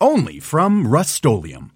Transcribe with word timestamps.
Only 0.00 0.40
from 0.40 0.86
Rust-Oleum 0.86 1.72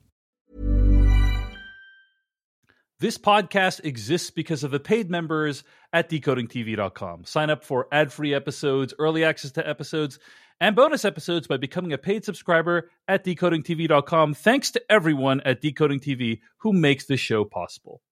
This 3.01 3.17
podcast 3.17 3.83
exists 3.83 4.29
because 4.31 4.63
of 4.63 4.73
the 4.73 4.79
paid 4.79 5.11
members 5.11 5.65
at 5.91 6.11
decodingtv.com. 6.11 7.25
Sign 7.25 7.49
up 7.49 7.65
for 7.65 7.89
ad 7.91 8.13
free 8.13 8.35
episodes, 8.35 8.93
early 8.99 9.25
access 9.25 9.53
to 9.53 9.67
episodes, 9.67 10.19
and 10.61 10.77
bonus 10.77 11.07
episodes 11.07 11.47
by 11.47 11.57
becoming 11.57 11.95
a 11.95 11.99
paid 11.99 12.27
subscriber 12.27 12.91
at 13.09 13.25
decodingtv.com. 13.25 14.35
Thanks 14.35 14.71
to 14.73 14.83
everyone 14.93 15.41
at 15.47 15.63
Decoding 15.63 16.01
TV 16.01 16.41
who 16.59 16.75
makes 16.75 17.07
this 17.07 17.21
show 17.21 17.43
possible. 17.43 18.03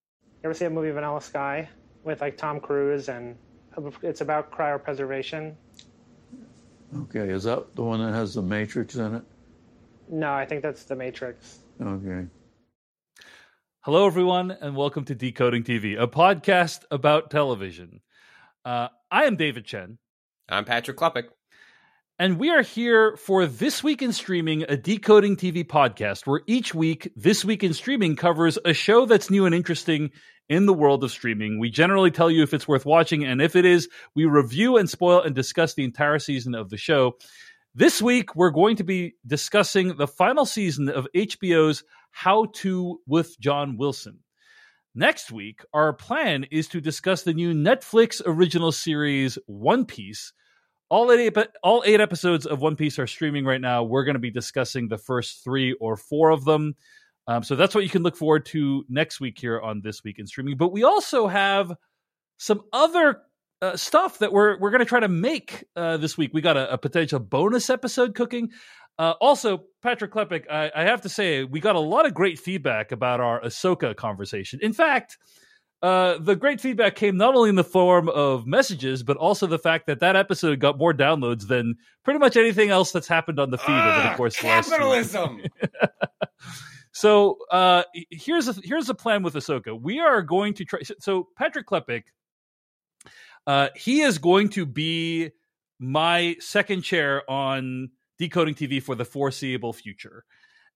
You 0.41 0.49
ever 0.49 0.55
see 0.55 0.65
a 0.65 0.71
movie 0.71 0.89
Vanilla 0.89 1.21
Sky 1.21 1.69
with 2.03 2.21
like 2.21 2.35
Tom 2.35 2.59
Cruise 2.59 3.09
and 3.09 3.37
it's 4.01 4.21
about 4.21 4.51
cryopreservation? 4.51 5.53
Okay, 7.01 7.29
is 7.29 7.43
that 7.43 7.75
the 7.75 7.83
one 7.83 8.03
that 8.03 8.13
has 8.13 8.33
the 8.33 8.41
Matrix 8.41 8.95
in 8.95 9.13
it? 9.13 9.23
No, 10.11 10.33
I 10.33 10.47
think 10.47 10.63
that's 10.63 10.85
the 10.85 10.95
Matrix. 10.95 11.59
Okay. 11.79 12.25
Hello, 13.81 14.07
everyone, 14.07 14.49
and 14.49 14.75
welcome 14.75 15.05
to 15.05 15.13
Decoding 15.13 15.63
TV, 15.63 16.01
a 16.01 16.07
podcast 16.07 16.79
about 16.89 17.29
television. 17.29 18.01
Uh, 18.65 18.87
I 19.11 19.25
am 19.25 19.35
David 19.35 19.65
Chen. 19.65 19.99
I'm 20.49 20.65
Patrick 20.65 20.97
Klepek. 20.97 21.25
And 22.17 22.39
we 22.39 22.49
are 22.49 22.63
here 22.63 23.17
for 23.17 23.45
This 23.45 23.83
Week 23.83 24.01
in 24.01 24.11
Streaming, 24.11 24.63
a 24.63 24.75
Decoding 24.75 25.37
TV 25.37 25.63
podcast, 25.63 26.25
where 26.25 26.41
each 26.47 26.73
week, 26.73 27.13
This 27.15 27.45
Week 27.45 27.63
in 27.63 27.75
Streaming 27.75 28.15
covers 28.15 28.57
a 28.65 28.73
show 28.73 29.05
that's 29.05 29.29
new 29.29 29.45
and 29.45 29.53
interesting 29.53 30.09
in 30.49 30.65
the 30.65 30.73
world 30.73 31.03
of 31.03 31.11
streaming. 31.11 31.59
We 31.59 31.69
generally 31.69 32.09
tell 32.09 32.31
you 32.31 32.41
if 32.41 32.55
it's 32.55 32.67
worth 32.67 32.85
watching, 32.85 33.23
and 33.23 33.43
if 33.43 33.55
it 33.55 33.63
is, 33.63 33.87
we 34.15 34.25
review 34.25 34.77
and 34.77 34.89
spoil 34.89 35.21
and 35.21 35.35
discuss 35.35 35.75
the 35.75 35.83
entire 35.83 36.17
season 36.17 36.55
of 36.55 36.71
the 36.71 36.77
show. 36.77 37.15
This 37.75 38.01
week, 38.01 38.35
we're 38.35 38.49
going 38.49 38.75
to 38.77 38.83
be 38.83 39.15
discussing 39.25 39.95
the 39.95 40.07
final 40.07 40.45
season 40.45 40.89
of 40.89 41.07
HBO's 41.15 41.83
How 42.11 42.45
to 42.55 42.99
with 43.07 43.39
John 43.39 43.77
Wilson. 43.77 44.19
Next 44.95 45.31
week, 45.31 45.61
our 45.73 45.93
plan 45.93 46.45
is 46.51 46.67
to 46.69 46.81
discuss 46.81 47.23
the 47.23 47.33
new 47.33 47.53
Netflix 47.53 48.21
original 48.25 48.71
series 48.71 49.37
One 49.45 49.85
Piece 49.85 50.33
all 50.89 51.11
eight, 51.11 51.37
all 51.63 51.83
eight 51.85 52.01
episodes 52.01 52.45
of 52.45 52.61
One 52.61 52.75
Piece 52.75 52.97
are 52.99 53.07
streaming 53.07 53.45
right 53.45 53.61
now. 53.61 53.83
We're 53.83 54.03
going 54.03 54.15
to 54.15 54.19
be 54.19 54.31
discussing 54.31 54.87
the 54.87 54.97
first 54.97 55.43
three 55.43 55.73
or 55.73 55.95
four 55.95 56.31
of 56.31 56.45
them. 56.45 56.75
Um, 57.27 57.43
so 57.43 57.55
that's 57.55 57.75
what 57.75 57.83
you 57.83 57.89
can 57.89 58.01
look 58.01 58.17
forward 58.17 58.45
to 58.47 58.83
next 58.89 59.19
week 59.19 59.37
here 59.39 59.61
on 59.61 59.81
This 59.83 60.03
Week 60.03 60.17
in 60.17 60.25
Streaming. 60.25 60.57
But 60.57 60.71
we 60.71 60.83
also 60.83 61.27
have 61.27 61.71
some 62.37 62.61
other 62.73 63.21
uh, 63.61 63.75
stuff 63.75 64.19
that 64.19 64.31
we're 64.31 64.57
we're 64.59 64.71
going 64.71 64.79
to 64.79 64.85
try 64.85 64.99
to 64.99 65.07
make 65.07 65.65
uh, 65.75 65.97
this 65.97 66.17
week. 66.17 66.31
We 66.33 66.41
got 66.41 66.57
a, 66.57 66.73
a 66.73 66.77
potential 66.77 67.19
bonus 67.19 67.69
episode 67.69 68.15
cooking. 68.15 68.51
Uh, 68.97 69.13
also, 69.21 69.63
Patrick 69.81 70.11
Klepek, 70.11 70.51
I, 70.51 70.71
I, 70.75 70.83
have 70.83 71.01
to 71.03 71.09
say, 71.09 71.45
we 71.45 71.61
got 71.61 71.77
a 71.77 71.79
lot 71.79 72.05
of 72.05 72.13
great 72.13 72.37
feedback 72.37 72.91
about 72.91 73.21
our 73.21 73.39
Ahsoka 73.39 73.95
conversation. 73.95 74.59
In 74.61 74.73
fact, 74.73 75.17
uh, 75.81 76.17
the 76.17 76.35
great 76.35 76.59
feedback 76.59 76.95
came 76.95 77.15
not 77.15 77.33
only 77.33 77.47
in 77.47 77.55
the 77.55 77.63
form 77.63 78.09
of 78.09 78.45
messages, 78.45 79.01
but 79.01 79.15
also 79.15 79.47
the 79.47 79.57
fact 79.57 79.87
that 79.87 80.01
that 80.01 80.17
episode 80.17 80.59
got 80.59 80.77
more 80.77 80.93
downloads 80.93 81.47
than 81.47 81.75
pretty 82.03 82.19
much 82.19 82.35
anything 82.35 82.69
else 82.69 82.91
that's 82.91 83.07
happened 83.07 83.39
on 83.39 83.49
the 83.51 83.57
feed 83.57 83.71
over 83.71 84.09
the 84.09 84.13
course 84.15 84.35
capitalism. 84.35 85.39
of 85.39 85.63
last 85.81 85.91
so 86.91 87.37
uh, 87.51 87.83
here's 88.11 88.49
a 88.49 88.55
here's 88.65 88.89
a 88.89 88.93
plan 88.93 89.23
with 89.23 89.35
Ahsoka. 89.35 89.79
We 89.79 89.99
are 90.01 90.21
going 90.21 90.53
to 90.55 90.65
try. 90.65 90.81
So 90.99 91.29
Patrick 91.37 91.67
Klepek, 91.67 92.03
uh, 93.49 93.69
he 93.75 94.01
is 94.01 94.19
going 94.19 94.49
to 94.49 94.63
be 94.63 95.31
my 95.79 96.35
second 96.39 96.83
chair 96.83 97.27
on 97.27 97.89
decoding 98.19 98.53
TV 98.53 98.81
for 98.81 98.93
the 98.93 99.05
foreseeable 99.05 99.73
future. 99.73 100.23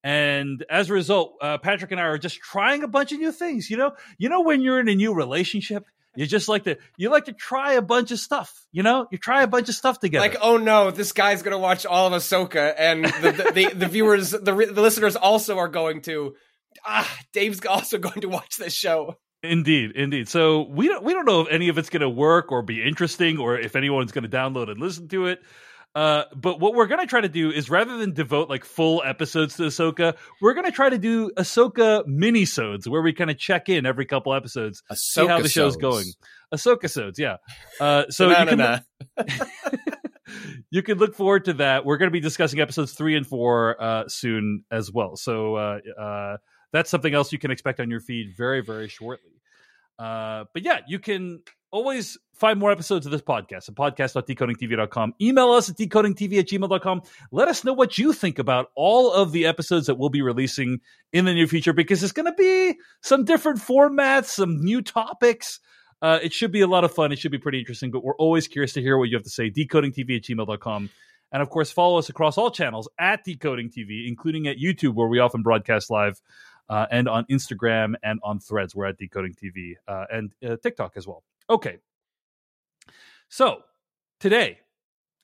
And 0.03 0.66
as 0.72 0.89
a 0.89 0.94
result, 0.94 1.35
uh, 1.39 1.59
Patrick 1.59 1.91
and 1.91 2.01
I 2.01 2.06
are 2.06 2.17
just 2.17 2.39
trying 2.39 2.81
a 2.81 2.88
bunch 2.88 3.12
of 3.12 3.19
new 3.19 3.31
things. 3.31 3.69
You 3.69 3.78
know, 3.78 3.91
you 4.17 4.28
know 4.28 4.41
when 4.41 4.62
you're 4.62 4.79
in 4.79 4.89
a 4.89 4.95
new 4.95 5.13
relationship, 5.13 5.85
you 6.16 6.25
just 6.25 6.50
like 6.50 6.63
to 6.63 6.79
you 6.97 7.12
like 7.12 7.25
to 7.25 7.33
try 7.33 7.73
a 7.73 7.81
bunch 7.83 8.09
of 8.09 8.17
stuff. 8.17 8.66
You 8.72 8.81
know, 8.81 9.06
you 9.12 9.19
try 9.19 9.44
a 9.44 9.47
bunch 9.47 9.69
of 9.69 9.75
stuff 9.75 10.00
together. 10.00 10.28
Like, 10.28 10.38
oh 10.41 10.57
no, 10.57 10.89
this 10.89 11.12
guy's 11.12 11.44
gonna 11.44 11.59
watch 11.59 11.85
all 11.85 12.07
of 12.07 12.13
Ahsoka, 12.13 12.73
and 12.75 13.06
the 13.06 13.09
the, 13.31 13.51
the, 13.53 13.73
the 13.75 13.88
viewers, 13.88 14.31
the, 14.31 14.39
the 14.39 14.81
listeners 14.81 15.16
also 15.16 15.59
are 15.59 15.67
going 15.69 16.01
to. 16.01 16.33
Ah, 16.83 17.19
Dave's 17.33 17.63
also 17.67 17.97
going 18.00 18.22
to 18.22 18.29
watch 18.29 18.57
this 18.57 18.73
show. 18.73 19.17
Indeed, 19.43 19.91
indeed. 19.91 20.29
So 20.29 20.61
we 20.61 20.87
don't 20.87 21.03
we 21.03 21.13
don't 21.13 21.25
know 21.25 21.41
if 21.41 21.47
any 21.51 21.69
of 21.69 21.77
it's 21.77 21.89
going 21.89 22.01
to 22.01 22.09
work 22.09 22.51
or 22.51 22.61
be 22.61 22.81
interesting, 22.81 23.37
or 23.37 23.59
if 23.59 23.75
anyone's 23.75 24.11
going 24.11 24.23
to 24.23 24.29
download 24.29 24.71
and 24.71 24.79
listen 24.79 25.07
to 25.09 25.27
it. 25.27 25.41
Uh, 25.95 26.23
but 26.35 26.59
what 26.59 26.73
we're 26.73 26.87
gonna 26.87 27.05
try 27.05 27.21
to 27.21 27.29
do 27.29 27.51
is 27.51 27.69
rather 27.69 27.97
than 27.97 28.13
devote 28.13 28.49
like 28.49 28.65
full 28.65 29.03
episodes 29.05 29.57
to 29.57 29.63
Ahsoka, 29.63 30.15
we're 30.41 30.55
gonna 30.55 30.71
try 30.71 30.89
to 30.89 30.97
do 30.97 31.29
Ahsoka 31.31 32.03
minisodes 32.07 32.87
where 32.87 33.01
we 33.01 33.13
kind 33.13 33.29
of 33.29 33.37
check 33.37 33.69
in 33.69 33.85
every 33.85 34.05
couple 34.05 34.33
episodes, 34.33 34.81
Ahsoka 34.91 34.97
see 34.97 35.27
how 35.27 35.41
the 35.41 35.49
show's 35.49 35.77
going. 35.77 36.07
Ahsoka 36.51 36.89
sodes, 36.89 37.19
yeah. 37.19 37.37
Uh, 37.79 38.05
so 38.09 38.29
you 38.29 38.35
can, 38.35 38.81
you 40.71 40.81
can 40.81 40.97
look 40.97 41.13
forward 41.13 41.45
to 41.45 41.53
that. 41.53 41.85
We're 41.85 41.97
gonna 41.97 42.09
be 42.09 42.21
discussing 42.21 42.59
episodes 42.59 42.93
three 42.93 43.15
and 43.15 43.27
four 43.27 43.79
uh, 43.79 44.07
soon 44.07 44.63
as 44.71 44.91
well. 44.91 45.15
So 45.15 45.55
uh, 45.55 45.79
uh, 45.99 46.37
that's 46.73 46.89
something 46.89 47.13
else 47.13 47.31
you 47.31 47.39
can 47.39 47.51
expect 47.51 47.79
on 47.79 47.89
your 47.89 48.01
feed 48.01 48.35
very 48.35 48.61
very 48.61 48.89
shortly. 48.89 49.31
Uh, 49.97 50.45
but 50.53 50.63
yeah, 50.63 50.79
you 50.88 51.00
can 51.00 51.41
always 51.72 52.17
find 52.35 52.59
more 52.59 52.72
episodes 52.72 53.06
of 53.06 53.11
this 53.11 53.22
podcast 53.22 53.69
at 53.69 53.75
podcast.decodingtv.com. 53.75 55.13
Email 55.22 55.51
us 55.51 55.69
at 55.69 55.78
decodingtv 55.78 56.39
at 56.39 56.47
gmail.com. 56.47 57.01
Let 57.31 57.47
us 57.47 57.63
know 57.63 57.73
what 57.73 57.97
you 57.97 58.13
think 58.13 58.38
about 58.38 58.67
all 58.75 59.12
of 59.12 59.31
the 59.31 59.45
episodes 59.45 59.88
that 59.88 59.95
we'll 59.95 60.09
be 60.09 60.22
releasing 60.22 60.81
in 61.12 61.25
the 61.25 61.33
near 61.33 61.47
future 61.47 61.73
because 61.73 62.03
it's 62.03 62.12
going 62.12 62.25
to 62.28 62.33
be 62.33 62.78
some 63.01 63.25
different 63.25 63.59
formats, 63.59 64.25
some 64.25 64.63
new 64.63 64.81
topics. 64.81 65.59
Uh, 66.01 66.19
it 66.22 66.33
should 66.33 66.51
be 66.51 66.62
a 66.62 66.67
lot 66.67 66.83
of 66.83 66.94
fun. 66.94 67.12
It 67.12 67.19
should 67.19 67.31
be 67.31 67.38
pretty 67.38 67.59
interesting, 67.59 67.89
but 67.89 68.03
we're 68.03 68.16
always 68.17 68.47
curious 68.47 68.73
to 68.73 68.81
hear 68.81 68.97
what 68.97 69.09
you 69.09 69.16
have 69.16 69.23
to 69.23 69.29
say. 69.29 69.50
Decodingtv 69.50 70.17
at 70.17 70.23
gmail.com. 70.23 70.89
And 71.31 71.41
of 71.41 71.50
course, 71.50 71.72
follow 71.72 71.97
us 71.97 72.09
across 72.09 72.38
all 72.38 72.51
channels 72.51 72.88
at 73.00 73.23
Decoding 73.23 73.72
TV, 73.72 74.07
including 74.07 74.47
at 74.47 74.57
YouTube, 74.57 74.94
where 74.94 75.07
we 75.07 75.17
often 75.17 75.41
broadcast 75.41 75.89
live, 75.89 76.22
uh, 76.73 76.88
and 76.89 77.07
on 77.07 77.23
Instagram 77.29 77.94
and 78.01 78.19
on 78.23 78.39
Threads. 78.39 78.75
We're 78.75 78.88
at 78.88 78.97
Decoding 78.97 79.35
TV 79.35 79.75
uh, 79.88 80.06
and 80.11 80.34
uh, 80.44 80.56
TikTok 80.56 80.94
as 80.95 81.06
well. 81.06 81.23
Okay. 81.47 81.78
So 83.29 83.59
today, 84.19 84.57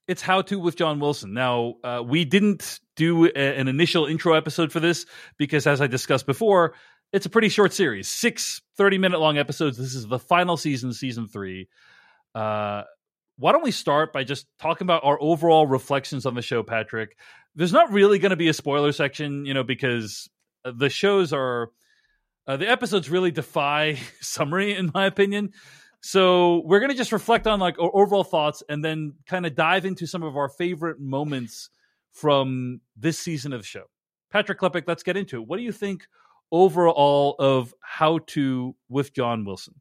it's 0.07 0.21
How 0.21 0.43
To 0.43 0.59
with 0.59 0.75
John 0.75 0.99
Wilson. 0.99 1.33
Now, 1.33 1.73
uh, 1.83 2.03
we 2.05 2.23
didn't 2.23 2.79
do 2.95 3.25
a, 3.25 3.31
an 3.35 3.67
initial 3.67 4.05
intro 4.05 4.33
episode 4.33 4.71
for 4.71 4.79
this 4.79 5.07
because, 5.37 5.65
as 5.65 5.81
I 5.81 5.87
discussed 5.87 6.27
before, 6.27 6.75
it's 7.11 7.25
a 7.25 7.29
pretty 7.31 7.49
short 7.49 7.73
series 7.73 8.07
six 8.07 8.61
30 8.77 8.99
minute 8.99 9.19
long 9.19 9.39
episodes. 9.39 9.75
This 9.75 9.95
is 9.95 10.05
the 10.07 10.19
final 10.19 10.55
season, 10.55 10.93
season 10.93 11.27
three. 11.27 11.67
Uh, 12.35 12.83
why 13.37 13.53
don't 13.53 13.63
we 13.63 13.71
start 13.71 14.13
by 14.13 14.23
just 14.23 14.45
talking 14.59 14.85
about 14.85 15.03
our 15.03 15.17
overall 15.19 15.65
reflections 15.65 16.27
on 16.27 16.35
the 16.35 16.43
show, 16.43 16.61
Patrick? 16.61 17.17
There's 17.55 17.73
not 17.73 17.91
really 17.91 18.19
going 18.19 18.29
to 18.29 18.35
be 18.35 18.49
a 18.49 18.53
spoiler 18.53 18.91
section, 18.91 19.45
you 19.45 19.55
know, 19.55 19.63
because 19.63 20.29
the 20.63 20.89
shows 20.89 21.33
are. 21.33 21.71
Uh, 22.47 22.57
the 22.57 22.67
episodes 22.67 23.11
really 23.11 23.29
defy 23.29 23.99
summary, 24.21 24.73
in 24.73 24.89
my 24.93 25.05
opinion. 25.05 25.51
So 26.01 26.61
we're 26.65 26.79
gonna 26.79 26.95
just 26.95 27.11
reflect 27.11 27.45
on 27.45 27.59
like 27.59 27.77
overall 27.77 28.23
thoughts 28.23 28.63
and 28.69 28.83
then 28.83 29.13
kind 29.27 29.45
of 29.45 29.53
dive 29.53 29.85
into 29.85 30.07
some 30.07 30.23
of 30.23 30.37
our 30.37 30.49
favorite 30.49 30.99
moments 30.99 31.69
from 32.11 32.81
this 32.97 33.19
season 33.19 33.53
of 33.53 33.61
the 33.61 33.67
show. 33.67 33.83
Patrick 34.31 34.59
Klepek, 34.59 34.83
let's 34.87 35.03
get 35.03 35.17
into 35.17 35.41
it. 35.41 35.47
What 35.47 35.57
do 35.57 35.63
you 35.63 35.71
think 35.71 36.07
overall 36.51 37.35
of 37.37 37.73
How 37.81 38.19
to 38.27 38.75
with 38.87 39.13
John 39.13 39.43
Wilson? 39.43 39.75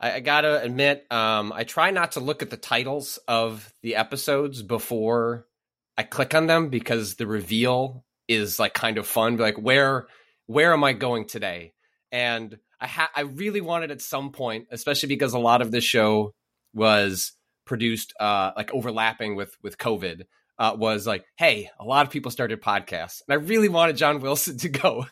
I, 0.00 0.12
I 0.14 0.20
gotta 0.20 0.62
admit, 0.62 1.06
um, 1.10 1.52
I 1.52 1.64
try 1.64 1.90
not 1.90 2.12
to 2.12 2.20
look 2.20 2.42
at 2.42 2.50
the 2.50 2.56
titles 2.56 3.18
of 3.28 3.72
the 3.82 3.96
episodes 3.96 4.62
before 4.62 5.46
I 5.96 6.04
click 6.04 6.34
on 6.34 6.46
them 6.46 6.70
because 6.70 7.16
the 7.16 7.26
reveal 7.26 8.04
is 8.28 8.58
like 8.58 8.74
kind 8.74 8.98
of 8.98 9.06
fun. 9.06 9.36
Like 9.36 9.56
where 9.56 10.06
where 10.46 10.72
am 10.72 10.84
I 10.84 10.92
going 10.92 11.26
today? 11.26 11.72
And 12.12 12.58
I 12.80 12.86
ha- 12.86 13.10
I 13.14 13.22
really 13.22 13.60
wanted 13.60 13.90
at 13.90 14.00
some 14.02 14.30
point, 14.32 14.66
especially 14.70 15.08
because 15.08 15.34
a 15.34 15.38
lot 15.38 15.62
of 15.62 15.70
this 15.70 15.84
show 15.84 16.34
was 16.72 17.32
produced 17.66 18.12
uh, 18.20 18.52
like 18.56 18.72
overlapping 18.72 19.36
with 19.36 19.56
with 19.62 19.78
COVID. 19.78 20.24
uh, 20.58 20.76
was 20.76 21.06
like, 21.06 21.24
"Hey, 21.36 21.68
a 21.80 21.84
lot 21.84 22.06
of 22.06 22.12
people 22.12 22.30
started 22.30 22.62
podcasts, 22.62 23.22
and 23.26 23.32
I 23.32 23.44
really 23.44 23.68
wanted 23.68 23.96
John 23.96 24.20
Wilson 24.20 24.58
to 24.64 24.68
go 24.68 25.06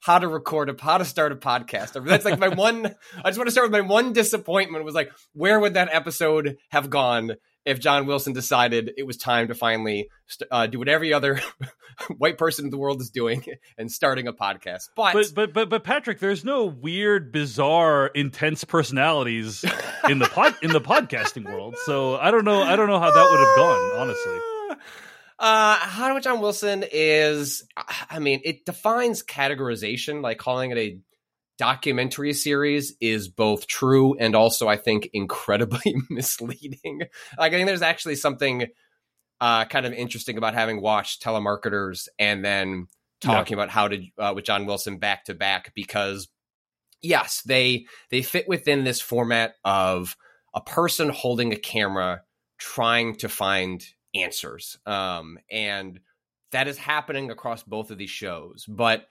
how 0.00 0.18
to 0.18 0.26
record 0.28 0.70
a 0.70 0.76
how 0.80 0.98
to 0.98 1.04
start 1.04 1.32
a 1.32 1.36
podcast." 1.36 2.04
That's 2.04 2.24
like 2.24 2.38
my 2.38 2.48
one. 2.48 2.86
I 2.86 3.28
just 3.28 3.38
want 3.38 3.46
to 3.46 3.52
start 3.52 3.70
with 3.70 3.80
my 3.80 3.86
one 3.86 4.12
disappointment 4.12 4.84
was 4.84 4.94
like, 4.94 5.12
where 5.34 5.60
would 5.60 5.74
that 5.74 5.90
episode 5.92 6.56
have 6.70 6.90
gone 6.90 7.36
if 7.64 7.80
John 7.80 8.06
Wilson 8.06 8.32
decided 8.32 8.92
it 8.96 9.06
was 9.06 9.16
time 9.16 9.48
to 9.48 9.54
finally 9.54 10.08
uh, 10.50 10.66
do 10.66 10.78
what 10.78 10.88
every 10.88 11.12
other 11.12 11.40
white 12.18 12.38
person 12.38 12.66
in 12.66 12.70
the 12.70 12.78
world 12.78 13.00
is 13.00 13.10
doing 13.10 13.44
and 13.78 13.90
starting 13.90 14.26
a 14.26 14.32
podcast. 14.32 14.88
But, 14.96 15.12
but 15.12 15.34
but 15.34 15.52
but 15.52 15.68
but 15.68 15.84
Patrick, 15.84 16.18
there's 16.18 16.44
no 16.44 16.64
weird, 16.64 17.32
bizarre, 17.32 18.06
intense 18.08 18.64
personalities 18.64 19.64
in 20.08 20.18
the 20.18 20.26
pod 20.26 20.56
in 20.62 20.72
the 20.72 20.80
podcasting 20.80 21.44
world. 21.44 21.76
So 21.84 22.16
I 22.16 22.30
don't 22.30 22.44
know. 22.44 22.62
I 22.62 22.76
don't 22.76 22.88
know 22.88 23.00
how 23.00 23.10
that 23.10 23.30
would 23.30 23.40
have 23.40 23.56
gone. 23.56 24.00
Honestly. 24.00 24.38
Uh, 25.40 25.74
how 25.76 26.20
John 26.20 26.42
Wilson 26.42 26.84
is, 26.92 27.64
I 28.10 28.18
mean, 28.18 28.42
it 28.44 28.66
defines 28.66 29.22
categorization, 29.22 30.22
like 30.22 30.36
calling 30.36 30.70
it 30.70 30.76
a 30.76 30.98
documentary 31.60 32.32
series 32.32 32.94
is 33.02 33.28
both 33.28 33.66
true 33.66 34.16
and 34.18 34.34
also 34.34 34.66
I 34.66 34.78
think 34.78 35.10
incredibly 35.12 35.94
misleading. 36.10 37.02
Like 37.38 37.52
I 37.52 37.56
think 37.56 37.66
there's 37.66 37.82
actually 37.82 38.16
something 38.16 38.68
uh, 39.42 39.66
kind 39.66 39.84
of 39.84 39.92
interesting 39.92 40.38
about 40.38 40.54
having 40.54 40.80
watched 40.80 41.22
telemarketers 41.22 42.08
and 42.18 42.42
then 42.42 42.86
talking 43.20 43.58
yeah. 43.58 43.64
about 43.64 43.70
how 43.70 43.88
to 43.88 44.02
uh, 44.18 44.32
with 44.34 44.46
John 44.46 44.64
Wilson 44.64 44.96
back 44.96 45.26
to 45.26 45.34
back 45.34 45.74
because 45.74 46.28
yes, 47.02 47.42
they 47.42 47.84
they 48.10 48.22
fit 48.22 48.48
within 48.48 48.84
this 48.84 49.02
format 49.02 49.52
of 49.62 50.16
a 50.54 50.62
person 50.62 51.10
holding 51.10 51.52
a 51.52 51.56
camera 51.56 52.22
trying 52.56 53.16
to 53.16 53.28
find 53.28 53.84
answers. 54.14 54.78
Um, 54.86 55.38
and 55.50 56.00
that 56.52 56.68
is 56.68 56.78
happening 56.78 57.30
across 57.30 57.62
both 57.62 57.90
of 57.90 57.98
these 57.98 58.08
shows, 58.08 58.64
but 58.66 59.06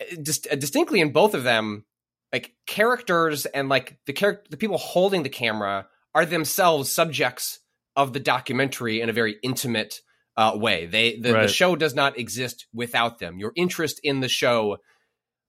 uh, 0.00 0.56
distinctly 0.56 1.00
in 1.00 1.12
both 1.12 1.34
of 1.34 1.44
them, 1.44 1.84
like 2.32 2.54
characters 2.66 3.46
and 3.46 3.68
like 3.68 3.98
the 4.06 4.12
character, 4.12 4.46
the 4.50 4.56
people 4.56 4.78
holding 4.78 5.22
the 5.22 5.28
camera 5.28 5.86
are 6.14 6.26
themselves 6.26 6.90
subjects 6.90 7.60
of 7.96 8.12
the 8.12 8.20
documentary 8.20 9.00
in 9.00 9.08
a 9.08 9.12
very 9.12 9.36
intimate 9.42 10.00
uh, 10.36 10.52
way. 10.54 10.86
They 10.86 11.18
the, 11.18 11.32
right. 11.32 11.42
the 11.42 11.48
show 11.48 11.74
does 11.74 11.94
not 11.94 12.18
exist 12.18 12.66
without 12.72 13.18
them. 13.18 13.38
Your 13.38 13.52
interest 13.56 14.00
in 14.02 14.20
the 14.20 14.28
show 14.28 14.78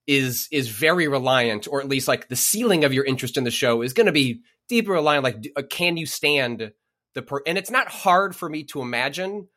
is 0.07 0.47
is 0.51 0.67
very 0.67 1.07
reliant, 1.07 1.67
or 1.67 1.79
at 1.79 1.87
least 1.87 2.07
like 2.07 2.27
the 2.27 2.35
ceiling 2.35 2.83
of 2.83 2.93
your 2.93 3.05
interest 3.05 3.37
in 3.37 3.43
the 3.43 3.51
show 3.51 3.83
is 3.83 3.93
going 3.93 4.07
to 4.07 4.11
be 4.11 4.41
deeply 4.67 4.93
reliant. 4.93 5.23
Like, 5.23 5.51
uh, 5.55 5.61
can 5.69 5.97
you 5.97 6.07
stand 6.07 6.71
the 7.13 7.21
per? 7.21 7.41
And 7.45 7.57
it's 7.57 7.69
not 7.69 7.87
hard 7.87 8.35
for 8.35 8.49
me 8.49 8.63
to 8.65 8.81
imagine 8.81 9.47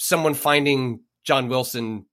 someone 0.00 0.32
finding 0.32 1.00
John 1.24 1.48
Wilson 1.48 2.06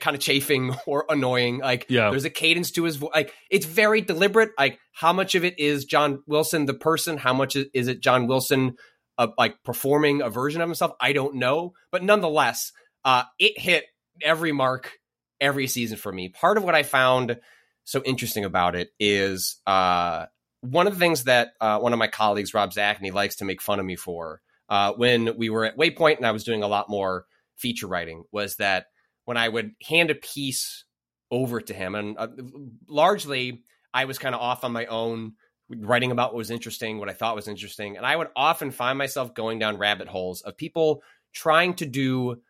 kind 0.00 0.14
of 0.14 0.20
chafing 0.20 0.74
or 0.86 1.04
annoying. 1.08 1.58
Like, 1.58 1.86
yeah. 1.88 2.10
there's 2.10 2.24
a 2.24 2.30
cadence 2.30 2.72
to 2.72 2.84
his 2.84 2.96
voice. 2.96 3.10
Like, 3.14 3.34
it's 3.50 3.66
very 3.66 4.00
deliberate. 4.00 4.50
Like, 4.58 4.78
how 4.92 5.12
much 5.12 5.34
of 5.34 5.44
it 5.44 5.58
is 5.58 5.84
John 5.84 6.22
Wilson 6.26 6.66
the 6.66 6.74
person? 6.74 7.16
How 7.16 7.32
much 7.32 7.56
is 7.56 7.88
it 7.88 8.00
John 8.00 8.26
Wilson 8.26 8.76
uh, 9.18 9.28
like 9.38 9.62
performing 9.64 10.22
a 10.22 10.30
version 10.30 10.60
of 10.60 10.68
himself? 10.68 10.92
I 11.00 11.12
don't 11.12 11.36
know, 11.36 11.74
but 11.90 12.02
nonetheless, 12.02 12.72
uh, 13.04 13.24
it 13.38 13.58
hit 13.58 13.84
every 14.20 14.52
mark 14.52 14.92
every 15.40 15.66
season 15.66 15.98
for 15.98 16.12
me. 16.12 16.28
Part 16.28 16.56
of 16.56 16.64
what 16.64 16.74
I 16.74 16.84
found 16.84 17.38
so 17.84 18.00
interesting 18.04 18.44
about 18.44 18.76
it 18.76 18.90
is 19.00 19.56
uh, 19.66 20.26
one 20.60 20.86
of 20.86 20.94
the 20.94 21.00
things 21.00 21.24
that 21.24 21.52
uh, 21.60 21.80
one 21.80 21.92
of 21.92 21.98
my 21.98 22.06
colleagues, 22.06 22.54
Rob 22.54 22.72
Zacny, 22.72 23.12
likes 23.12 23.36
to 23.36 23.44
make 23.44 23.60
fun 23.60 23.80
of 23.80 23.86
me 23.86 23.96
for 23.96 24.40
uh, 24.68 24.92
when 24.92 25.36
we 25.36 25.50
were 25.50 25.64
at 25.64 25.76
Waypoint 25.76 26.16
and 26.16 26.26
I 26.26 26.30
was 26.30 26.44
doing 26.44 26.62
a 26.62 26.68
lot 26.68 26.88
more 26.88 27.26
feature 27.56 27.86
writing 27.86 28.24
was 28.32 28.56
that 28.56 28.86
when 29.24 29.36
I 29.36 29.48
would 29.48 29.72
hand 29.82 30.10
a 30.10 30.14
piece 30.14 30.84
over 31.30 31.60
to 31.60 31.74
him, 31.74 31.94
and 31.94 32.16
uh, 32.18 32.28
largely 32.88 33.62
I 33.94 34.04
was 34.04 34.18
kind 34.18 34.34
of 34.34 34.40
off 34.40 34.64
on 34.64 34.72
my 34.72 34.86
own, 34.86 35.34
writing 35.68 36.10
about 36.10 36.32
what 36.32 36.38
was 36.38 36.50
interesting, 36.50 36.98
what 36.98 37.08
I 37.08 37.14
thought 37.14 37.36
was 37.36 37.48
interesting, 37.48 37.96
and 37.96 38.04
I 38.04 38.16
would 38.16 38.28
often 38.36 38.70
find 38.70 38.98
myself 38.98 39.34
going 39.34 39.58
down 39.58 39.78
rabbit 39.78 40.08
holes 40.08 40.42
of 40.42 40.56
people 40.56 41.02
trying 41.32 41.74
to 41.74 41.86
do 41.86 42.42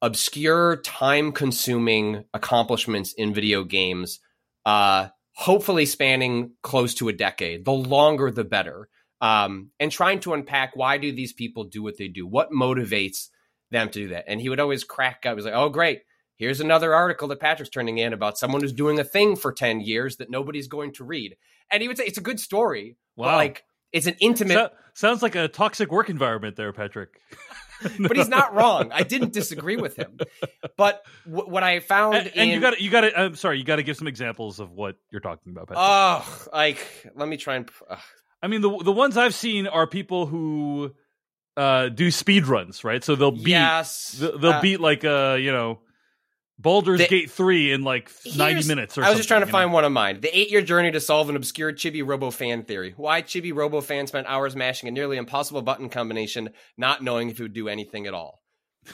obscure, 0.00 0.76
time-consuming 0.76 2.24
accomplishments 2.34 3.12
in 3.12 3.32
video 3.32 3.64
games, 3.64 4.20
uh, 4.66 5.08
hopefully 5.34 5.86
spanning 5.86 6.52
close 6.62 6.94
to 6.94 7.08
a 7.08 7.12
decade. 7.12 7.64
The 7.64 7.72
longer, 7.72 8.30
the 8.30 8.44
better. 8.44 8.88
Um, 9.20 9.70
and 9.78 9.92
trying 9.92 10.18
to 10.20 10.34
unpack 10.34 10.74
why 10.74 10.98
do 10.98 11.12
these 11.12 11.32
people 11.32 11.64
do 11.64 11.82
what 11.82 11.96
they 11.96 12.08
do? 12.08 12.26
What 12.26 12.50
motivates 12.50 13.28
them 13.72 13.88
to 13.88 13.98
do 13.98 14.08
that. 14.08 14.24
And 14.28 14.40
he 14.40 14.48
would 14.48 14.60
always 14.60 14.84
crack 14.84 15.26
up. 15.26 15.32
He 15.32 15.36
was 15.36 15.44
like, 15.44 15.54
oh, 15.54 15.68
great. 15.68 16.02
Here's 16.36 16.60
another 16.60 16.94
article 16.94 17.28
that 17.28 17.40
Patrick's 17.40 17.70
turning 17.70 17.98
in 17.98 18.12
about 18.12 18.38
someone 18.38 18.62
who's 18.62 18.72
doing 18.72 18.98
a 18.98 19.04
thing 19.04 19.36
for 19.36 19.52
10 19.52 19.80
years 19.80 20.16
that 20.16 20.30
nobody's 20.30 20.68
going 20.68 20.92
to 20.94 21.04
read. 21.04 21.36
And 21.70 21.82
he 21.82 21.88
would 21.88 21.96
say, 21.96 22.04
it's 22.04 22.18
a 22.18 22.22
good 22.22 22.40
story. 22.40 22.96
Wow. 23.16 23.36
like, 23.36 23.64
it's 23.92 24.06
an 24.06 24.16
intimate. 24.20 24.54
So, 24.54 24.70
sounds 24.94 25.22
like 25.22 25.34
a 25.34 25.48
toxic 25.48 25.90
work 25.90 26.08
environment 26.08 26.56
there, 26.56 26.72
Patrick. 26.72 27.10
but 27.98 28.16
he's 28.16 28.28
not 28.28 28.54
wrong. 28.54 28.90
I 28.92 29.02
didn't 29.02 29.32
disagree 29.32 29.76
with 29.76 29.96
him. 29.96 30.18
But 30.76 31.02
w- 31.26 31.48
what 31.48 31.62
I 31.62 31.80
found, 31.80 32.16
and, 32.16 32.26
and 32.28 32.36
in... 32.36 32.48
you 32.50 32.60
got 32.60 32.80
you 32.80 32.90
got 32.90 33.02
to. 33.02 33.18
I'm 33.18 33.36
sorry, 33.36 33.58
you 33.58 33.64
got 33.64 33.76
to 33.76 33.82
give 33.82 33.96
some 33.96 34.08
examples 34.08 34.60
of 34.60 34.72
what 34.72 34.96
you're 35.10 35.20
talking 35.20 35.52
about. 35.52 35.68
Patrick. 35.68 35.84
Oh, 35.84 36.48
like 36.52 37.12
let 37.14 37.28
me 37.28 37.36
try 37.36 37.56
and. 37.56 37.70
Uh... 37.88 37.96
I 38.42 38.48
mean, 38.48 38.60
the 38.60 38.76
the 38.78 38.92
ones 38.92 39.16
I've 39.16 39.34
seen 39.34 39.66
are 39.66 39.86
people 39.86 40.26
who 40.26 40.94
uh, 41.56 41.88
do 41.88 42.10
speed 42.10 42.46
runs, 42.46 42.84
right? 42.84 43.02
So 43.02 43.14
they'll 43.14 43.30
beat 43.30 43.48
yes. 43.48 44.12
they'll 44.12 44.52
uh, 44.52 44.60
beat 44.60 44.80
like 44.80 45.04
uh, 45.04 45.36
you 45.38 45.52
know 45.52 45.80
Baldur's 46.58 47.00
the, 47.00 47.08
Gate 47.08 47.30
3 47.30 47.72
in 47.72 47.82
like 47.82 48.10
90 48.36 48.68
minutes 48.68 48.96
or 48.96 49.04
I 49.04 49.08
was 49.08 49.18
just 49.18 49.28
trying 49.28 49.40
to 49.40 49.46
find 49.46 49.70
know? 49.70 49.74
one 49.74 49.84
of 49.84 49.92
mine. 49.92 50.20
The 50.20 50.36
eight 50.36 50.50
year 50.50 50.62
journey 50.62 50.92
to 50.92 51.00
solve 51.00 51.28
an 51.28 51.36
obscure 51.36 51.72
Chibi 51.72 52.06
Robo 52.06 52.30
fan 52.30 52.62
theory. 52.62 52.94
Why 52.96 53.22
Chibi 53.22 53.54
Robo 53.54 53.80
fan 53.80 54.06
spent 54.06 54.28
hours 54.28 54.54
mashing 54.54 54.88
a 54.88 54.92
nearly 54.92 55.16
impossible 55.16 55.62
button 55.62 55.88
combination, 55.88 56.50
not 56.76 57.02
knowing 57.02 57.30
if 57.30 57.40
it 57.40 57.42
would 57.42 57.52
do 57.52 57.68
anything 57.68 58.06
at 58.06 58.14
all. 58.14 58.42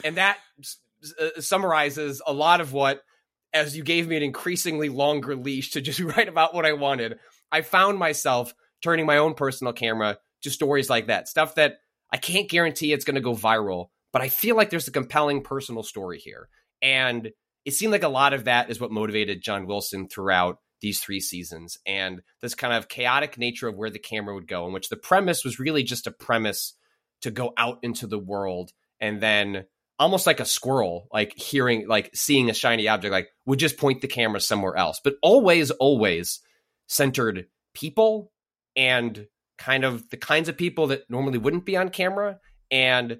And 0.03 0.17
that 0.17 0.37
uh, 1.19 1.41
summarizes 1.41 2.21
a 2.25 2.33
lot 2.33 2.59
of 2.59 2.73
what, 2.73 3.03
as 3.53 3.77
you 3.77 3.83
gave 3.83 4.07
me 4.07 4.17
an 4.17 4.23
increasingly 4.23 4.89
longer 4.89 5.35
leash 5.35 5.71
to 5.71 5.81
just 5.81 5.99
write 5.99 6.27
about 6.27 6.55
what 6.55 6.65
I 6.65 6.73
wanted, 6.73 7.19
I 7.51 7.61
found 7.61 7.99
myself 7.99 8.53
turning 8.81 9.05
my 9.05 9.17
own 9.17 9.35
personal 9.35 9.73
camera 9.73 10.17
to 10.41 10.49
stories 10.49 10.89
like 10.89 11.07
that. 11.07 11.27
Stuff 11.27 11.55
that 11.55 11.79
I 12.11 12.17
can't 12.17 12.49
guarantee 12.49 12.91
it's 12.91 13.05
going 13.05 13.15
to 13.15 13.21
go 13.21 13.33
viral, 13.33 13.89
but 14.11 14.21
I 14.21 14.29
feel 14.29 14.55
like 14.55 14.69
there's 14.69 14.87
a 14.87 14.91
compelling 14.91 15.43
personal 15.43 15.83
story 15.83 16.19
here. 16.19 16.49
And 16.81 17.31
it 17.65 17.73
seemed 17.73 17.91
like 17.91 18.03
a 18.03 18.09
lot 18.09 18.33
of 18.33 18.45
that 18.45 18.69
is 18.69 18.79
what 18.79 18.91
motivated 18.91 19.43
John 19.43 19.67
Wilson 19.67 20.07
throughout 20.07 20.57
these 20.81 21.01
three 21.01 21.19
seasons 21.19 21.77
and 21.85 22.21
this 22.41 22.55
kind 22.55 22.73
of 22.73 22.87
chaotic 22.87 23.37
nature 23.37 23.67
of 23.67 23.75
where 23.75 23.89
the 23.89 23.99
camera 23.99 24.33
would 24.33 24.47
go, 24.47 24.65
in 24.65 24.73
which 24.73 24.89
the 24.89 24.95
premise 24.95 25.43
was 25.43 25.59
really 25.59 25.83
just 25.83 26.07
a 26.07 26.11
premise 26.11 26.73
to 27.21 27.31
go 27.31 27.53
out 27.57 27.79
into 27.83 28.07
the 28.07 28.19
world 28.19 28.71
and 29.01 29.21
then 29.21 29.65
almost 29.99 30.25
like 30.25 30.39
a 30.39 30.45
squirrel, 30.45 31.07
like 31.11 31.37
hearing, 31.37 31.87
like 31.87 32.09
seeing 32.13 32.49
a 32.49 32.53
shiny 32.53 32.87
object, 32.87 33.11
like 33.11 33.27
would 33.45 33.59
just 33.59 33.77
point 33.77 34.01
the 34.01 34.07
camera 34.07 34.39
somewhere 34.39 34.75
else, 34.75 35.01
but 35.03 35.15
always, 35.21 35.71
always 35.71 36.39
centered 36.87 37.47
people 37.73 38.31
and 38.75 39.27
kind 39.59 39.83
of 39.83 40.09
the 40.09 40.17
kinds 40.17 40.49
of 40.49 40.57
people 40.57 40.87
that 40.87 41.09
normally 41.09 41.37
wouldn't 41.37 41.65
be 41.65 41.77
on 41.77 41.89
camera 41.89 42.39
and 42.71 43.19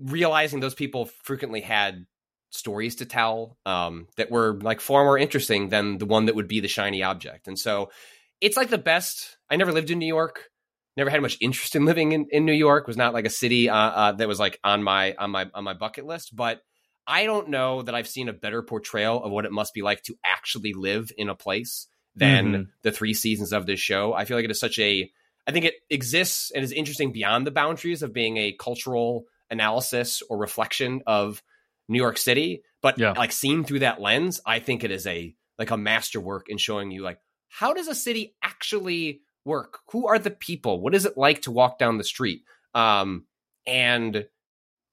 realizing 0.00 0.60
those 0.60 0.74
people 0.74 1.08
frequently 1.22 1.60
had 1.60 2.06
stories 2.50 2.96
to 2.96 3.04
tell 3.04 3.58
um, 3.66 4.08
that 4.16 4.30
were 4.30 4.58
like 4.62 4.80
far 4.80 5.04
more 5.04 5.18
interesting 5.18 5.68
than 5.68 5.98
the 5.98 6.06
one 6.06 6.26
that 6.26 6.34
would 6.34 6.48
be 6.48 6.60
the 6.60 6.68
shiny 6.68 7.02
object. 7.02 7.46
And 7.46 7.58
so 7.58 7.90
it's 8.40 8.56
like 8.56 8.70
the 8.70 8.78
best. 8.78 9.36
I 9.50 9.56
never 9.56 9.72
lived 9.72 9.90
in 9.90 9.98
New 9.98 10.06
York. 10.06 10.48
Never 10.96 11.10
had 11.10 11.20
much 11.20 11.36
interest 11.40 11.76
in 11.76 11.84
living 11.84 12.12
in, 12.12 12.26
in 12.30 12.46
New 12.46 12.54
York. 12.54 12.86
Was 12.86 12.96
not 12.96 13.12
like 13.12 13.26
a 13.26 13.30
city 13.30 13.68
uh, 13.68 13.76
uh, 13.76 14.12
that 14.12 14.28
was 14.28 14.40
like 14.40 14.58
on 14.64 14.82
my 14.82 15.14
on 15.18 15.30
my 15.30 15.46
on 15.52 15.62
my 15.62 15.74
bucket 15.74 16.06
list. 16.06 16.34
But 16.34 16.62
I 17.06 17.24
don't 17.24 17.50
know 17.50 17.82
that 17.82 17.94
I've 17.94 18.08
seen 18.08 18.30
a 18.30 18.32
better 18.32 18.62
portrayal 18.62 19.22
of 19.22 19.30
what 19.30 19.44
it 19.44 19.52
must 19.52 19.74
be 19.74 19.82
like 19.82 20.02
to 20.04 20.16
actually 20.24 20.72
live 20.72 21.12
in 21.18 21.28
a 21.28 21.34
place 21.34 21.86
than 22.14 22.46
mm-hmm. 22.46 22.62
the 22.82 22.92
three 22.92 23.12
seasons 23.12 23.52
of 23.52 23.66
this 23.66 23.78
show. 23.78 24.14
I 24.14 24.24
feel 24.24 24.38
like 24.38 24.46
it 24.46 24.50
is 24.50 24.58
such 24.58 24.78
a 24.78 25.10
I 25.46 25.52
think 25.52 25.64
it 25.64 25.74
exists 25.90 26.50
and 26.50 26.64
is 26.64 26.72
interesting 26.72 27.12
beyond 27.12 27.46
the 27.46 27.52
boundaries 27.52 28.02
of 28.02 28.12
being 28.12 28.36
a 28.36 28.52
cultural 28.52 29.26
analysis 29.50 30.22
or 30.28 30.38
reflection 30.38 31.02
of 31.06 31.42
New 31.88 31.98
York 31.98 32.18
City. 32.18 32.62
But 32.82 32.98
yeah. 32.98 33.12
like 33.12 33.32
seen 33.32 33.64
through 33.64 33.80
that 33.80 34.00
lens, 34.00 34.40
I 34.44 34.58
think 34.58 34.84
it 34.84 34.90
is 34.90 35.06
a 35.06 35.34
like 35.58 35.70
a 35.70 35.76
masterwork 35.76 36.48
in 36.48 36.58
showing 36.58 36.90
you 36.90 37.02
like 37.02 37.18
how 37.48 37.72
does 37.72 37.88
a 37.88 37.94
city 37.94 38.34
actually 38.42 39.20
work? 39.44 39.78
Who 39.92 40.08
are 40.08 40.18
the 40.18 40.30
people? 40.30 40.80
What 40.80 40.94
is 40.94 41.06
it 41.06 41.16
like 41.16 41.42
to 41.42 41.52
walk 41.52 41.78
down 41.78 41.98
the 41.98 42.04
street? 42.04 42.42
Um, 42.74 43.24
and 43.66 44.26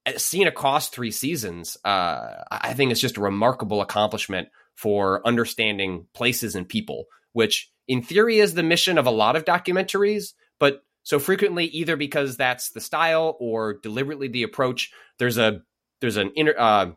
uh, 0.06 0.12
seen 0.16 0.46
across 0.46 0.88
three 0.88 1.10
seasons, 1.10 1.76
uh, 1.84 2.44
I 2.50 2.74
think 2.74 2.90
it's 2.90 3.00
just 3.00 3.18
a 3.18 3.22
remarkable 3.22 3.82
accomplishment 3.82 4.48
for 4.74 5.26
understanding 5.26 6.06
places 6.14 6.54
and 6.54 6.68
people, 6.68 7.06
which 7.32 7.70
in 7.86 8.02
theory 8.02 8.38
is 8.38 8.54
the 8.54 8.62
mission 8.62 8.96
of 8.96 9.06
a 9.06 9.10
lot 9.10 9.36
of 9.36 9.44
documentaries 9.44 10.32
but 10.58 10.82
So 11.04 11.18
frequently, 11.18 11.66
either 11.66 11.96
because 11.96 12.36
that's 12.36 12.70
the 12.70 12.80
style 12.80 13.36
or 13.38 13.74
deliberately 13.74 14.28
the 14.28 14.42
approach, 14.42 14.90
there's 15.18 15.36
a 15.36 15.60
there's 16.00 16.16
an 16.16 16.32
inner 16.34 16.54
uh, 16.58 16.92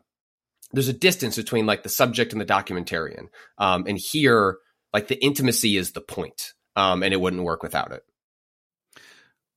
there's 0.72 0.88
a 0.88 0.94
distance 0.94 1.36
between 1.36 1.66
like 1.66 1.82
the 1.82 1.88
subject 1.90 2.32
and 2.32 2.40
the 2.40 2.46
documentarian. 2.46 3.28
Um, 3.58 3.84
and 3.86 3.98
here, 3.98 4.58
like 4.94 5.08
the 5.08 5.22
intimacy 5.22 5.76
is 5.76 5.92
the 5.92 6.00
point, 6.00 6.54
um, 6.74 7.02
and 7.02 7.12
it 7.12 7.20
wouldn't 7.20 7.42
work 7.42 7.62
without 7.62 7.92
it. 7.92 8.02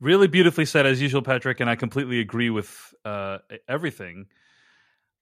Really 0.02 0.28
beautifully 0.28 0.66
said, 0.66 0.86
as 0.86 1.02
usual, 1.02 1.22
Patrick, 1.22 1.60
and 1.60 1.70
I 1.70 1.76
completely 1.76 2.20
agree 2.20 2.50
with 2.50 2.94
uh, 3.06 3.38
everything. 3.70 4.26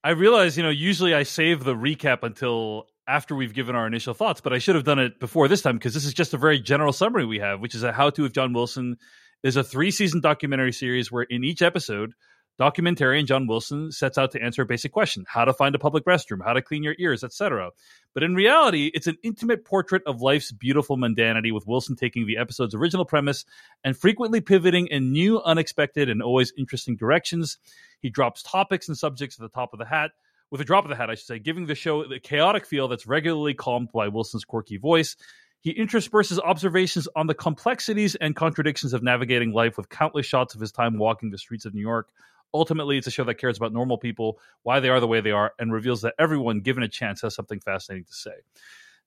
I 0.03 0.11
realize, 0.11 0.55
you 0.57 0.63
know, 0.63 0.69
usually 0.69 1.13
I 1.13 1.23
save 1.23 1.65
the 1.65 1.75
recap 1.75 2.23
until 2.23 2.87
after 3.09 3.35
we've 3.35 3.53
given 3.53 3.75
our 3.75 3.87
initial 3.87 4.13
thoughts, 4.13 4.39
but 4.39 4.53
I 4.53 4.59
should 4.59 4.75
have 4.75 4.83
done 4.83 4.99
it 4.99 5.19
before 5.19 5.47
this 5.47 5.63
time 5.63 5.77
because 5.77 5.95
this 5.95 6.05
is 6.05 6.13
just 6.13 6.35
a 6.35 6.37
very 6.37 6.59
general 6.59 6.93
summary 6.93 7.25
we 7.25 7.39
have, 7.39 7.59
which 7.59 7.73
is 7.73 7.83
a 7.83 7.91
how 7.91 8.11
to 8.11 8.25
of 8.25 8.33
John 8.33 8.53
Wilson 8.53 8.97
is 9.43 9.55
a 9.55 9.63
three 9.63 9.89
season 9.89 10.21
documentary 10.21 10.71
series 10.71 11.11
where 11.11 11.23
in 11.23 11.43
each 11.43 11.63
episode, 11.63 12.13
documentarian 12.59 13.25
John 13.25 13.47
Wilson 13.47 13.91
sets 13.91 14.17
out 14.17 14.31
to 14.31 14.41
answer 14.41 14.61
a 14.61 14.65
basic 14.65 14.91
question 14.91 15.25
how 15.27 15.45
to 15.45 15.53
find 15.53 15.73
a 15.73 15.79
public 15.79 16.05
restroom, 16.05 16.43
how 16.45 16.53
to 16.53 16.61
clean 16.61 16.83
your 16.83 16.95
ears, 16.99 17.23
etc. 17.23 17.71
But 18.13 18.21
in 18.21 18.35
reality, 18.35 18.91
it's 18.93 19.07
an 19.07 19.17
intimate 19.23 19.65
portrait 19.65 20.03
of 20.05 20.21
life's 20.21 20.51
beautiful 20.51 20.95
mundanity, 20.95 21.51
with 21.51 21.65
Wilson 21.65 21.95
taking 21.95 22.27
the 22.27 22.37
episode's 22.37 22.75
original 22.75 23.05
premise 23.05 23.43
and 23.83 23.97
frequently 23.97 24.41
pivoting 24.41 24.87
in 24.87 25.11
new, 25.11 25.41
unexpected, 25.41 26.09
and 26.09 26.21
always 26.21 26.53
interesting 26.57 26.95
directions. 26.95 27.57
He 28.01 28.09
drops 28.09 28.43
topics 28.43 28.87
and 28.87 28.97
subjects 28.97 29.39
at 29.39 29.41
the 29.41 29.55
top 29.55 29.73
of 29.73 29.79
the 29.79 29.85
hat. 29.85 30.11
With 30.51 30.61
a 30.61 30.65
drop 30.65 30.85
of 30.85 30.89
the 30.89 30.95
hat, 30.95 31.09
I 31.09 31.15
should 31.15 31.27
say, 31.27 31.39
giving 31.39 31.67
the 31.67 31.75
show 31.75 32.05
the 32.05 32.19
chaotic 32.19 32.65
feel 32.65 32.87
that's 32.87 33.05
regularly 33.05 33.53
calmed 33.53 33.91
by 33.93 34.07
Wilson's 34.07 34.45
quirky 34.45 34.77
voice. 34.77 35.15
He 35.61 35.71
intersperses 35.71 36.39
observations 36.39 37.07
on 37.15 37.27
the 37.27 37.33
complexities 37.33 38.15
and 38.15 38.35
contradictions 38.35 38.93
of 38.93 39.03
navigating 39.03 39.51
life 39.51 39.77
with 39.77 39.89
countless 39.89 40.25
shots 40.25 40.55
of 40.55 40.61
his 40.61 40.71
time 40.71 40.97
walking 40.97 41.29
the 41.29 41.37
streets 41.37 41.65
of 41.65 41.73
New 41.73 41.81
York, 41.81 42.09
Ultimately, 42.53 42.97
it's 42.97 43.07
a 43.07 43.11
show 43.11 43.23
that 43.25 43.35
cares 43.35 43.57
about 43.57 43.73
normal 43.73 43.97
people, 43.97 44.39
why 44.63 44.79
they 44.79 44.89
are 44.89 44.99
the 44.99 45.07
way 45.07 45.21
they 45.21 45.31
are, 45.31 45.53
and 45.59 45.71
reveals 45.71 46.01
that 46.01 46.15
everyone 46.17 46.61
given 46.61 46.83
a 46.83 46.87
chance 46.87 47.21
has 47.21 47.35
something 47.35 47.59
fascinating 47.59 48.05
to 48.05 48.13
say. 48.13 48.31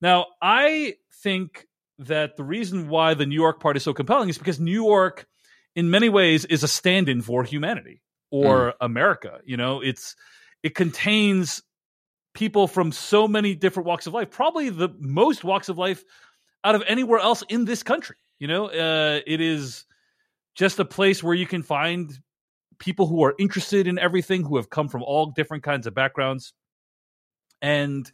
Now, 0.00 0.26
I 0.40 0.96
think 1.22 1.66
that 1.98 2.36
the 2.36 2.44
reason 2.44 2.88
why 2.88 3.14
the 3.14 3.26
New 3.26 3.34
York 3.34 3.60
part 3.60 3.76
is 3.76 3.82
so 3.82 3.92
compelling 3.92 4.28
is 4.28 4.38
because 4.38 4.60
New 4.60 4.84
York, 4.84 5.26
in 5.74 5.90
many 5.90 6.08
ways, 6.08 6.44
is 6.44 6.62
a 6.62 6.68
stand 6.68 7.08
in 7.08 7.20
for 7.20 7.42
humanity 7.42 8.00
or 8.30 8.68
mm. 8.68 8.74
America. 8.80 9.40
You 9.44 9.56
know, 9.56 9.80
it's 9.80 10.14
it 10.62 10.74
contains 10.74 11.62
people 12.34 12.66
from 12.66 12.92
so 12.92 13.28
many 13.28 13.54
different 13.54 13.86
walks 13.86 14.06
of 14.06 14.14
life, 14.14 14.30
probably 14.30 14.70
the 14.70 14.88
most 14.98 15.44
walks 15.44 15.68
of 15.68 15.78
life 15.78 16.04
out 16.64 16.74
of 16.74 16.82
anywhere 16.86 17.18
else 17.18 17.42
in 17.48 17.64
this 17.64 17.82
country. 17.82 18.16
You 18.38 18.48
know, 18.48 18.66
uh, 18.66 19.20
it 19.26 19.40
is 19.40 19.84
just 20.54 20.78
a 20.78 20.84
place 20.84 21.22
where 21.22 21.34
you 21.34 21.46
can 21.46 21.62
find 21.62 22.12
people 22.78 23.06
who 23.06 23.22
are 23.24 23.34
interested 23.38 23.86
in 23.86 23.98
everything, 23.98 24.44
who 24.44 24.56
have 24.56 24.70
come 24.70 24.88
from 24.88 25.02
all 25.02 25.26
different 25.26 25.62
kinds 25.62 25.86
of 25.86 25.94
backgrounds. 25.94 26.52
And 27.60 28.10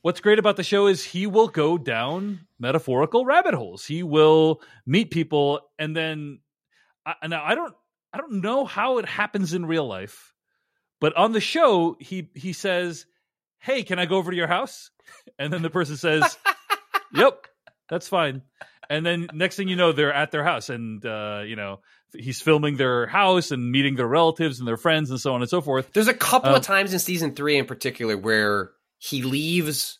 what's 0.00 0.20
great 0.20 0.38
about 0.38 0.56
the 0.56 0.62
show 0.62 0.86
is 0.86 1.04
he 1.04 1.26
will 1.26 1.48
go 1.48 1.76
down 1.76 2.46
metaphorical 2.58 3.24
rabbit 3.24 3.54
holes. 3.54 3.84
He 3.84 4.02
will 4.02 4.62
meet 4.86 5.10
people, 5.10 5.60
and 5.78 5.94
then 5.94 6.40
I, 7.04 7.26
now 7.26 7.44
I 7.44 7.54
don't 7.54 7.74
I 8.12 8.18
don't 8.18 8.40
know 8.40 8.64
how 8.64 8.98
it 8.98 9.06
happens 9.06 9.52
in 9.52 9.66
real 9.66 9.86
life, 9.86 10.31
but 11.02 11.16
on 11.16 11.32
the 11.32 11.40
show 11.40 11.96
he 11.98 12.28
he 12.32 12.52
says, 12.52 13.06
"Hey, 13.58 13.82
can 13.82 13.98
I 13.98 14.06
go 14.06 14.18
over 14.18 14.30
to 14.30 14.36
your 14.36 14.46
house?" 14.46 14.90
And 15.36 15.52
then 15.52 15.60
the 15.60 15.68
person 15.68 15.96
says, 15.96 16.38
"Yep, 17.12 17.48
that's 17.90 18.06
fine." 18.06 18.42
And 18.88 19.04
then 19.04 19.26
next 19.34 19.56
thing 19.56 19.66
you 19.66 19.74
know, 19.74 19.90
they're 19.90 20.14
at 20.14 20.30
their 20.30 20.44
house, 20.44 20.68
and 20.68 21.04
uh, 21.04 21.42
you 21.44 21.56
know 21.56 21.80
he's 22.16 22.40
filming 22.40 22.76
their 22.76 23.08
house 23.08 23.50
and 23.50 23.72
meeting 23.72 23.96
their 23.96 24.06
relatives 24.06 24.60
and 24.60 24.68
their 24.68 24.76
friends 24.76 25.10
and 25.10 25.20
so 25.20 25.34
on 25.34 25.40
and 25.40 25.50
so 25.50 25.60
forth. 25.60 25.92
There's 25.92 26.08
a 26.08 26.14
couple 26.14 26.50
um, 26.50 26.56
of 26.56 26.62
times 26.62 26.92
in 26.92 27.00
season 27.00 27.34
three 27.34 27.58
in 27.58 27.66
particular 27.66 28.16
where 28.16 28.70
he 28.98 29.22
leaves 29.22 29.98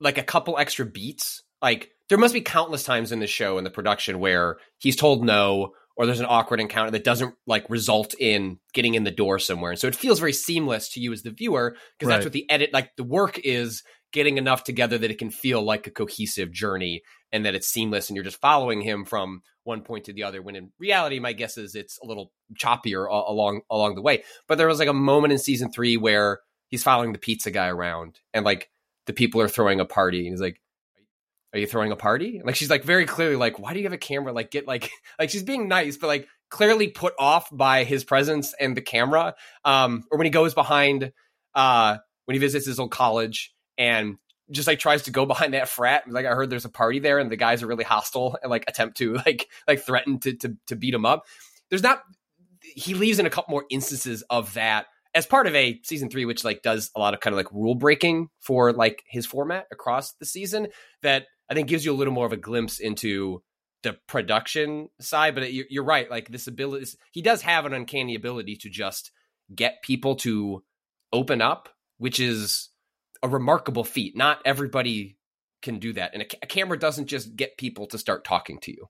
like 0.00 0.16
a 0.16 0.22
couple 0.22 0.56
extra 0.56 0.86
beats. 0.86 1.42
Like 1.60 1.90
there 2.08 2.16
must 2.16 2.32
be 2.32 2.40
countless 2.40 2.84
times 2.84 3.12
in 3.12 3.18
the 3.18 3.26
show 3.26 3.58
in 3.58 3.64
the 3.64 3.70
production 3.70 4.20
where 4.20 4.56
he's 4.78 4.96
told 4.96 5.22
no 5.22 5.74
or 5.98 6.06
there's 6.06 6.20
an 6.20 6.26
awkward 6.28 6.60
encounter 6.60 6.92
that 6.92 7.04
doesn't 7.04 7.34
like 7.46 7.68
result 7.68 8.14
in 8.18 8.58
getting 8.72 8.94
in 8.94 9.02
the 9.02 9.10
door 9.10 9.40
somewhere. 9.40 9.72
And 9.72 9.80
so 9.80 9.88
it 9.88 9.96
feels 9.96 10.20
very 10.20 10.32
seamless 10.32 10.90
to 10.90 11.00
you 11.00 11.12
as 11.12 11.22
the 11.22 11.32
viewer 11.32 11.76
because 11.98 12.08
right. 12.08 12.14
that's 12.14 12.24
what 12.24 12.32
the 12.32 12.48
edit 12.48 12.70
like 12.72 12.94
the 12.96 13.04
work 13.04 13.38
is 13.40 13.82
getting 14.12 14.38
enough 14.38 14.64
together 14.64 14.96
that 14.96 15.10
it 15.10 15.18
can 15.18 15.30
feel 15.30 15.60
like 15.60 15.86
a 15.86 15.90
cohesive 15.90 16.52
journey 16.52 17.02
and 17.32 17.44
that 17.44 17.54
it's 17.54 17.68
seamless 17.68 18.08
and 18.08 18.16
you're 18.16 18.24
just 18.24 18.40
following 18.40 18.80
him 18.80 19.04
from 19.04 19.42
one 19.64 19.82
point 19.82 20.04
to 20.04 20.14
the 20.14 20.22
other 20.22 20.40
when 20.40 20.56
in 20.56 20.70
reality 20.78 21.18
my 21.18 21.34
guess 21.34 21.58
is 21.58 21.74
it's 21.74 21.98
a 22.02 22.06
little 22.06 22.32
choppier 22.54 23.06
along 23.06 23.60
along 23.70 23.94
the 23.94 24.00
way 24.00 24.22
but 24.46 24.56
there 24.56 24.66
was 24.66 24.78
like 24.78 24.88
a 24.88 24.94
moment 24.94 25.30
in 25.30 25.38
season 25.38 25.70
3 25.70 25.98
where 25.98 26.40
he's 26.68 26.82
following 26.82 27.12
the 27.12 27.18
pizza 27.18 27.50
guy 27.50 27.68
around 27.68 28.18
and 28.32 28.46
like 28.46 28.70
the 29.06 29.12
people 29.12 29.42
are 29.42 29.48
throwing 29.48 29.78
a 29.78 29.84
party 29.84 30.20
and 30.20 30.28
he's 30.28 30.40
like 30.40 30.58
are 31.52 31.58
you 31.58 31.66
throwing 31.66 31.92
a 31.92 31.96
party 31.96 32.40
like 32.44 32.56
she's 32.56 32.70
like 32.70 32.84
very 32.84 33.06
clearly 33.06 33.36
like 33.36 33.58
why 33.58 33.72
do 33.72 33.78
you 33.78 33.84
have 33.84 33.92
a 33.92 33.98
camera 33.98 34.32
like 34.32 34.50
get 34.50 34.66
like 34.66 34.90
like 35.18 35.30
she's 35.30 35.42
being 35.42 35.68
nice 35.68 35.96
but 35.96 36.06
like 36.06 36.28
clearly 36.50 36.88
put 36.88 37.14
off 37.18 37.48
by 37.52 37.84
his 37.84 38.04
presence 38.04 38.54
and 38.58 38.76
the 38.76 38.82
camera 38.82 39.34
um 39.64 40.04
or 40.10 40.18
when 40.18 40.26
he 40.26 40.30
goes 40.30 40.54
behind 40.54 41.12
uh 41.54 41.96
when 42.24 42.34
he 42.34 42.38
visits 42.38 42.66
his 42.66 42.78
old 42.78 42.90
college 42.90 43.54
and 43.78 44.18
just 44.50 44.66
like 44.66 44.78
tries 44.78 45.02
to 45.02 45.10
go 45.10 45.26
behind 45.26 45.54
that 45.54 45.68
frat. 45.68 46.04
Like 46.08 46.26
I 46.26 46.34
heard 46.34 46.50
there's 46.50 46.64
a 46.64 46.70
party 46.70 46.98
there 46.98 47.18
and 47.18 47.30
the 47.30 47.36
guys 47.36 47.62
are 47.62 47.66
really 47.66 47.84
hostile 47.84 48.38
and 48.42 48.50
like 48.50 48.64
attempt 48.66 48.98
to 48.98 49.14
like 49.26 49.48
like 49.66 49.80
threaten 49.80 50.18
to 50.20 50.34
to, 50.34 50.56
to 50.66 50.76
beat 50.76 50.94
him 50.94 51.06
up. 51.06 51.24
There's 51.70 51.82
not 51.82 52.02
he 52.62 52.94
leaves 52.94 53.18
in 53.18 53.26
a 53.26 53.30
couple 53.30 53.52
more 53.52 53.64
instances 53.70 54.22
of 54.28 54.54
that 54.54 54.86
as 55.14 55.26
part 55.26 55.46
of 55.46 55.54
a 55.54 55.80
season 55.84 56.10
three, 56.10 56.24
which 56.24 56.44
like 56.44 56.62
does 56.62 56.90
a 56.94 57.00
lot 57.00 57.14
of 57.14 57.20
kind 57.20 57.32
of 57.32 57.38
like 57.38 57.50
rule 57.52 57.74
breaking 57.74 58.28
for 58.40 58.72
like 58.72 59.02
his 59.06 59.26
format 59.26 59.66
across 59.72 60.12
the 60.14 60.26
season 60.26 60.68
that 61.02 61.26
I 61.48 61.54
think 61.54 61.68
gives 61.68 61.84
you 61.84 61.92
a 61.92 61.96
little 61.96 62.12
more 62.12 62.26
of 62.26 62.32
a 62.32 62.36
glimpse 62.36 62.78
into 62.78 63.42
the 63.82 63.96
production 64.06 64.88
side. 65.00 65.34
But 65.34 65.52
you're 65.52 65.84
right, 65.84 66.10
like 66.10 66.28
this 66.28 66.46
ability, 66.46 66.86
he 67.12 67.22
does 67.22 67.42
have 67.42 67.66
an 67.66 67.72
uncanny 67.72 68.14
ability 68.14 68.56
to 68.56 68.70
just 68.70 69.10
get 69.54 69.82
people 69.82 70.16
to 70.16 70.62
open 71.12 71.40
up, 71.40 71.68
which 71.96 72.20
is 72.20 72.68
a 73.22 73.28
remarkable 73.28 73.84
feat. 73.84 74.16
Not 74.16 74.40
everybody 74.44 75.16
can 75.62 75.78
do 75.78 75.92
that. 75.94 76.12
And 76.12 76.22
a, 76.22 76.26
a 76.42 76.46
camera 76.46 76.78
doesn't 76.78 77.06
just 77.06 77.34
get 77.34 77.58
people 77.58 77.86
to 77.88 77.98
start 77.98 78.24
talking 78.24 78.58
to 78.60 78.70
you. 78.72 78.88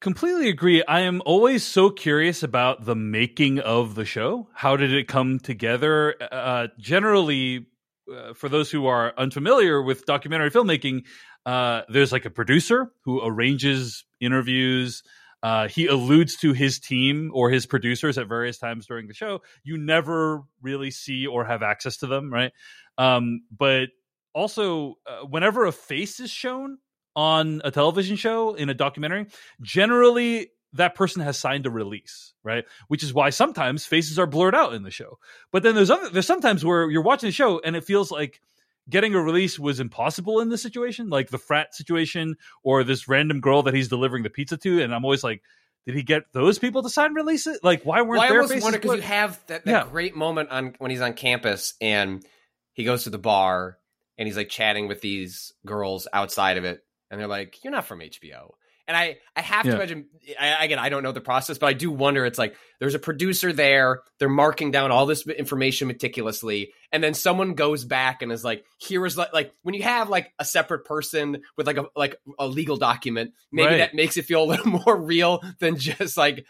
Completely 0.00 0.48
agree. 0.48 0.82
I 0.82 1.00
am 1.00 1.20
always 1.26 1.62
so 1.62 1.90
curious 1.90 2.42
about 2.42 2.86
the 2.86 2.96
making 2.96 3.58
of 3.58 3.94
the 3.94 4.06
show. 4.06 4.48
How 4.54 4.76
did 4.76 4.94
it 4.94 5.08
come 5.08 5.38
together? 5.38 6.14
Uh, 6.32 6.68
generally, 6.78 7.66
uh, 8.12 8.34
for 8.34 8.48
those 8.48 8.70
who 8.70 8.86
are 8.86 9.12
unfamiliar 9.16 9.82
with 9.82 10.06
documentary 10.06 10.50
filmmaking, 10.50 11.04
uh, 11.46 11.82
there's 11.88 12.12
like 12.12 12.24
a 12.24 12.30
producer 12.30 12.92
who 13.04 13.20
arranges 13.24 14.04
interviews, 14.20 15.02
uh, 15.42 15.68
he 15.68 15.86
alludes 15.86 16.36
to 16.36 16.52
his 16.52 16.78
team 16.78 17.30
or 17.32 17.50
his 17.50 17.66
producers 17.66 18.18
at 18.18 18.28
various 18.28 18.58
times 18.58 18.86
during 18.86 19.06
the 19.06 19.14
show. 19.14 19.40
You 19.64 19.78
never 19.78 20.42
really 20.60 20.90
see 20.90 21.26
or 21.26 21.44
have 21.44 21.62
access 21.62 21.96
to 21.98 22.06
them, 22.06 22.32
right? 22.32 22.52
Um, 22.98 23.42
but 23.56 23.88
also, 24.34 24.96
uh, 25.06 25.24
whenever 25.26 25.64
a 25.64 25.72
face 25.72 26.20
is 26.20 26.30
shown 26.30 26.78
on 27.16 27.62
a 27.64 27.70
television 27.70 28.16
show 28.16 28.54
in 28.54 28.68
a 28.68 28.74
documentary, 28.74 29.26
generally 29.62 30.50
that 30.74 30.94
person 30.94 31.22
has 31.22 31.38
signed 31.38 31.66
a 31.66 31.70
release, 31.70 32.32
right? 32.44 32.64
Which 32.88 33.02
is 33.02 33.12
why 33.12 33.30
sometimes 33.30 33.84
faces 33.84 34.18
are 34.18 34.26
blurred 34.26 34.54
out 34.54 34.74
in 34.74 34.82
the 34.82 34.90
show. 34.90 35.18
But 35.50 35.62
then 35.62 35.74
there's 35.74 35.90
other 35.90 36.10
there's 36.10 36.26
sometimes 36.26 36.64
where 36.64 36.90
you're 36.90 37.02
watching 37.02 37.28
the 37.28 37.32
show 37.32 37.60
and 37.60 37.76
it 37.76 37.84
feels 37.84 38.10
like 38.10 38.40
getting 38.88 39.14
a 39.14 39.20
release 39.20 39.58
was 39.58 39.80
impossible 39.80 40.40
in 40.40 40.48
this 40.48 40.62
situation, 40.62 41.10
like 41.10 41.30
the 41.30 41.38
frat 41.38 41.74
situation 41.74 42.36
or 42.62 42.84
this 42.84 43.08
random 43.08 43.40
girl 43.40 43.62
that 43.62 43.74
he's 43.74 43.88
delivering 43.88 44.22
the 44.22 44.30
pizza 44.30 44.56
to. 44.56 44.82
And 44.82 44.94
I'm 44.94 45.04
always 45.04 45.24
like, 45.24 45.42
did 45.86 45.94
he 45.94 46.02
get 46.02 46.24
those 46.32 46.58
people 46.58 46.82
to 46.82 46.90
sign 46.90 47.14
release 47.14 47.46
it? 47.46 47.60
Like, 47.62 47.84
why 47.84 48.02
weren't 48.02 48.20
well, 48.20 48.32
I 48.32 48.36
almost 48.36 48.62
wonder 48.62 48.78
because 48.78 48.96
you 48.96 49.02
have 49.02 49.40
that, 49.46 49.64
that 49.64 49.70
yeah. 49.70 49.90
great 49.90 50.14
moment 50.14 50.50
on 50.50 50.74
when 50.78 50.90
he's 50.90 51.00
on 51.00 51.14
campus 51.14 51.74
and 51.80 52.24
he 52.72 52.84
goes 52.84 53.04
to 53.04 53.10
the 53.10 53.18
bar 53.18 53.78
and 54.18 54.26
he's 54.26 54.36
like 54.36 54.50
chatting 54.50 54.88
with 54.88 55.00
these 55.00 55.52
girls 55.64 56.06
outside 56.12 56.58
of 56.58 56.64
it, 56.64 56.84
and 57.10 57.18
they're 57.18 57.26
like, 57.26 57.64
"You're 57.64 57.72
not 57.72 57.86
from 57.86 58.00
HBO." 58.00 58.50
And 58.90 58.96
I, 58.96 59.18
I 59.36 59.40
have 59.42 59.66
yeah. 59.66 59.70
to 59.70 59.76
imagine. 59.76 60.06
I, 60.36 60.64
again, 60.64 60.80
I 60.80 60.88
don't 60.88 61.04
know 61.04 61.12
the 61.12 61.20
process, 61.20 61.58
but 61.58 61.68
I 61.68 61.74
do 61.74 61.92
wonder. 61.92 62.26
It's 62.26 62.40
like 62.40 62.56
there's 62.80 62.96
a 62.96 62.98
producer 62.98 63.52
there. 63.52 64.02
They're 64.18 64.28
marking 64.28 64.72
down 64.72 64.90
all 64.90 65.06
this 65.06 65.24
information 65.28 65.86
meticulously, 65.86 66.72
and 66.90 67.00
then 67.00 67.14
someone 67.14 67.54
goes 67.54 67.84
back 67.84 68.20
and 68.20 68.32
is 68.32 68.42
like, 68.42 68.64
"Here 68.78 69.06
is 69.06 69.16
like, 69.16 69.32
like 69.32 69.54
when 69.62 69.76
you 69.76 69.84
have 69.84 70.08
like 70.08 70.32
a 70.40 70.44
separate 70.44 70.86
person 70.86 71.42
with 71.56 71.68
like 71.68 71.76
a 71.76 71.84
like 71.94 72.16
a 72.36 72.48
legal 72.48 72.78
document, 72.78 73.30
maybe 73.52 73.68
right. 73.68 73.76
that 73.76 73.94
makes 73.94 74.16
it 74.16 74.24
feel 74.24 74.42
a 74.42 74.50
little 74.50 74.66
more 74.84 74.96
real 75.00 75.40
than 75.60 75.76
just 75.76 76.16
like." 76.16 76.44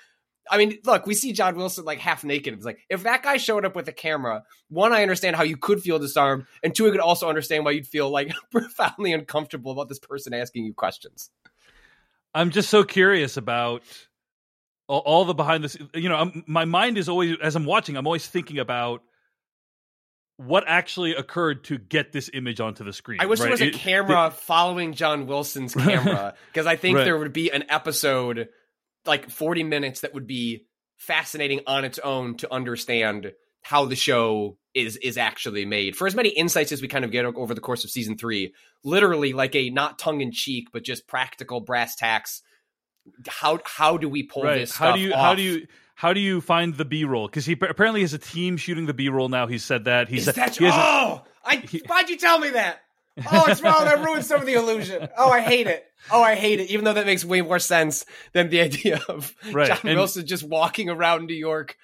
I 0.50 0.56
mean, 0.56 0.78
look, 0.86 1.06
we 1.06 1.12
see 1.12 1.34
John 1.34 1.56
Wilson 1.56 1.84
like 1.84 1.98
half 1.98 2.24
naked. 2.24 2.54
It's 2.54 2.64
like 2.64 2.78
if 2.88 3.02
that 3.02 3.22
guy 3.22 3.36
showed 3.36 3.66
up 3.66 3.76
with 3.76 3.86
a 3.88 3.92
camera, 3.92 4.44
one, 4.70 4.94
I 4.94 5.02
understand 5.02 5.36
how 5.36 5.42
you 5.42 5.58
could 5.58 5.82
feel 5.82 5.98
disarmed, 5.98 6.46
and 6.62 6.74
two, 6.74 6.88
I 6.88 6.90
could 6.90 7.00
also 7.00 7.28
understand 7.28 7.66
why 7.66 7.72
you'd 7.72 7.86
feel 7.86 8.08
like 8.08 8.32
profoundly 8.50 9.12
uncomfortable 9.12 9.72
about 9.72 9.90
this 9.90 9.98
person 9.98 10.32
asking 10.32 10.64
you 10.64 10.72
questions. 10.72 11.28
I'm 12.34 12.50
just 12.50 12.70
so 12.70 12.84
curious 12.84 13.36
about 13.36 13.82
all, 14.88 15.00
all 15.00 15.24
the 15.24 15.34
behind 15.34 15.64
the 15.64 15.68
scenes. 15.68 15.90
You 15.94 16.08
know, 16.08 16.16
I'm, 16.16 16.44
my 16.46 16.64
mind 16.64 16.98
is 16.98 17.08
always 17.08 17.36
as 17.42 17.56
I'm 17.56 17.64
watching. 17.64 17.96
I'm 17.96 18.06
always 18.06 18.26
thinking 18.26 18.58
about 18.58 19.02
what 20.36 20.64
actually 20.66 21.14
occurred 21.14 21.64
to 21.64 21.76
get 21.76 22.12
this 22.12 22.30
image 22.32 22.60
onto 22.60 22.82
the 22.82 22.92
screen. 22.92 23.20
I 23.20 23.26
wish 23.26 23.40
right? 23.40 23.46
there 23.46 23.50
was 23.52 23.60
a 23.60 23.66
It- 23.68 23.74
camera 23.74 24.30
following 24.30 24.94
John 24.94 25.26
Wilson's 25.26 25.74
camera 25.74 26.34
because 26.52 26.66
I 26.66 26.76
think 26.76 26.96
Right. 26.96 27.04
there 27.04 27.18
would 27.18 27.32
be 27.32 27.50
an 27.50 27.64
episode 27.68 28.48
like 29.04 29.28
40 29.30 29.64
minutes 29.64 30.00
that 30.00 30.14
would 30.14 30.26
be 30.26 30.66
fascinating 30.96 31.60
on 31.66 31.84
its 31.84 31.98
own 31.98 32.36
to 32.38 32.52
understand 32.52 33.32
how 33.62 33.84
the 33.86 33.96
show 33.96 34.56
is 34.74 34.96
is 34.96 35.16
actually 35.18 35.64
made. 35.66 35.96
For 35.96 36.06
as 36.06 36.14
many 36.14 36.28
insights 36.30 36.72
as 36.72 36.80
we 36.82 36.88
kind 36.88 37.04
of 37.04 37.10
get 37.10 37.24
over 37.24 37.54
the 37.54 37.60
course 37.60 37.84
of 37.84 37.90
season 37.90 38.16
3, 38.16 38.54
literally 38.84 39.32
like 39.32 39.54
a 39.56 39.70
not 39.70 39.98
tongue 39.98 40.20
in 40.20 40.30
cheek 40.32 40.68
but 40.72 40.84
just 40.84 41.06
practical 41.06 41.60
brass 41.60 41.96
tacks 41.96 42.42
how 43.28 43.58
how 43.64 43.96
do 43.96 44.08
we 44.08 44.22
pull 44.22 44.42
right. 44.44 44.58
this 44.58 44.76
How 44.76 44.92
do 44.94 45.00
you 45.00 45.12
how 45.12 45.30
off? 45.30 45.36
do 45.36 45.42
you 45.42 45.66
how 45.94 46.12
do 46.12 46.20
you 46.20 46.40
find 46.40 46.74
the 46.76 46.84
B 46.84 47.04
roll? 47.04 47.26
Because 47.28 47.44
he 47.46 47.52
apparently 47.52 48.02
has 48.02 48.12
a 48.14 48.18
team 48.18 48.56
shooting 48.56 48.86
the 48.86 48.94
B 48.94 49.08
roll 49.08 49.28
now. 49.28 49.46
He 49.46 49.58
said 49.58 49.84
that 49.84 50.08
he 50.08 50.20
said 50.20 50.34
that 50.34 50.56
he 50.56 50.64
has 50.64 50.74
a- 50.74 50.78
oh 50.78 51.24
I 51.44 51.56
why'd 51.86 52.08
you 52.10 52.16
tell 52.18 52.38
me 52.38 52.50
that 52.50 52.80
oh 53.30 53.46
it's 53.48 53.62
wrong 53.62 53.84
that 53.86 54.04
ruins 54.04 54.26
some 54.26 54.40
of 54.40 54.46
the 54.46 54.52
illusion 54.54 55.08
oh 55.16 55.30
I 55.30 55.40
hate 55.40 55.66
it 55.66 55.84
oh 56.12 56.22
I 56.22 56.34
hate 56.36 56.60
it 56.60 56.70
even 56.70 56.84
though 56.84 56.92
that 56.92 57.06
makes 57.06 57.24
way 57.24 57.40
more 57.42 57.58
sense 57.58 58.04
than 58.32 58.50
the 58.50 58.60
idea 58.68 59.00
of 59.08 59.34
Right, 59.50 59.68
John 59.68 59.78
and- 59.84 59.96
Wilson 59.96 60.26
just 60.26 60.44
walking 60.44 60.90
around 60.90 61.26
New 61.26 61.34
York 61.34 61.76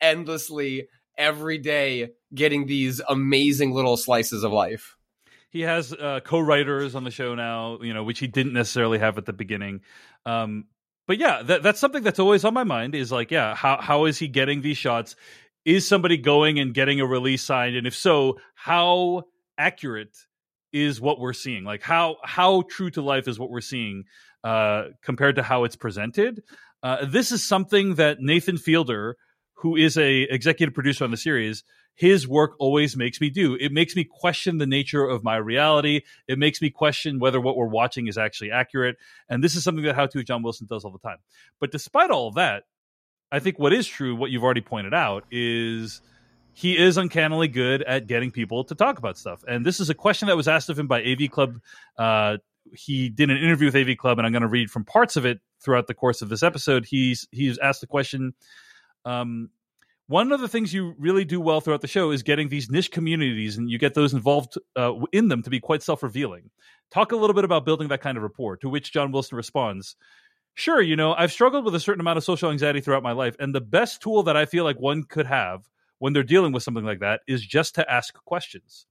endlessly 0.00 0.88
every 1.16 1.58
day 1.58 2.10
getting 2.34 2.66
these 2.66 3.00
amazing 3.08 3.72
little 3.72 3.96
slices 3.96 4.44
of 4.44 4.52
life 4.52 4.96
he 5.54 5.60
has 5.60 5.92
uh, 5.92 6.18
co-writers 6.24 6.96
on 6.96 7.04
the 7.04 7.12
show 7.12 7.36
now, 7.36 7.78
you 7.80 7.94
know, 7.94 8.02
which 8.02 8.18
he 8.18 8.26
didn't 8.26 8.54
necessarily 8.54 8.98
have 8.98 9.18
at 9.18 9.24
the 9.24 9.32
beginning. 9.32 9.82
Um, 10.26 10.64
but 11.06 11.16
yeah, 11.16 11.42
that, 11.44 11.62
that's 11.62 11.78
something 11.78 12.02
that's 12.02 12.18
always 12.18 12.44
on 12.44 12.52
my 12.54 12.64
mind. 12.64 12.96
Is 12.96 13.12
like, 13.12 13.30
yeah, 13.30 13.54
how 13.54 13.80
how 13.80 14.06
is 14.06 14.18
he 14.18 14.26
getting 14.26 14.62
these 14.62 14.76
shots? 14.76 15.14
Is 15.64 15.86
somebody 15.86 16.16
going 16.16 16.58
and 16.58 16.74
getting 16.74 17.00
a 17.00 17.06
release 17.06 17.44
signed, 17.44 17.76
and 17.76 17.86
if 17.86 17.94
so, 17.94 18.40
how 18.56 19.24
accurate 19.56 20.16
is 20.72 21.00
what 21.00 21.20
we're 21.20 21.32
seeing? 21.32 21.62
Like, 21.62 21.82
how 21.82 22.16
how 22.24 22.62
true 22.62 22.90
to 22.90 23.00
life 23.00 23.28
is 23.28 23.38
what 23.38 23.50
we're 23.50 23.60
seeing 23.60 24.06
uh, 24.42 24.86
compared 25.04 25.36
to 25.36 25.44
how 25.44 25.62
it's 25.62 25.76
presented? 25.76 26.42
Uh, 26.82 27.04
this 27.06 27.30
is 27.30 27.46
something 27.46 27.94
that 27.94 28.18
Nathan 28.20 28.58
Fielder, 28.58 29.16
who 29.58 29.76
is 29.76 29.96
a 29.96 30.22
executive 30.22 30.74
producer 30.74 31.04
on 31.04 31.12
the 31.12 31.16
series, 31.16 31.62
his 31.94 32.26
work 32.26 32.54
always 32.58 32.96
makes 32.96 33.20
me 33.20 33.30
do. 33.30 33.54
It 33.54 33.72
makes 33.72 33.94
me 33.94 34.04
question 34.04 34.58
the 34.58 34.66
nature 34.66 35.04
of 35.04 35.22
my 35.22 35.36
reality. 35.36 36.02
It 36.26 36.38
makes 36.38 36.60
me 36.60 36.70
question 36.70 37.20
whether 37.20 37.40
what 37.40 37.56
we're 37.56 37.66
watching 37.66 38.08
is 38.08 38.18
actually 38.18 38.50
accurate. 38.50 38.96
And 39.28 39.42
this 39.42 39.54
is 39.54 39.62
something 39.62 39.84
that 39.84 39.94
How 39.94 40.06
to 40.06 40.24
John 40.24 40.42
Wilson 40.42 40.66
does 40.66 40.84
all 40.84 40.90
the 40.90 40.98
time. 40.98 41.18
But 41.60 41.70
despite 41.70 42.10
all 42.10 42.28
of 42.28 42.34
that, 42.34 42.64
I 43.30 43.38
think 43.38 43.58
what 43.58 43.72
is 43.72 43.86
true, 43.86 44.14
what 44.16 44.30
you've 44.30 44.44
already 44.44 44.60
pointed 44.60 44.94
out, 44.94 45.24
is 45.30 46.00
he 46.52 46.76
is 46.76 46.96
uncannily 46.96 47.48
good 47.48 47.82
at 47.82 48.06
getting 48.06 48.30
people 48.30 48.64
to 48.64 48.74
talk 48.74 48.98
about 48.98 49.18
stuff. 49.18 49.44
And 49.46 49.64
this 49.64 49.80
is 49.80 49.90
a 49.90 49.94
question 49.94 50.28
that 50.28 50.36
was 50.36 50.48
asked 50.48 50.70
of 50.70 50.78
him 50.78 50.86
by 50.86 51.02
AV 51.02 51.30
Club. 51.30 51.60
Uh, 51.98 52.38
he 52.72 53.08
did 53.08 53.30
an 53.30 53.36
interview 53.36 53.66
with 53.66 53.76
AV 53.76 53.96
Club, 53.96 54.18
and 54.18 54.26
I'm 54.26 54.32
going 54.32 54.42
to 54.42 54.48
read 54.48 54.70
from 54.70 54.84
parts 54.84 55.16
of 55.16 55.26
it 55.26 55.40
throughout 55.60 55.86
the 55.86 55.94
course 55.94 56.22
of 56.22 56.28
this 56.28 56.42
episode. 56.42 56.86
He's 56.86 57.28
he's 57.30 57.58
asked 57.58 57.80
the 57.80 57.86
question. 57.86 58.34
Um, 59.04 59.50
one 60.06 60.32
of 60.32 60.40
the 60.40 60.48
things 60.48 60.74
you 60.74 60.94
really 60.98 61.24
do 61.24 61.40
well 61.40 61.60
throughout 61.60 61.80
the 61.80 61.88
show 61.88 62.10
is 62.10 62.22
getting 62.22 62.48
these 62.48 62.70
niche 62.70 62.90
communities 62.90 63.56
and 63.56 63.70
you 63.70 63.78
get 63.78 63.94
those 63.94 64.12
involved 64.12 64.58
uh, 64.76 64.92
in 65.12 65.28
them 65.28 65.42
to 65.42 65.50
be 65.50 65.60
quite 65.60 65.82
self-revealing. 65.82 66.50
Talk 66.90 67.12
a 67.12 67.16
little 67.16 67.34
bit 67.34 67.44
about 67.44 67.64
building 67.64 67.88
that 67.88 68.02
kind 68.02 68.16
of 68.16 68.22
rapport 68.22 68.56
to 68.58 68.68
which 68.68 68.92
john 68.92 69.10
wilson 69.10 69.36
responds 69.36 69.96
sure 70.54 70.80
you 70.80 70.94
know 70.94 71.14
i've 71.14 71.32
struggled 71.32 71.64
with 71.64 71.74
a 71.74 71.80
certain 71.80 72.00
amount 72.00 72.18
of 72.18 72.22
social 72.22 72.50
anxiety 72.50 72.80
throughout 72.80 73.02
my 73.02 73.10
life 73.10 73.34
and 73.40 73.52
the 73.52 73.60
best 73.60 74.00
tool 74.00 74.22
that 74.22 74.36
i 74.36 74.44
feel 74.46 74.62
like 74.62 74.78
one 74.78 75.02
could 75.02 75.26
have 75.26 75.64
when 75.98 76.12
they're 76.12 76.22
dealing 76.22 76.52
with 76.52 76.62
something 76.62 76.84
like 76.84 77.00
that 77.00 77.20
is 77.26 77.44
just 77.44 77.76
to 77.76 77.90
ask 77.90 78.14
questions. 78.24 78.86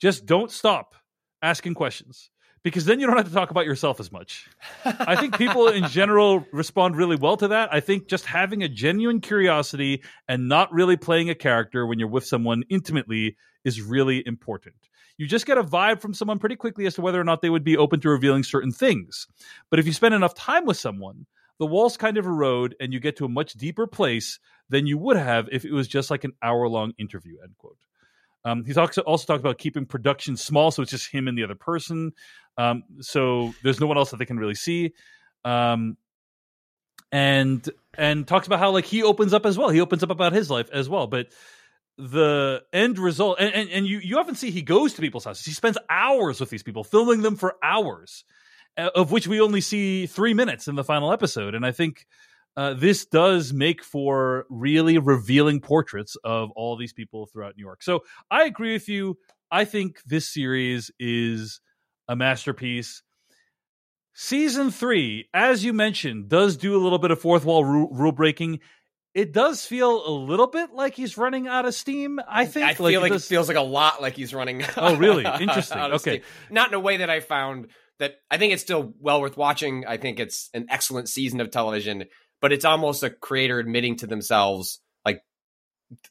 Just 0.00 0.26
don't 0.26 0.50
stop 0.52 0.94
asking 1.42 1.74
questions 1.74 2.30
because 2.64 2.86
then 2.86 2.98
you 2.98 3.06
don't 3.06 3.16
have 3.16 3.28
to 3.28 3.34
talk 3.34 3.50
about 3.50 3.66
yourself 3.66 4.00
as 4.00 4.10
much. 4.10 4.48
I 4.84 5.14
think 5.16 5.38
people 5.38 5.68
in 5.68 5.86
general 5.86 6.44
respond 6.50 6.96
really 6.96 7.14
well 7.14 7.36
to 7.36 7.48
that. 7.48 7.72
I 7.72 7.80
think 7.80 8.08
just 8.08 8.24
having 8.24 8.62
a 8.62 8.68
genuine 8.68 9.20
curiosity 9.20 10.02
and 10.26 10.48
not 10.48 10.72
really 10.72 10.96
playing 10.96 11.30
a 11.30 11.34
character 11.34 11.86
when 11.86 11.98
you're 11.98 12.08
with 12.08 12.26
someone 12.26 12.64
intimately 12.70 13.36
is 13.64 13.82
really 13.82 14.26
important. 14.26 14.74
You 15.18 15.28
just 15.28 15.46
get 15.46 15.58
a 15.58 15.62
vibe 15.62 16.00
from 16.00 16.14
someone 16.14 16.38
pretty 16.38 16.56
quickly 16.56 16.86
as 16.86 16.94
to 16.94 17.02
whether 17.02 17.20
or 17.20 17.24
not 17.24 17.42
they 17.42 17.50
would 17.50 17.64
be 17.64 17.76
open 17.76 18.00
to 18.00 18.08
revealing 18.08 18.42
certain 18.42 18.72
things. 18.72 19.28
But 19.70 19.78
if 19.78 19.86
you 19.86 19.92
spend 19.92 20.14
enough 20.14 20.34
time 20.34 20.64
with 20.64 20.78
someone, 20.78 21.26
the 21.58 21.66
walls 21.66 21.96
kind 21.96 22.16
of 22.16 22.26
erode 22.26 22.74
and 22.80 22.92
you 22.92 22.98
get 22.98 23.16
to 23.18 23.26
a 23.26 23.28
much 23.28 23.52
deeper 23.52 23.86
place 23.86 24.40
than 24.70 24.86
you 24.86 24.98
would 24.98 25.16
have 25.16 25.48
if 25.52 25.64
it 25.64 25.72
was 25.72 25.86
just 25.86 26.10
like 26.10 26.24
an 26.24 26.32
hour 26.42 26.66
long 26.66 26.94
interview, 26.98 27.36
end 27.44 27.56
quote. 27.58 27.78
Um, 28.44 28.64
he 28.64 28.72
talks 28.72 28.98
also 28.98 29.26
talked 29.26 29.40
about 29.40 29.58
keeping 29.58 29.86
production 29.86 30.36
small, 30.36 30.70
so 30.70 30.82
it's 30.82 30.90
just 30.90 31.10
him 31.10 31.28
and 31.28 31.36
the 31.36 31.44
other 31.44 31.54
person. 31.54 32.12
Um, 32.58 32.84
so 33.00 33.54
there's 33.62 33.80
no 33.80 33.86
one 33.86 33.96
else 33.96 34.10
that 34.10 34.18
they 34.18 34.26
can 34.26 34.38
really 34.38 34.54
see. 34.54 34.92
Um, 35.44 35.96
and 37.10 37.68
and 37.96 38.26
talks 38.26 38.46
about 38.46 38.58
how 38.58 38.70
like 38.70 38.84
he 38.84 39.02
opens 39.02 39.32
up 39.32 39.46
as 39.46 39.56
well. 39.56 39.68
He 39.70 39.80
opens 39.80 40.02
up 40.02 40.10
about 40.10 40.32
his 40.32 40.50
life 40.50 40.68
as 40.72 40.88
well. 40.88 41.06
But 41.06 41.28
the 41.96 42.62
end 42.72 42.98
result, 42.98 43.38
and, 43.38 43.54
and, 43.54 43.70
and 43.70 43.86
you 43.86 43.98
you 43.98 44.18
often 44.18 44.34
see 44.34 44.50
he 44.50 44.62
goes 44.62 44.94
to 44.94 45.00
people's 45.00 45.24
houses. 45.24 45.44
He 45.44 45.52
spends 45.52 45.78
hours 45.88 46.40
with 46.40 46.50
these 46.50 46.62
people, 46.62 46.84
filming 46.84 47.22
them 47.22 47.36
for 47.36 47.54
hours, 47.62 48.24
uh, 48.76 48.90
of 48.94 49.12
which 49.12 49.28
we 49.28 49.40
only 49.40 49.60
see 49.60 50.06
three 50.06 50.34
minutes 50.34 50.66
in 50.66 50.74
the 50.74 50.84
final 50.84 51.12
episode. 51.12 51.54
And 51.54 51.64
I 51.64 51.72
think 51.72 52.06
uh, 52.56 52.74
this 52.74 53.04
does 53.06 53.52
make 53.52 53.82
for 53.82 54.46
really 54.48 54.98
revealing 54.98 55.60
portraits 55.60 56.16
of 56.24 56.50
all 56.56 56.76
these 56.76 56.92
people 56.92 57.26
throughout 57.26 57.56
New 57.56 57.64
York. 57.64 57.82
So 57.82 58.04
I 58.30 58.44
agree 58.44 58.72
with 58.72 58.88
you. 58.88 59.18
I 59.50 59.64
think 59.64 60.02
this 60.06 60.32
series 60.32 60.90
is 60.98 61.60
a 62.08 62.16
masterpiece. 62.16 63.02
Season 64.16 64.70
three, 64.70 65.28
as 65.34 65.64
you 65.64 65.72
mentioned, 65.72 66.28
does 66.28 66.56
do 66.56 66.76
a 66.76 66.82
little 66.82 66.98
bit 66.98 67.10
of 67.10 67.20
fourth 67.20 67.44
wall 67.44 67.64
ru- 67.64 67.88
rule 67.90 68.12
breaking. 68.12 68.60
It 69.12 69.32
does 69.32 69.64
feel 69.64 70.06
a 70.06 70.10
little 70.10 70.46
bit 70.46 70.72
like 70.72 70.94
he's 70.94 71.16
running 71.18 71.48
out 71.48 71.66
of 71.66 71.74
steam. 71.74 72.20
I 72.28 72.46
think. 72.46 72.66
I 72.66 72.74
feel 72.74 73.00
like, 73.00 73.10
does- 73.12 73.24
it 73.24 73.28
feels 73.28 73.48
like 73.48 73.56
a 73.56 73.60
lot 73.62 74.00
like 74.00 74.14
he's 74.14 74.32
running. 74.32 74.62
Out. 74.62 74.70
Oh, 74.76 74.96
really? 74.96 75.24
Interesting. 75.24 75.78
steam. 75.78 75.92
Okay. 75.94 76.22
Not 76.50 76.68
in 76.68 76.74
a 76.74 76.80
way 76.80 76.98
that 76.98 77.10
I 77.10 77.20
found 77.20 77.68
that 77.98 78.16
I 78.30 78.38
think 78.38 78.52
it's 78.52 78.62
still 78.62 78.94
well 79.00 79.20
worth 79.20 79.36
watching. 79.36 79.84
I 79.86 79.96
think 79.96 80.20
it's 80.20 80.48
an 80.54 80.66
excellent 80.68 81.08
season 81.08 81.40
of 81.40 81.50
television, 81.50 82.04
but 82.40 82.52
it's 82.52 82.64
almost 82.64 83.02
a 83.02 83.10
creator 83.10 83.58
admitting 83.58 83.96
to 83.96 84.06
themselves 84.06 84.80
like 85.04 85.22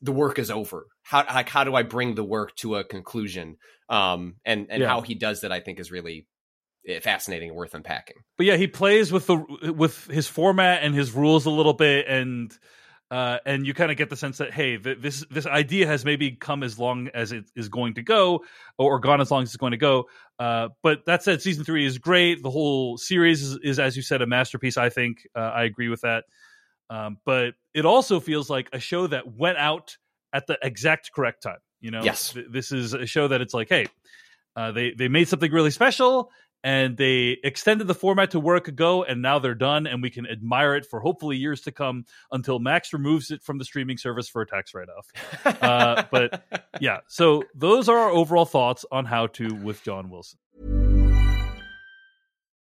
the 0.01 0.11
work 0.11 0.39
is 0.39 0.49
over. 0.51 0.87
How 1.03 1.25
like 1.25 1.49
how 1.49 1.63
do 1.63 1.75
I 1.75 1.83
bring 1.83 2.15
the 2.15 2.23
work 2.23 2.55
to 2.57 2.75
a 2.77 2.83
conclusion? 2.83 3.57
Um, 3.89 4.35
and 4.45 4.67
and 4.69 4.81
Yeah. 4.81 4.89
how 4.89 5.01
he 5.01 5.15
does 5.15 5.41
that, 5.41 5.51
I 5.51 5.59
think, 5.59 5.79
is 5.79 5.91
really 5.91 6.25
eh, 6.87 6.99
fascinating 6.99 7.49
and 7.49 7.57
worth 7.57 7.73
unpacking. 7.73 8.17
but 8.37 8.45
yeah, 8.45 8.55
he 8.57 8.67
plays 8.67 9.11
with 9.11 9.27
the 9.27 9.73
with 9.75 10.05
his 10.07 10.27
format 10.27 10.83
and 10.83 10.95
his 10.95 11.11
rules 11.11 11.45
a 11.45 11.49
little 11.51 11.73
bit, 11.73 12.07
and 12.07 12.51
uh, 13.13 13.37
and 13.45 13.67
you 13.67 13.75
kind 13.75 13.91
of 13.91 13.97
get 13.97 14.09
the 14.09 14.15
sense 14.15 14.39
that 14.39 14.51
hey, 14.51 14.75
th- 14.75 14.97
this 14.99 15.23
this 15.29 15.45
idea 15.45 15.85
has 15.85 16.03
maybe 16.03 16.31
come 16.31 16.63
as 16.63 16.79
long 16.79 17.09
as 17.13 17.31
it 17.31 17.45
is 17.55 17.69
going 17.69 17.93
to 17.93 18.01
go, 18.01 18.43
or, 18.79 18.95
or 18.95 18.99
gone 18.99 19.21
as 19.21 19.29
long 19.29 19.43
as 19.43 19.49
it's 19.49 19.57
going 19.57 19.69
to 19.69 19.77
go. 19.77 20.05
Uh, 20.39 20.69
but 20.81 21.05
that 21.05 21.21
said, 21.21 21.39
season 21.39 21.63
three 21.63 21.85
is 21.85 21.99
great. 21.99 22.41
The 22.41 22.49
whole 22.49 22.97
series 22.97 23.43
is, 23.43 23.59
is 23.63 23.77
as 23.77 23.95
you 23.95 24.01
said, 24.01 24.23
a 24.23 24.25
masterpiece. 24.25 24.77
I 24.77 24.89
think 24.89 25.27
uh, 25.35 25.41
I 25.41 25.65
agree 25.65 25.89
with 25.89 26.01
that. 26.01 26.23
Um, 26.89 27.17
but 27.23 27.53
it 27.75 27.85
also 27.85 28.19
feels 28.19 28.49
like 28.49 28.67
a 28.73 28.79
show 28.79 29.05
that 29.05 29.31
went 29.31 29.59
out 29.59 29.95
at 30.33 30.47
the 30.47 30.57
exact 30.63 31.11
correct 31.13 31.43
time. 31.43 31.59
You 31.81 31.91
know, 31.91 32.01
Yes. 32.03 32.33
Th- 32.33 32.47
this 32.49 32.71
is 32.71 32.95
a 32.95 33.05
show 33.05 33.27
that 33.27 33.41
it's 33.41 33.53
like, 33.53 33.69
hey, 33.69 33.85
uh, 34.55 34.71
they 34.71 34.91
they 34.97 35.07
made 35.07 35.27
something 35.27 35.51
really 35.51 35.71
special 35.71 36.31
and 36.63 36.97
they 36.97 37.37
extended 37.43 37.87
the 37.87 37.93
format 37.95 38.31
to 38.31 38.39
where 38.39 38.55
it 38.55 38.61
could 38.61 38.75
go 38.75 39.03
and 39.03 39.21
now 39.21 39.39
they're 39.39 39.53
done 39.55 39.85
and 39.85 40.01
we 40.01 40.09
can 40.09 40.25
admire 40.27 40.75
it 40.75 40.85
for 40.85 40.99
hopefully 40.99 41.37
years 41.37 41.61
to 41.61 41.71
come 41.71 42.05
until 42.31 42.59
max 42.59 42.93
removes 42.93 43.31
it 43.31 43.43
from 43.43 43.57
the 43.57 43.65
streaming 43.65 43.97
service 43.97 44.27
for 44.29 44.41
a 44.41 44.47
tax 44.47 44.73
write-off. 44.73 45.07
Uh, 45.45 46.03
but- 46.11 46.43
yeah 46.79 46.99
so 47.07 47.43
those 47.53 47.87
are 47.89 47.97
our 47.97 48.09
overall 48.09 48.45
thoughts 48.45 48.85
on 48.91 49.05
how 49.05 49.27
to 49.27 49.53
with 49.55 49.83
john 49.83 50.09
wilson 50.09 50.39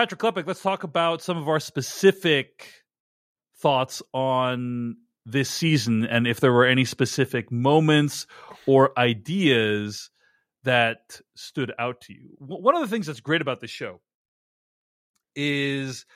Patrick 0.00 0.18
Klepek, 0.18 0.46
let's 0.46 0.62
talk 0.62 0.82
about 0.82 1.20
some 1.20 1.36
of 1.36 1.46
our 1.46 1.60
specific 1.60 2.72
thoughts 3.58 4.00
on 4.14 4.96
this 5.26 5.50
season 5.50 6.06
and 6.06 6.26
if 6.26 6.40
there 6.40 6.54
were 6.54 6.64
any 6.64 6.86
specific 6.86 7.52
moments 7.52 8.26
or 8.66 8.98
ideas 8.98 10.08
that 10.64 11.20
stood 11.36 11.74
out 11.78 12.00
to 12.00 12.14
you. 12.14 12.30
One 12.38 12.74
of 12.74 12.80
the 12.80 12.86
things 12.86 13.08
that's 13.08 13.20
great 13.20 13.42
about 13.42 13.60
this 13.60 13.70
show 13.70 14.00
is 15.36 16.06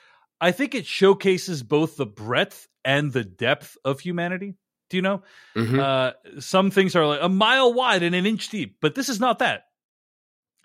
I 0.41 0.51
think 0.51 0.73
it 0.73 0.87
showcases 0.87 1.61
both 1.61 1.95
the 1.95 2.07
breadth 2.07 2.67
and 2.83 3.13
the 3.13 3.23
depth 3.23 3.77
of 3.85 3.99
humanity. 3.99 4.55
Do 4.89 4.97
you 4.97 5.03
know? 5.03 5.21
Mhm. 5.55 5.79
Uh, 5.79 6.39
some 6.39 6.71
things 6.71 6.95
are 6.95 7.05
like 7.05 7.21
a 7.21 7.29
mile 7.29 7.71
wide 7.71 8.01
and 8.01 8.15
an 8.15 8.25
inch 8.25 8.49
deep, 8.49 8.77
but 8.81 8.95
this 8.95 9.09
is 9.09 9.19
not 9.19 9.37
that. 9.37 9.65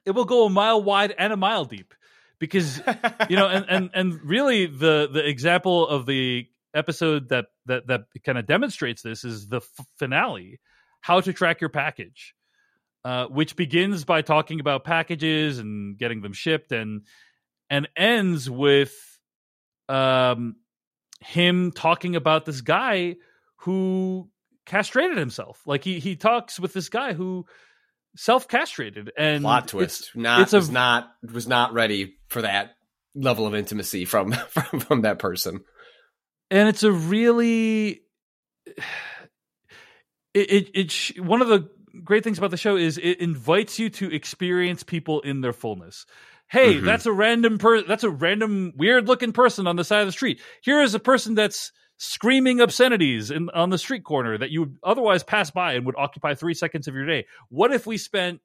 It 0.06 0.12
will 0.12 0.24
go 0.24 0.46
a 0.46 0.48
mile 0.48 0.82
wide 0.82 1.14
and 1.18 1.34
a 1.34 1.36
mile 1.36 1.66
deep 1.66 1.92
because 2.40 2.82
you 3.28 3.36
know, 3.36 3.46
and 3.46 3.66
and 3.68 3.90
and 3.94 4.20
really 4.24 4.66
the 4.66 5.08
the 5.12 5.24
example 5.24 5.86
of 5.86 6.06
the 6.06 6.48
episode 6.74 7.28
that 7.28 7.46
that 7.66 7.86
that 7.86 8.04
kind 8.24 8.38
of 8.38 8.46
demonstrates 8.46 9.02
this 9.02 9.22
is 9.24 9.46
the 9.46 9.58
f- 9.58 9.86
finale, 9.98 10.58
how 11.00 11.20
to 11.20 11.32
track 11.32 11.60
your 11.60 11.70
package, 11.70 12.34
uh, 13.04 13.26
which 13.26 13.54
begins 13.54 14.04
by 14.04 14.22
talking 14.22 14.58
about 14.58 14.82
packages 14.82 15.58
and 15.58 15.96
getting 15.96 16.22
them 16.22 16.32
shipped, 16.32 16.72
and 16.72 17.02
and 17.68 17.86
ends 17.96 18.50
with 18.50 18.94
um 19.88 20.56
him 21.20 21.70
talking 21.70 22.16
about 22.16 22.46
this 22.46 22.62
guy 22.62 23.16
who 23.56 24.28
castrated 24.64 25.18
himself. 25.18 25.60
Like 25.66 25.84
he 25.84 26.00
he 26.00 26.16
talks 26.16 26.58
with 26.58 26.72
this 26.72 26.88
guy 26.88 27.12
who 27.12 27.44
self 28.16 28.48
castrated 28.48 29.10
and 29.16 29.42
plot 29.42 29.64
it's- 29.64 29.70
twist. 29.70 30.16
Not 30.16 30.40
it's 30.42 30.52
a- 30.52 30.56
was 30.56 30.70
not 30.70 31.08
was 31.32 31.46
not 31.48 31.72
ready 31.72 32.16
for 32.28 32.42
that 32.42 32.72
level 33.14 33.46
of 33.46 33.54
intimacy 33.54 34.04
from 34.04 34.32
from, 34.48 34.80
from 34.80 35.00
that 35.02 35.18
person. 35.18 35.60
and 36.50 36.68
it's 36.68 36.82
a 36.82 36.92
really 36.92 38.00
it 40.34 40.50
it, 40.52 40.70
it 40.74 40.90
sh- 40.90 41.18
one 41.18 41.42
of 41.42 41.48
the 41.48 41.68
great 42.04 42.22
things 42.24 42.38
about 42.38 42.50
the 42.50 42.56
show 42.56 42.76
is 42.76 42.98
it 42.98 43.18
invites 43.20 43.78
you 43.78 43.90
to 43.90 44.12
experience 44.14 44.82
people 44.82 45.20
in 45.22 45.40
their 45.40 45.52
fullness 45.52 46.06
hey 46.48 46.74
Mhm. 46.74 46.84
that's 46.84 47.06
a 47.06 47.12
random 47.12 47.58
per 47.58 47.82
that's 47.82 48.04
a 48.04 48.10
random 48.10 48.72
weird 48.76 49.08
looking 49.08 49.32
person 49.32 49.66
on 49.66 49.76
the 49.76 49.84
side 49.84 50.00
of 50.00 50.06
the 50.06 50.12
street 50.12 50.40
here 50.62 50.80
is 50.82 50.94
a 50.94 51.00
person 51.00 51.34
that's 51.34 51.72
screaming 52.02 52.62
obscenities 52.62 53.30
in 53.30 53.50
on 53.50 53.68
the 53.68 53.76
street 53.76 54.04
corner 54.04 54.38
that 54.38 54.50
you 54.50 54.60
would 54.60 54.78
otherwise 54.82 55.22
pass 55.22 55.50
by 55.50 55.74
and 55.74 55.84
would 55.84 55.94
occupy 55.98 56.34
3 56.34 56.54
seconds 56.54 56.88
of 56.88 56.94
your 56.94 57.04
day 57.04 57.26
what 57.50 57.74
if 57.74 57.86
we 57.86 57.98
spent 57.98 58.40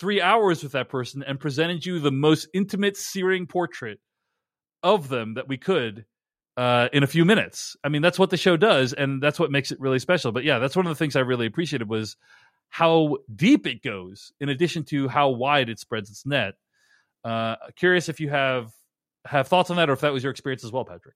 3 0.00 0.20
hours 0.20 0.64
with 0.64 0.72
that 0.72 0.88
person 0.88 1.22
and 1.22 1.38
presented 1.38 1.86
you 1.86 2.00
the 2.00 2.10
most 2.10 2.48
intimate 2.52 2.96
searing 2.96 3.46
portrait 3.46 4.00
of 4.82 5.08
them 5.08 5.34
that 5.34 5.46
we 5.46 5.56
could 5.56 6.06
uh, 6.56 6.88
in 6.92 7.04
a 7.04 7.06
few 7.06 7.24
minutes. 7.24 7.76
I 7.84 7.88
mean, 7.88 8.02
that's 8.02 8.18
what 8.18 8.30
the 8.30 8.36
show 8.36 8.56
does, 8.56 8.92
and 8.92 9.22
that's 9.22 9.38
what 9.38 9.52
makes 9.52 9.70
it 9.70 9.78
really 9.78 10.00
special. 10.00 10.32
But 10.32 10.42
yeah, 10.42 10.58
that's 10.58 10.74
one 10.74 10.86
of 10.86 10.90
the 10.90 10.96
things 10.96 11.14
I 11.14 11.20
really 11.20 11.46
appreciated 11.46 11.88
was 11.88 12.16
how 12.68 13.18
deep 13.34 13.64
it 13.68 13.80
goes, 13.80 14.32
in 14.40 14.48
addition 14.48 14.82
to 14.86 15.06
how 15.06 15.30
wide 15.30 15.68
it 15.68 15.78
spreads 15.78 16.10
its 16.10 16.26
net. 16.26 16.54
Uh, 17.24 17.54
curious 17.76 18.08
if 18.08 18.18
you 18.18 18.28
have 18.30 18.72
have 19.24 19.46
thoughts 19.46 19.70
on 19.70 19.76
that, 19.76 19.88
or 19.88 19.92
if 19.92 20.00
that 20.00 20.12
was 20.12 20.24
your 20.24 20.32
experience 20.32 20.64
as 20.64 20.72
well, 20.72 20.84
Patrick. 20.84 21.14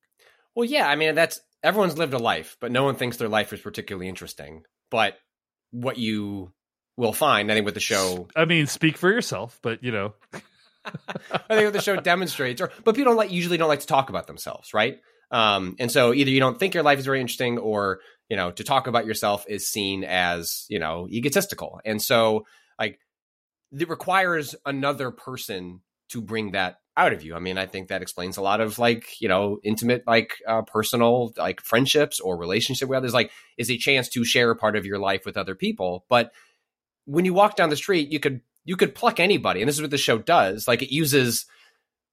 Well, 0.54 0.64
yeah, 0.64 0.86
I 0.86 0.94
mean 0.94 1.16
that's 1.16 1.40
everyone's 1.62 1.98
lived 1.98 2.14
a 2.14 2.18
life, 2.18 2.56
but 2.60 2.72
no 2.72 2.84
one 2.84 2.96
thinks 2.96 3.16
their 3.16 3.28
life 3.28 3.52
is 3.52 3.60
particularly 3.60 4.08
interesting. 4.08 4.64
But 4.90 5.16
what 5.70 5.98
you 5.98 6.52
will 6.96 7.12
find, 7.12 7.50
I 7.50 7.54
think, 7.54 7.64
with 7.64 7.74
the 7.74 7.80
show, 7.80 8.28
I 8.36 8.44
mean, 8.44 8.66
speak 8.66 8.96
for 8.96 9.10
yourself, 9.10 9.58
but 9.62 9.82
you 9.82 9.92
know, 9.92 10.14
I 10.84 10.90
think 11.48 11.64
what 11.64 11.72
the 11.72 11.80
show 11.80 11.96
demonstrates, 11.96 12.60
or 12.60 12.70
but 12.84 12.94
people 12.94 13.10
don't 13.10 13.16
like 13.16 13.30
usually 13.30 13.56
don't 13.56 13.68
like 13.68 13.80
to 13.80 13.86
talk 13.86 14.10
about 14.10 14.26
themselves, 14.26 14.74
right? 14.74 14.98
Um, 15.30 15.76
and 15.78 15.90
so 15.90 16.12
either 16.12 16.30
you 16.30 16.40
don't 16.40 16.58
think 16.58 16.74
your 16.74 16.82
life 16.82 16.98
is 16.98 17.06
very 17.06 17.20
interesting, 17.20 17.58
or 17.58 18.00
you 18.28 18.36
know, 18.36 18.50
to 18.50 18.64
talk 18.64 18.86
about 18.86 19.06
yourself 19.06 19.44
is 19.48 19.68
seen 19.68 20.04
as 20.04 20.66
you 20.68 20.78
know 20.78 21.08
egotistical, 21.10 21.80
and 21.84 22.00
so 22.02 22.44
like 22.78 22.98
it 23.72 23.88
requires 23.88 24.54
another 24.66 25.10
person 25.10 25.80
to 26.10 26.20
bring 26.20 26.52
that 26.52 26.76
out 26.96 27.12
of 27.12 27.24
you. 27.24 27.34
I 27.34 27.38
mean, 27.38 27.56
I 27.58 27.66
think 27.66 27.88
that 27.88 28.02
explains 28.02 28.36
a 28.36 28.42
lot 28.42 28.60
of 28.60 28.78
like 28.78 29.20
you 29.20 29.28
know 29.28 29.58
intimate, 29.62 30.04
like 30.06 30.38
uh, 30.46 30.62
personal, 30.62 31.32
like 31.36 31.60
friendships 31.60 32.20
or 32.20 32.36
relationship 32.36 32.88
with 32.88 32.96
others. 32.98 33.14
Like, 33.14 33.30
is 33.56 33.70
a 33.70 33.78
chance 33.78 34.08
to 34.10 34.24
share 34.24 34.50
a 34.50 34.56
part 34.56 34.76
of 34.76 34.86
your 34.86 34.98
life 34.98 35.24
with 35.24 35.36
other 35.36 35.54
people, 35.54 36.04
but 36.08 36.32
when 37.04 37.24
you 37.24 37.34
walk 37.34 37.56
down 37.56 37.70
the 37.70 37.76
street, 37.76 38.10
you 38.10 38.20
could 38.20 38.40
you 38.64 38.76
could 38.76 38.94
pluck 38.94 39.20
anybody, 39.20 39.60
and 39.60 39.68
this 39.68 39.76
is 39.76 39.82
what 39.82 39.90
the 39.90 39.98
show 39.98 40.18
does. 40.18 40.68
Like 40.68 40.82
it 40.82 40.94
uses, 40.94 41.46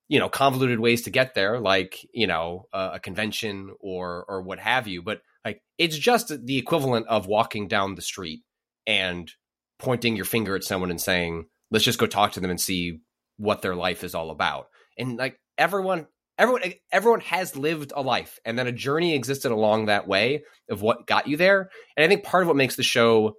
you 0.07 0.19
know, 0.19 0.29
convoluted 0.29 0.79
ways 0.79 1.03
to 1.03 1.09
get 1.09 1.35
there, 1.35 1.59
like 1.59 2.05
you 2.13 2.27
know, 2.27 2.65
a, 2.73 2.91
a 2.93 2.99
convention 2.99 3.71
or 3.79 4.25
or 4.27 4.41
what 4.41 4.59
have 4.59 4.87
you. 4.87 5.01
But 5.01 5.21
like 5.45 5.61
it's 5.77 5.97
just 5.97 6.45
the 6.45 6.57
equivalent 6.57 7.07
of 7.07 7.27
walking 7.27 7.67
down 7.67 7.95
the 7.95 8.01
street 8.01 8.41
and 8.87 9.31
pointing 9.77 10.15
your 10.15 10.25
finger 10.25 10.55
at 10.55 10.63
someone 10.63 10.89
and 10.89 11.01
saying, 11.01 11.45
"Let's 11.69 11.85
just 11.85 11.99
go 11.99 12.07
talk 12.07 12.33
to 12.33 12.39
them 12.39 12.51
and 12.51 12.59
see 12.59 13.01
what 13.39 13.63
their 13.63 13.75
life 13.75 14.03
is 14.03 14.13
all 14.13 14.29
about." 14.29 14.67
And 14.97 15.17
like 15.17 15.39
everyone. 15.57 16.07
Everyone, 16.37 16.61
everyone 16.89 17.19
has 17.19 17.57
lived 17.57 17.91
a 17.93 18.01
life, 18.01 18.39
and 18.45 18.57
then 18.57 18.65
a 18.65 18.71
journey 18.71 19.13
existed 19.13 19.51
along 19.51 19.87
that 19.87 20.07
way 20.07 20.43
of 20.69 20.81
what 20.81 21.05
got 21.05 21.27
you 21.27 21.35
there. 21.35 21.69
And 21.97 22.05
I 22.05 22.07
think 22.07 22.23
part 22.23 22.43
of 22.43 22.47
what 22.47 22.55
makes 22.55 22.77
the 22.77 22.81
show 22.81 23.35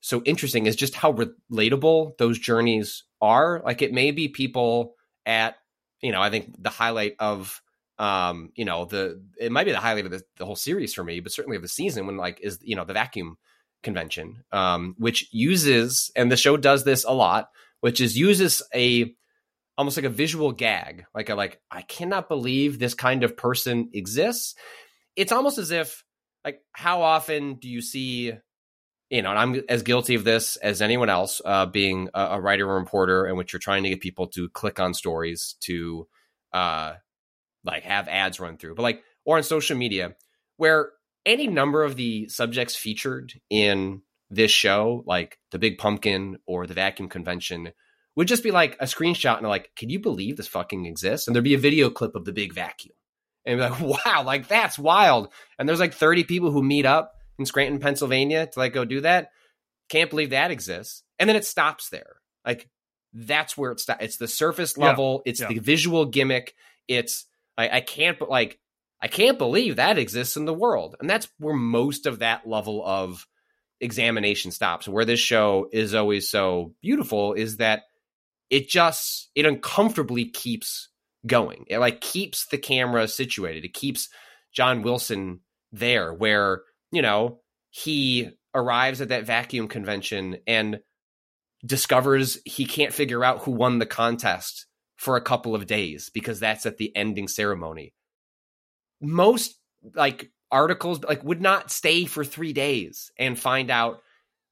so 0.00 0.22
interesting 0.24 0.64
is 0.64 0.74
just 0.74 0.94
how 0.94 1.12
relatable 1.12 2.16
those 2.16 2.38
journeys 2.38 3.04
are. 3.20 3.62
Like 3.64 3.82
it 3.82 3.92
may 3.92 4.12
be 4.12 4.28
people 4.28 4.94
at, 5.26 5.56
you 6.00 6.10
know, 6.10 6.22
I 6.22 6.30
think 6.30 6.54
the 6.58 6.70
highlight 6.70 7.16
of, 7.18 7.60
um, 7.98 8.50
you 8.54 8.64
know, 8.64 8.86
the 8.86 9.22
it 9.38 9.52
might 9.52 9.64
be 9.64 9.72
the 9.72 9.78
highlight 9.78 10.06
of 10.06 10.10
the, 10.10 10.22
the 10.38 10.46
whole 10.46 10.56
series 10.56 10.94
for 10.94 11.04
me, 11.04 11.20
but 11.20 11.32
certainly 11.32 11.56
of 11.56 11.62
the 11.62 11.68
season 11.68 12.06
when 12.06 12.16
like 12.16 12.40
is 12.42 12.58
you 12.62 12.76
know 12.76 12.86
the 12.86 12.94
vacuum 12.94 13.36
convention, 13.82 14.42
um, 14.52 14.94
which 14.96 15.28
uses 15.32 16.10
and 16.16 16.32
the 16.32 16.36
show 16.38 16.56
does 16.56 16.84
this 16.84 17.04
a 17.04 17.12
lot, 17.12 17.48
which 17.80 18.00
is 18.00 18.18
uses 18.18 18.62
a 18.74 19.14
almost 19.78 19.96
like 19.96 20.06
a 20.06 20.10
visual 20.10 20.52
gag, 20.52 21.04
like 21.14 21.28
a 21.28 21.34
like 21.34 21.60
I 21.70 21.82
cannot 21.82 22.28
believe 22.28 22.78
this 22.78 22.94
kind 22.94 23.24
of 23.24 23.36
person 23.36 23.90
exists. 23.92 24.54
It's 25.16 25.32
almost 25.32 25.58
as 25.58 25.70
if 25.70 26.04
like 26.44 26.60
how 26.72 27.02
often 27.02 27.54
do 27.54 27.68
you 27.68 27.80
see 27.80 28.32
you 29.12 29.20
know, 29.20 29.28
and 29.28 29.38
I'm 29.38 29.62
as 29.68 29.82
guilty 29.82 30.14
of 30.14 30.24
this 30.24 30.56
as 30.56 30.80
anyone 30.80 31.10
else, 31.10 31.42
uh, 31.44 31.66
being 31.66 32.08
a, 32.14 32.28
a 32.30 32.40
writer 32.40 32.66
or 32.66 32.78
reporter 32.78 33.26
in 33.26 33.36
which 33.36 33.52
you're 33.52 33.60
trying 33.60 33.82
to 33.82 33.90
get 33.90 34.00
people 34.00 34.28
to 34.28 34.48
click 34.48 34.80
on 34.80 34.94
stories 34.94 35.56
to, 35.60 36.08
uh, 36.54 36.94
like 37.62 37.82
have 37.82 38.08
ads 38.08 38.40
run 38.40 38.56
through, 38.56 38.74
but 38.74 38.82
like, 38.82 39.02
or 39.26 39.36
on 39.36 39.42
social 39.42 39.76
media, 39.76 40.16
where 40.56 40.92
any 41.26 41.46
number 41.46 41.84
of 41.84 41.94
the 41.96 42.26
subjects 42.30 42.74
featured 42.74 43.34
in 43.50 44.00
this 44.30 44.50
show, 44.50 45.04
like 45.06 45.38
the 45.50 45.58
Big 45.58 45.76
Pumpkin 45.76 46.38
or 46.46 46.66
the 46.66 46.74
Vacuum 46.74 47.10
Convention, 47.10 47.72
would 48.16 48.28
just 48.28 48.42
be 48.42 48.50
like 48.50 48.76
a 48.80 48.84
screenshot 48.84 49.38
and 49.38 49.48
like, 49.48 49.70
can 49.76 49.88
you 49.90 49.98
believe 50.00 50.36
this 50.36 50.48
fucking 50.48 50.86
exists? 50.86 51.26
And 51.26 51.34
there'd 51.34 51.44
be 51.44 51.54
a 51.54 51.58
video 51.58 51.90
clip 51.90 52.14
of 52.14 52.24
the 52.24 52.32
Big 52.32 52.52
Vacuum, 52.52 52.94
and 53.46 53.58
be 53.58 53.62
like, 53.68 53.80
wow, 54.06 54.22
like 54.24 54.48
that's 54.48 54.78
wild. 54.78 55.32
And 55.58 55.68
there's 55.68 55.80
like 55.80 55.94
30 55.94 56.24
people 56.24 56.50
who 56.50 56.62
meet 56.62 56.86
up 56.86 57.14
in 57.38 57.46
Scranton, 57.46 57.80
Pennsylvania 57.80 58.46
to 58.46 58.58
like 58.58 58.72
go 58.74 58.84
do 58.84 59.00
that. 59.02 59.30
Can't 59.88 60.10
believe 60.10 60.30
that 60.30 60.50
exists. 60.50 61.02
And 61.18 61.28
then 61.28 61.36
it 61.36 61.44
stops 61.44 61.88
there. 61.88 62.16
Like 62.44 62.68
that's 63.14 63.56
where 63.56 63.72
it 63.72 63.80
stops. 63.80 64.02
It's 64.04 64.16
the 64.16 64.28
surface 64.28 64.74
Yeah. 64.76 64.84
level. 64.86 65.22
It's 65.26 65.40
Yeah. 65.40 65.48
the 65.48 65.58
visual 65.58 66.06
gimmick. 66.06 66.54
It's 66.88 67.26
I, 67.58 67.68
I 67.76 67.80
can't 67.80 68.18
but 68.18 68.30
like 68.30 68.58
I 69.00 69.08
can't 69.08 69.38
believe 69.38 69.76
that 69.76 69.98
exists 69.98 70.36
in 70.36 70.44
the 70.44 70.54
world. 70.54 70.96
And 71.00 71.10
that's 71.10 71.28
where 71.38 71.54
most 71.54 72.06
of 72.06 72.20
that 72.20 72.46
level 72.46 72.84
of 72.86 73.26
examination 73.80 74.50
stops. 74.50 74.86
Where 74.88 75.04
this 75.04 75.20
show 75.20 75.68
is 75.72 75.94
always 75.94 76.28
so 76.30 76.74
beautiful 76.82 77.32
is 77.34 77.56
that 77.56 77.82
it 78.52 78.68
just 78.68 79.30
it 79.34 79.46
uncomfortably 79.46 80.26
keeps 80.26 80.90
going. 81.26 81.64
It 81.68 81.78
like 81.78 82.02
keeps 82.02 82.46
the 82.46 82.58
camera 82.58 83.08
situated. 83.08 83.64
It 83.64 83.72
keeps 83.72 84.10
John 84.52 84.82
Wilson 84.82 85.40
there 85.72 86.12
where, 86.12 86.62
you 86.92 87.00
know, 87.00 87.40
he 87.70 88.30
arrives 88.54 89.00
at 89.00 89.08
that 89.08 89.24
vacuum 89.24 89.68
convention 89.68 90.36
and 90.46 90.80
discovers 91.64 92.38
he 92.44 92.66
can't 92.66 92.92
figure 92.92 93.24
out 93.24 93.42
who 93.42 93.52
won 93.52 93.78
the 93.78 93.86
contest 93.86 94.66
for 94.96 95.16
a 95.16 95.22
couple 95.22 95.54
of 95.54 95.66
days 95.66 96.10
because 96.12 96.38
that's 96.38 96.66
at 96.66 96.76
the 96.76 96.94
ending 96.94 97.28
ceremony. 97.28 97.94
Most 99.00 99.58
like 99.94 100.30
articles 100.50 101.02
like 101.04 101.24
would 101.24 101.40
not 101.40 101.70
stay 101.70 102.04
for 102.04 102.22
3 102.22 102.52
days 102.52 103.10
and 103.18 103.38
find 103.38 103.70
out 103.70 104.02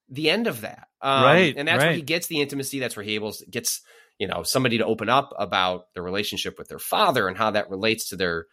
the 0.09 0.31
end 0.31 0.47
of 0.47 0.61
that. 0.61 0.87
Um, 1.01 1.23
Right, 1.23 1.53
And 1.57 1.67
that's 1.67 1.83
where 1.83 1.93
he 1.93 2.01
gets 2.01 2.27
the 2.27 2.41
intimacy. 2.41 2.79
That's 2.79 2.95
where 2.95 3.03
he 3.03 3.15
able 3.15 3.33
gets, 3.49 3.81
you 4.19 4.27
know, 4.27 4.43
somebody 4.43 4.77
to 4.77 4.85
open 4.85 5.09
up 5.09 5.33
about 5.37 5.93
their 5.93 6.03
relationship 6.03 6.57
with 6.57 6.67
their 6.67 6.79
father 6.79 7.27
and 7.27 7.37
how 7.37 7.51
that 7.51 7.69
relates 7.69 8.09
to 8.09 8.15
their, 8.15 8.45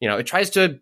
you 0.00 0.08
know, 0.08 0.16
it 0.18 0.26
tries 0.26 0.50
to, 0.50 0.80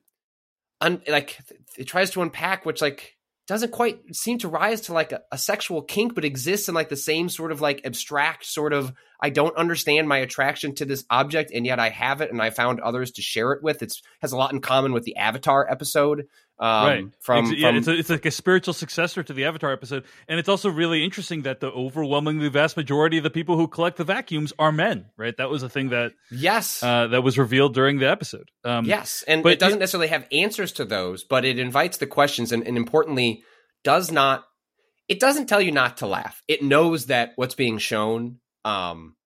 un, 0.80 1.02
like, 1.08 1.38
it 1.78 1.84
tries 1.84 2.10
to 2.10 2.22
unpack, 2.22 2.66
which 2.66 2.82
like 2.82 3.16
doesn't 3.46 3.72
quite 3.72 3.98
seem 4.14 4.38
to 4.38 4.48
rise 4.48 4.82
to 4.82 4.92
like 4.92 5.12
a, 5.12 5.22
a 5.32 5.38
sexual 5.38 5.82
kink, 5.82 6.14
but 6.14 6.24
exists 6.24 6.68
in 6.68 6.74
like 6.74 6.88
the 6.88 6.96
same 6.96 7.28
sort 7.28 7.52
of 7.52 7.60
like 7.60 7.84
abstract 7.84 8.44
sort 8.46 8.72
of, 8.72 8.92
I 9.24 9.30
don't 9.30 9.56
understand 9.56 10.06
my 10.06 10.18
attraction 10.18 10.74
to 10.74 10.84
this 10.84 11.06
object, 11.08 11.50
and 11.54 11.64
yet 11.64 11.80
I 11.80 11.88
have 11.88 12.20
it, 12.20 12.30
and 12.30 12.42
I 12.42 12.50
found 12.50 12.80
others 12.80 13.12
to 13.12 13.22
share 13.22 13.52
it 13.52 13.62
with. 13.62 13.82
It's 13.82 14.02
has 14.20 14.32
a 14.32 14.36
lot 14.36 14.52
in 14.52 14.60
common 14.60 14.92
with 14.92 15.04
the 15.04 15.16
Avatar 15.16 15.66
episode. 15.70 16.26
Um, 16.56 16.86
right 16.86 17.04
From, 17.18 17.46
it's, 17.46 17.54
yeah, 17.54 17.68
from 17.68 17.76
it's, 17.78 17.88
a, 17.88 17.98
it's 17.98 18.10
like 18.10 18.26
a 18.26 18.30
spiritual 18.30 18.74
successor 18.74 19.24
to 19.24 19.32
the 19.32 19.44
avatar 19.44 19.72
episode 19.72 20.04
and 20.28 20.38
it's 20.38 20.48
also 20.48 20.68
really 20.68 21.02
interesting 21.02 21.42
that 21.42 21.58
the 21.58 21.66
overwhelmingly 21.66 22.48
vast 22.48 22.76
majority 22.76 23.16
of 23.18 23.24
the 23.24 23.30
people 23.30 23.56
who 23.56 23.66
collect 23.66 23.96
the 23.96 24.04
vacuums 24.04 24.52
are 24.56 24.70
men 24.70 25.06
right 25.16 25.36
that 25.38 25.50
was 25.50 25.64
a 25.64 25.68
thing 25.68 25.88
that 25.88 26.12
yes, 26.30 26.80
uh, 26.80 27.08
that 27.08 27.24
was 27.24 27.38
revealed 27.38 27.74
during 27.74 27.98
the 27.98 28.08
episode 28.08 28.52
um, 28.62 28.84
Yes, 28.84 29.24
and 29.26 29.42
but 29.42 29.54
it 29.54 29.58
doesn't 29.58 29.78
it- 29.78 29.80
necessarily 29.80 30.06
have 30.06 30.28
answers 30.30 30.70
to 30.72 30.84
those, 30.84 31.24
but 31.24 31.44
it 31.44 31.58
invites 31.58 31.96
the 31.98 32.06
questions, 32.06 32.52
and, 32.52 32.64
and 32.64 32.76
importantly, 32.76 33.42
does 33.82 34.12
not. 34.12 34.44
It 35.08 35.18
doesn't 35.18 35.48
tell 35.48 35.60
you 35.60 35.72
not 35.72 35.98
to 35.98 36.06
laugh. 36.06 36.40
It 36.46 36.62
knows 36.62 37.06
that 37.06 37.32
what's 37.34 37.56
being 37.56 37.78
shown 37.78 38.38
um, 38.64 39.16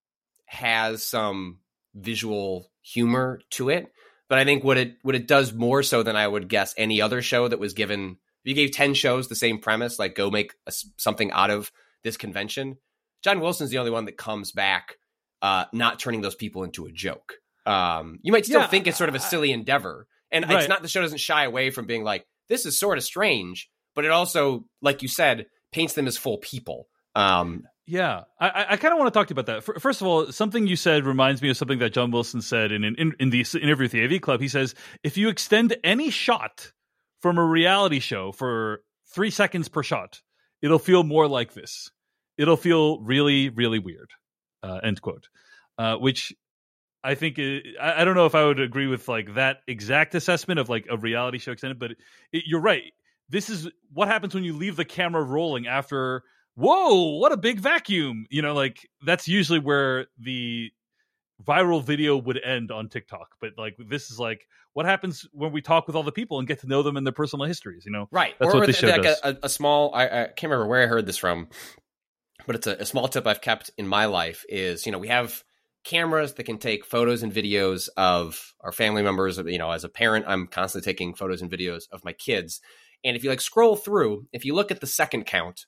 has 0.47 1.05
some 1.05 1.59
visual 1.95 2.71
humor 2.83 3.41
to 3.51 3.69
it. 3.71 3.93
But 4.29 4.39
I 4.39 4.45
think 4.45 4.63
what 4.63 4.77
it 4.77 4.97
what 5.03 5.15
it 5.15 5.27
does 5.27 5.53
more 5.53 5.83
so 5.83 6.03
than 6.03 6.17
I 6.17 6.27
would 6.27 6.49
guess 6.49 6.75
any 6.77 7.01
other 7.01 7.23
show 7.23 7.49
that 7.49 7.59
was 7.59 7.73
given. 7.73 8.19
If 8.45 8.51
you 8.51 8.55
gave 8.55 8.73
ten 8.73 8.95
shows 8.95 9.29
the 9.29 9.35
same 9.35 9.59
premise, 9.59 9.99
like 9.99 10.15
go 10.15 10.31
make 10.31 10.55
a 10.67 10.73
something 10.97 11.31
out 11.33 11.51
of 11.51 11.73
this 12.05 12.17
convention. 12.17 12.77
John 13.23 13.41
Wilson's 13.41 13.71
the 13.71 13.79
only 13.79 13.91
one 13.91 14.05
that 14.05 14.17
comes 14.17 14.53
back, 14.53 14.97
uh, 15.43 15.65
not 15.73 15.99
turning 15.99 16.21
those 16.21 16.37
people 16.37 16.63
into 16.63 16.87
a 16.87 16.93
joke. 16.93 17.35
Um, 17.67 18.21
you 18.23 18.33
might 18.33 18.45
still 18.45 18.61
Yeah, 18.61 18.67
think 18.67 18.87
it's 18.87 18.99
sort 18.99 19.09
of 19.09 19.17
a 19.17 19.21
silly 19.21 19.51
endeavor, 19.51 20.07
and 20.31 20.45
it's 20.49 20.69
not 20.69 20.83
the 20.83 20.89
show 20.89 21.03
doesn't 21.03 21.19
shy 21.19 21.45
away 21.45 21.71
from 21.71 21.87
being 21.87 22.05
like 22.05 22.27
this 22.49 22.65
is 22.67 22.79
sort 22.79 22.99
of 22.99 23.05
strange, 23.05 23.71
but 23.95 24.05
it 24.05 24.11
also, 24.11 24.65
like 24.81 25.03
you 25.03 25.09
said, 25.09 25.47
paints 25.73 25.95
them 25.95 26.07
as 26.07 26.17
full 26.17 26.39
people. 26.39 26.89
Um, 27.15 27.65
Yeah, 27.89 28.25
I, 28.39 28.67
I- 28.71 28.77
kind 28.77 28.93
of 28.93 28.99
want 28.99 29.13
to 29.13 29.19
talk 29.19 29.29
to 29.29 29.35
you 29.35 29.41
about 29.41 29.65
that. 29.65 29.81
First 29.81 30.03
of 30.03 30.07
all, 30.07 30.31
something 30.31 30.67
you 30.67 30.77
said 30.77 31.07
reminds 31.07 31.41
me 31.41 31.49
of 31.49 31.57
something 31.57 31.79
that 31.79 31.95
John 31.95 32.11
Wilson 32.11 32.43
said 32.43 32.71
in, 32.71 32.85
in, 32.85 33.15
in 33.19 33.31
the 33.31 33.41
interview 33.63 33.85
with 33.85 33.93
the 33.93 34.05
AV 34.05 34.21
Club. 34.21 34.43
He 34.43 34.49
says, 34.49 34.75
if 35.03 35.17
you 35.17 35.31
extend 35.31 35.75
any 35.83 36.11
shot 36.11 36.73
from 37.21 37.39
a 37.39 37.45
reality 37.45 37.99
show 37.99 38.31
for 38.31 38.83
three 39.15 39.31
seconds 39.31 39.69
per 39.69 39.83
shot, 39.83 40.21
it'll 40.61 40.79
feel 40.79 41.03
more 41.03 41.27
like 41.27 41.55
this. 41.55 41.91
It'll 42.37 42.59
feel 42.59 43.01
really, 43.01 43.49
really 43.49 43.79
weird. 43.79 44.11
Uh, 44.63 44.81
end 44.83 45.01
quote. 45.01 45.29
Uh, 45.79 45.97
which 45.97 46.35
I 47.03 47.15
think 47.15 47.39
i 47.39 47.63
I, 47.81 48.03
I 48.03 48.05
don't 48.05 48.17
know 48.17 48.27
if 48.27 48.35
I 48.35 48.45
would 48.45 48.61
agree 48.61 48.87
with 48.87 49.09
like 49.09 49.35
that 49.35 49.59
exact 49.67 50.15
assessment 50.15 50.61
of 50.61 50.69
like 50.69 50.87
a 50.91 50.99
reality 50.99 51.39
show 51.39 51.53
extended, 51.53 51.79
but 51.79 51.93
it, 52.33 52.45
you're 52.47 52.61
right. 52.61 52.93
This 53.31 53.49
is 53.49 53.67
what 53.95 54.09
happens 54.09 54.35
when 54.35 54.45
you 54.45 54.53
leave 54.55 54.77
the 54.77 54.85
camera 54.85 55.23
rolling 55.23 55.67
after 55.67 56.23
whoa, 56.59 57.19
what 57.19 57.33
a 57.33 57.37
big 57.37 57.61
vacuum. 57.61 58.27
You 58.31 58.43
know, 58.43 58.55
like 58.55 58.89
that's 59.07 59.29
usually 59.29 59.61
where 59.61 60.07
the 60.19 60.71
viral 61.47 61.83
video 61.83 62.17
would 62.17 62.41
end 62.45 62.73
on 62.73 62.89
TikTok. 62.89 63.29
But 63.41 63.53
like 63.57 63.77
this 63.79 64.11
is 64.11 64.19
like 64.19 64.47
what 64.73 64.87
happens 64.87 65.27
when 65.33 65.53
we 65.53 65.63
talk 65.63 65.87
with 65.87 65.97
all 65.97 66.03
the 66.03 66.13
people 66.13 66.39
and 66.39 66.49
get 66.49 66.61
to 66.61 66.67
know 66.67 66.83
them 66.83 66.97
and 66.97 67.07
their 67.07 67.13
personal 67.13 67.47
histories, 67.47 67.85
you 67.87 67.93
know? 67.93 68.09
Right. 68.11 68.35
That's 68.39 68.53
or 68.53 68.59
what 68.59 68.67
this 68.67 68.81
th- 68.81 68.91
show 68.91 68.97
like 68.97 69.03
does. 69.03 69.21
A, 69.23 69.37
a 69.45 69.49
small, 69.49 69.95
I, 69.95 70.05
I 70.05 70.25
can't 70.27 70.45
remember 70.45 70.67
where 70.67 70.83
I 70.83 70.87
heard 70.87 71.07
this 71.07 71.17
from, 71.17 71.49
but 72.47 72.57
it's 72.57 72.67
a, 72.67 72.73
a 72.75 72.87
small 72.87 73.09
tip 73.09 73.27
I've 73.27 73.41
kept 73.41 73.71
in 73.79 73.87
my 73.87 74.07
life 74.07 74.45
is, 74.49 74.85
you 74.85 74.93
know, 74.93 74.99
we 74.99 75.09
have 75.09 75.43
cameras 75.85 76.35
that 76.35 76.45
can 76.45 76.59
take 76.59 76.85
photos 76.85 77.23
and 77.23 77.33
videos 77.33 77.89
of 77.97 78.55
our 78.61 78.73
family 78.73 79.03
members. 79.03 79.39
You 79.39 79.59
know, 79.59 79.71
as 79.71 79.85
a 79.85 79.89
parent, 79.89 80.27
I'm 80.29 80.47
constantly 80.49 80.91
taking 80.91 81.15
photos 81.15 81.41
and 81.41 81.51
videos 81.51 81.85
of 81.93 82.05
my 82.05 82.13
kids. 82.13 82.61
And 83.05 83.17
if 83.17 83.23
you 83.23 83.31
like 83.31 83.41
scroll 83.41 83.77
through, 83.77 84.27
if 84.33 84.45
you 84.45 84.55
look 84.55 84.71
at 84.71 84.81
the 84.81 84.87
second 84.87 85.25
count 85.25 85.67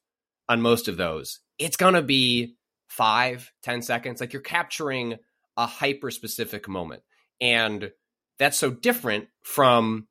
on 0.49 0.61
most 0.63 0.89
of 0.89 0.97
those, 0.97 1.41
it's 1.59 1.77
going 1.77 1.95
to 1.95 2.03
be 2.03 2.57
five, 2.89 3.53
ten 3.63 3.83
seconds. 3.83 4.21
Like 4.21 4.33
you're 4.33 4.43
capturing 4.43 5.17
a 5.57 5.67
hyper 5.67 6.11
specific 6.11 6.69
moment. 6.69 7.03
And 7.41 7.91
that's 8.39 8.59
so 8.59 8.71
different 8.71 9.29
from 9.43 10.07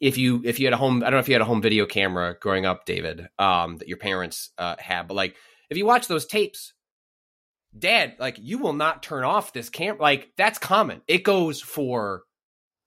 if 0.00 0.18
you 0.18 0.42
if 0.44 0.58
you 0.58 0.66
had 0.66 0.72
a 0.72 0.76
home 0.76 0.98
I 1.02 1.06
don't 1.06 1.12
know 1.14 1.18
if 1.18 1.28
you 1.28 1.34
had 1.34 1.42
a 1.42 1.46
home 1.46 1.62
video 1.62 1.86
camera 1.86 2.36
growing 2.40 2.66
up, 2.66 2.86
David, 2.86 3.28
um, 3.38 3.78
that 3.78 3.88
your 3.88 3.98
parents 3.98 4.50
uh, 4.58 4.76
had, 4.78 5.08
but 5.08 5.14
like 5.14 5.36
if 5.70 5.76
you 5.76 5.86
watch 5.86 6.08
those 6.08 6.26
tapes, 6.26 6.72
Dad, 7.76 8.16
like 8.18 8.36
you 8.38 8.58
will 8.58 8.74
not 8.74 9.02
turn 9.02 9.24
off 9.24 9.52
this 9.52 9.70
camera. 9.70 10.00
Like 10.00 10.32
that's 10.36 10.58
common. 10.58 11.00
It 11.08 11.22
goes 11.24 11.60
for 11.60 12.22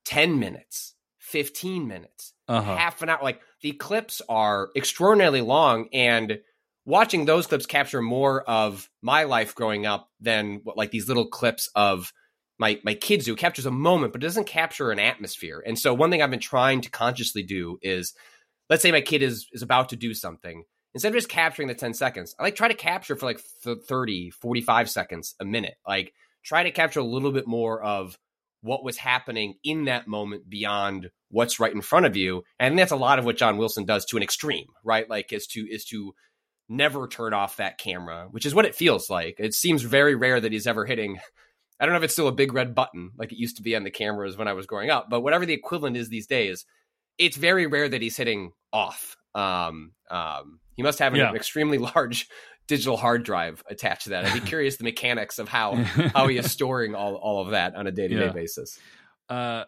ten 0.06 0.40
minutes, 0.40 0.94
fifteen 1.20 1.88
minutes, 1.88 2.34
Uh-huh. 2.48 2.76
half 2.76 3.02
an 3.02 3.10
hour. 3.10 3.20
Like 3.24 3.42
the 3.62 3.72
clips 3.72 4.22
are 4.30 4.70
extraordinarily 4.76 5.42
long, 5.42 5.88
and 5.92 6.40
watching 6.86 7.26
those 7.26 7.48
clips 7.48 7.66
capture 7.66 8.02
more 8.02 8.44
of 8.44 8.90
my 9.02 9.24
life 9.24 9.56
growing 9.56 9.86
up 9.86 10.10
than 10.20 10.62
what 10.64 10.78
like 10.78 10.92
these 10.92 11.08
little 11.08 11.28
clips 11.28 11.70
of 11.76 12.14
my 12.58 12.80
my 12.84 12.94
kids 12.94 13.26
do. 13.26 13.34
It 13.34 13.40
captures 13.40 13.66
a 13.66 13.72
moment, 13.72 14.14
but 14.14 14.22
it 14.22 14.28
doesn't 14.28 14.48
capture 14.48 14.92
an 14.92 15.00
atmosphere. 15.00 15.62
And 15.66 15.78
so 15.78 15.94
one 15.94 16.12
thing 16.12 16.22
I've 16.22 16.32
been 16.32 16.40
trying 16.40 16.82
to 16.82 16.90
consciously 16.90 17.44
do 17.44 17.78
is 17.82 18.14
let's 18.70 18.82
say 18.82 18.92
my 18.92 19.02
kid 19.02 19.22
is 19.22 19.48
is 19.52 19.62
about 19.62 19.90
to 19.90 19.96
do 19.96 20.14
something. 20.14 20.64
Instead 20.94 21.10
of 21.10 21.16
just 21.16 21.28
capturing 21.28 21.68
the 21.68 21.76
10 21.76 21.94
seconds, 21.94 22.34
I 22.40 22.44
like 22.44 22.56
try 22.56 22.70
to 22.70 22.74
capture 22.74 23.18
for 23.18 23.26
like 23.26 23.42
th- 23.64 23.80
30, 23.86 24.30
45 24.30 24.90
seconds 24.90 25.36
a 25.42 25.46
minute. 25.46 25.76
Like 25.86 26.14
try 26.44 26.64
to 26.64 26.72
capture 26.72 27.02
a 27.02 27.04
little 27.04 27.34
bit 27.34 27.48
more 27.48 27.84
of 27.84 28.18
what 28.62 28.84
was 28.84 28.98
happening 28.98 29.56
in 29.64 29.86
that 29.86 30.08
moment 30.08 30.50
beyond 30.50 31.10
what's 31.30 31.60
right 31.60 31.74
in 31.74 31.82
front 31.82 32.06
of 32.06 32.16
you. 32.16 32.44
And 32.60 32.80
that's 32.80 32.94
a 32.94 32.96
lot 32.96 33.20
of 33.20 33.26
what 33.26 33.36
John 33.36 33.58
Wilson 33.58 33.84
does 33.86 34.06
to 34.06 34.18
an 34.18 34.24
extreme, 34.24 34.68
right? 34.86 35.10
Like 35.10 35.34
is 35.34 35.48
to 35.48 35.68
is 35.70 35.84
to 35.86 36.14
never 36.70 37.08
turn 37.08 37.34
off 37.34 37.58
that 37.58 37.78
camera, 37.78 38.28
which 38.32 38.46
is 38.46 38.56
what 38.56 38.66
it 38.66 38.76
feels 38.76 39.10
like. 39.10 39.36
It 39.40 39.54
seems 39.54 39.82
very 39.84 40.16
rare 40.16 40.40
that 40.40 40.52
he's 40.52 40.68
ever 40.68 40.86
hitting 40.86 41.20
I 41.80 41.86
don't 41.86 41.92
know 41.92 41.98
if 41.98 42.04
it's 42.06 42.14
still 42.14 42.30
a 42.30 42.32
big 42.32 42.54
red 42.54 42.74
button 42.74 43.12
like 43.18 43.34
it 43.34 43.38
used 43.38 43.58
to 43.58 43.62
be 43.62 43.76
on 43.76 43.84
the 43.84 43.92
cameras 43.92 44.38
when 44.38 44.48
I 44.48 44.54
was 44.54 44.66
growing 44.66 44.90
up, 44.90 45.10
but 45.10 45.20
whatever 45.22 45.46
the 45.46 45.54
equivalent 45.54 45.98
is 45.98 46.08
these 46.08 46.26
days, 46.26 46.66
it's 47.18 47.36
very 47.36 47.68
rare 47.68 47.90
that 47.90 48.02
he's 48.02 48.16
hitting 48.16 48.54
off. 48.72 49.18
Um, 49.36 49.92
um, 50.10 50.62
he 50.76 50.84
must 50.84 51.00
have 51.00 51.14
an 51.14 51.20
Yeah. 51.20 51.34
extremely 51.34 51.78
large 51.96 52.30
digital 52.68 52.96
hard 52.96 53.24
drive 53.24 53.62
attached 53.70 54.04
to 54.06 54.10
that. 54.12 54.24
I'd 54.26 54.34
be 54.34 54.40
curious 54.48 54.78
the 54.78 54.86
mechanics 54.86 55.38
of 55.38 55.50
how 55.50 55.76
how 56.16 56.28
he 56.28 56.38
is 56.38 56.50
storing 56.50 56.96
all, 56.96 57.16
all 57.16 57.42
of 57.42 57.52
that 57.52 57.76
on 57.76 57.88
a 57.88 57.92
day 57.92 58.08
to 58.08 58.16
day 58.18 58.30
basis. 58.30 58.80
Uh, 59.28 59.66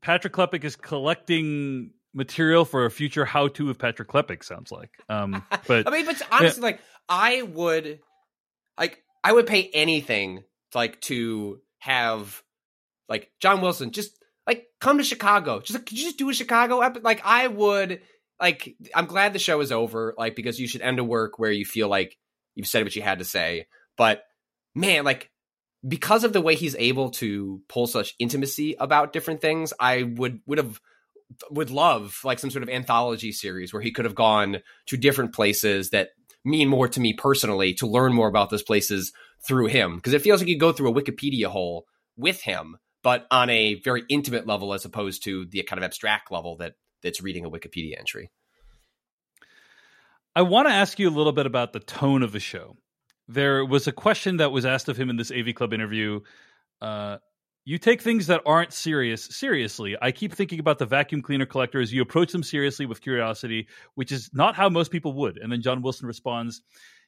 Patrick 0.00 0.32
Klepek 0.32 0.64
is 0.64 0.74
collecting 0.74 1.90
material 2.14 2.64
for 2.64 2.86
a 2.86 2.90
future 2.90 3.24
how 3.24 3.48
to 3.48 3.70
of 3.70 3.78
Patrick 3.78 4.08
Klepek, 4.08 4.44
sounds 4.44 4.70
like. 4.70 4.90
Um, 5.08 5.44
but 5.66 5.86
I 5.86 5.90
mean, 5.90 6.06
but 6.06 6.22
honestly, 6.30 6.62
like 6.62 6.80
I 7.08 7.42
would, 7.42 8.00
like 8.78 9.02
I 9.22 9.32
would 9.32 9.46
pay 9.46 9.68
anything 9.74 10.44
like 10.74 11.00
to 11.02 11.60
have 11.78 12.42
like 13.08 13.30
John 13.40 13.60
Wilson 13.60 13.90
just 13.90 14.12
like 14.46 14.66
come 14.80 14.98
to 14.98 15.04
Chicago. 15.04 15.60
Just 15.60 15.74
like, 15.74 15.86
could 15.86 15.98
you 15.98 16.04
just 16.04 16.18
do 16.18 16.30
a 16.30 16.34
Chicago 16.34 16.80
episode? 16.80 17.04
Like 17.04 17.22
I 17.24 17.48
would. 17.48 18.00
Like 18.40 18.76
I'm 18.94 19.06
glad 19.06 19.32
the 19.32 19.38
show 19.38 19.60
is 19.60 19.70
over. 19.70 20.14
Like 20.18 20.34
because 20.34 20.58
you 20.58 20.66
should 20.66 20.82
end 20.82 20.98
a 20.98 21.04
work 21.04 21.38
where 21.38 21.52
you 21.52 21.64
feel 21.64 21.88
like 21.88 22.18
you've 22.54 22.66
said 22.66 22.82
what 22.82 22.96
you 22.96 23.02
had 23.02 23.20
to 23.20 23.24
say. 23.24 23.66
But 23.96 24.24
man, 24.74 25.04
like 25.04 25.30
because 25.86 26.24
of 26.24 26.32
the 26.32 26.40
way 26.40 26.54
he's 26.54 26.74
able 26.76 27.10
to 27.10 27.60
pull 27.68 27.86
such 27.86 28.14
intimacy 28.18 28.74
about 28.78 29.12
different 29.12 29.40
things, 29.40 29.72
I 29.78 30.02
would 30.02 30.40
would 30.46 30.58
have 30.58 30.80
would 31.50 31.70
love 31.70 32.20
like 32.24 32.38
some 32.38 32.50
sort 32.50 32.62
of 32.62 32.68
anthology 32.68 33.32
series 33.32 33.72
where 33.72 33.82
he 33.82 33.90
could 33.90 34.04
have 34.04 34.14
gone 34.14 34.58
to 34.86 34.96
different 34.96 35.34
places 35.34 35.90
that 35.90 36.10
mean 36.44 36.68
more 36.68 36.86
to 36.86 37.00
me 37.00 37.12
personally 37.12 37.72
to 37.74 37.86
learn 37.86 38.12
more 38.12 38.28
about 38.28 38.50
those 38.50 38.62
places 38.62 39.12
through 39.46 39.66
him 39.66 39.96
because 39.96 40.12
it 40.12 40.22
feels 40.22 40.40
like 40.40 40.48
you 40.48 40.58
go 40.58 40.72
through 40.72 40.90
a 40.90 41.02
Wikipedia 41.02 41.46
hole 41.46 41.86
with 42.16 42.42
him 42.42 42.76
but 43.02 43.26
on 43.30 43.50
a 43.50 43.74
very 43.76 44.02
intimate 44.08 44.46
level 44.46 44.72
as 44.72 44.84
opposed 44.84 45.22
to 45.24 45.46
the 45.46 45.62
kind 45.62 45.78
of 45.78 45.84
abstract 45.84 46.32
level 46.32 46.56
that 46.56 46.74
that's 47.04 47.22
reading 47.22 47.44
a 47.44 47.50
Wikipedia 47.50 47.96
entry. 47.98 48.30
I 50.34 50.42
want 50.42 50.66
to 50.66 50.74
ask 50.74 50.98
you 50.98 51.08
a 51.08 51.10
little 51.10 51.32
bit 51.32 51.46
about 51.46 51.72
the 51.72 51.80
tone 51.80 52.24
of 52.24 52.32
the 52.32 52.40
show. 52.40 52.76
There 53.28 53.64
was 53.64 53.86
a 53.86 53.92
question 53.92 54.38
that 54.38 54.50
was 54.50 54.66
asked 54.66 54.88
of 54.88 54.96
him 54.96 55.10
in 55.10 55.16
this 55.16 55.30
AV 55.30 55.54
Club 55.54 55.72
interview. 55.72 56.20
Uh, 56.80 57.18
you 57.64 57.78
take 57.78 58.02
things 58.02 58.26
that 58.26 58.42
aren't 58.44 58.72
serious 58.72 59.24
seriously. 59.24 59.96
I 60.00 60.12
keep 60.12 60.34
thinking 60.34 60.60
about 60.60 60.78
the 60.78 60.86
vacuum 60.86 61.22
cleaner 61.22 61.46
collectors. 61.46 61.92
You 61.92 62.02
approach 62.02 62.30
them 62.32 62.42
seriously 62.42 62.84
with 62.84 63.00
curiosity, 63.00 63.68
which 63.94 64.12
is 64.12 64.30
not 64.32 64.54
how 64.54 64.68
most 64.68 64.90
people 64.90 65.14
would. 65.14 65.38
And 65.38 65.50
then 65.50 65.62
John 65.62 65.80
Wilson 65.80 66.06
responds, 66.06 66.62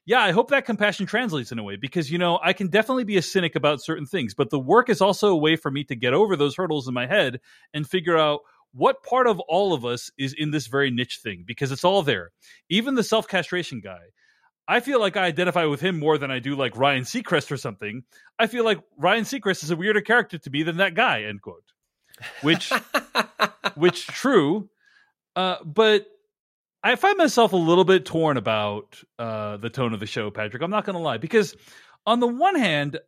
Yeah, 0.06 0.20
I 0.20 0.32
hope 0.32 0.50
that 0.50 0.64
compassion 0.64 1.04
translates 1.04 1.52
in 1.52 1.58
a 1.58 1.62
way 1.62 1.76
because, 1.76 2.10
you 2.10 2.16
know, 2.16 2.38
I 2.42 2.54
can 2.54 2.68
definitely 2.68 3.04
be 3.04 3.18
a 3.18 3.22
cynic 3.22 3.54
about 3.54 3.82
certain 3.82 4.06
things, 4.06 4.34
but 4.34 4.48
the 4.48 4.58
work 4.58 4.88
is 4.88 5.02
also 5.02 5.28
a 5.28 5.36
way 5.36 5.56
for 5.56 5.70
me 5.70 5.84
to 5.84 5.94
get 5.94 6.14
over 6.14 6.36
those 6.36 6.56
hurdles 6.56 6.88
in 6.88 6.94
my 6.94 7.06
head 7.06 7.40
and 7.74 7.86
figure 7.86 8.16
out 8.16 8.40
what 8.72 9.02
part 9.02 9.26
of 9.26 9.40
all 9.40 9.74
of 9.74 9.84
us 9.84 10.10
is 10.18 10.34
in 10.36 10.50
this 10.50 10.66
very 10.68 10.90
niche 10.90 11.20
thing 11.22 11.44
because 11.46 11.70
it's 11.70 11.84
all 11.84 12.02
there. 12.02 12.30
Even 12.70 12.94
the 12.94 13.04
self 13.04 13.28
castration 13.28 13.80
guy. 13.80 14.00
I 14.68 14.81
feel 14.81 15.00
like 15.00 15.16
I 15.16 15.24
identify 15.24 15.64
with 15.66 15.81
him 15.81 15.98
more 15.98 16.18
than 16.18 16.31
I 16.31 16.40
do 16.40 16.57
like 16.57 16.76
Ryan 16.76 17.05
Seacrest 17.05 17.50
or 17.52 17.57
something. 17.57 18.02
I 18.38 18.46
feel 18.46 18.64
like 18.64 18.81
Ryan 18.96 19.24
Seacrest 19.24 19.62
is 19.62 19.70
a 19.70 19.76
weirder 19.76 20.00
character 20.00 20.38
to 20.38 20.50
me 20.50 20.62
than 20.62 20.79
that 20.79 20.94
guy. 20.94 21.22
End 21.22 21.40
quote. 21.40 21.62
Which, 22.42 22.72
which 23.74 24.07
true, 24.07 24.68
uh, 25.37 25.57
but 25.64 26.07
I 26.83 26.96
find 26.96 27.18
myself 27.18 27.52
a 27.52 27.57
little 27.57 27.85
bit 27.85 28.05
torn 28.07 28.37
about 28.37 29.02
uh, 29.18 29.59
the 29.59 29.70
tone 29.70 29.92
of 29.92 30.00
the 30.00 30.07
show, 30.07 30.31
Patrick. 30.31 30.62
I'm 30.62 30.70
not 30.70 30.85
going 30.85 30.94
to 30.94 31.02
lie 31.02 31.18
because 31.18 31.55
on 32.07 32.20
the 32.20 32.26
one 32.26 32.55
hand, 32.55 32.98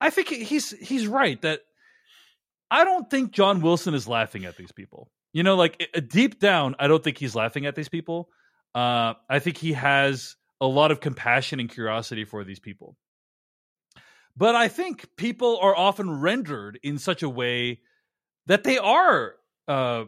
I 0.00 0.10
think 0.10 0.28
he's 0.28 0.70
he's 0.70 1.06
right 1.06 1.40
that 1.42 1.60
I 2.70 2.84
don't 2.84 3.08
think 3.08 3.32
John 3.32 3.60
Wilson 3.60 3.94
is 3.94 4.06
laughing 4.06 4.44
at 4.44 4.56
these 4.56 4.72
people. 4.72 5.10
You 5.32 5.42
know, 5.42 5.56
like 5.56 5.88
deep 6.08 6.38
down, 6.38 6.74
I 6.78 6.88
don't 6.88 7.02
think 7.02 7.18
he's 7.18 7.34
laughing 7.34 7.66
at 7.66 7.74
these 7.74 7.88
people. 7.88 8.28
Uh, 8.74 9.14
I 9.28 9.38
think 9.38 9.56
he 9.56 9.72
has 9.72 10.36
a 10.60 10.66
lot 10.66 10.90
of 10.90 11.00
compassion 11.00 11.60
and 11.60 11.68
curiosity 11.68 12.24
for 12.24 12.44
these 12.44 12.58
people. 12.58 12.96
But 14.36 14.54
I 14.54 14.68
think 14.68 15.08
people 15.16 15.58
are 15.60 15.76
often 15.76 16.20
rendered 16.20 16.78
in 16.82 16.98
such 16.98 17.22
a 17.22 17.28
way 17.28 17.80
that 18.46 18.62
they 18.62 18.78
are 18.78 19.34
uh, 19.66 20.04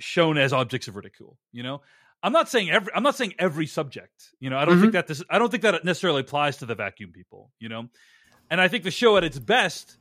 shown 0.00 0.36
as 0.38 0.52
objects 0.52 0.86
of 0.88 0.96
ridicule. 0.96 1.38
You 1.52 1.62
know, 1.62 1.80
I'm 2.22 2.32
not 2.32 2.48
saying 2.48 2.70
every 2.70 2.92
I'm 2.94 3.02
not 3.02 3.16
saying 3.16 3.34
every 3.38 3.66
subject. 3.66 4.34
You 4.38 4.50
know, 4.50 4.58
I 4.58 4.64
don't 4.64 4.74
mm-hmm. 4.74 4.82
think 4.82 4.92
that 4.94 5.06
this 5.06 5.22
I 5.30 5.38
don't 5.38 5.50
think 5.50 5.62
that 5.62 5.74
it 5.74 5.84
necessarily 5.84 6.20
applies 6.20 6.58
to 6.58 6.66
the 6.66 6.74
vacuum 6.74 7.12
people. 7.12 7.50
You 7.58 7.68
know, 7.68 7.88
and 8.50 8.60
I 8.60 8.68
think 8.68 8.84
the 8.84 8.90
show 8.90 9.16
at 9.16 9.24
its 9.24 9.38
best 9.38 9.96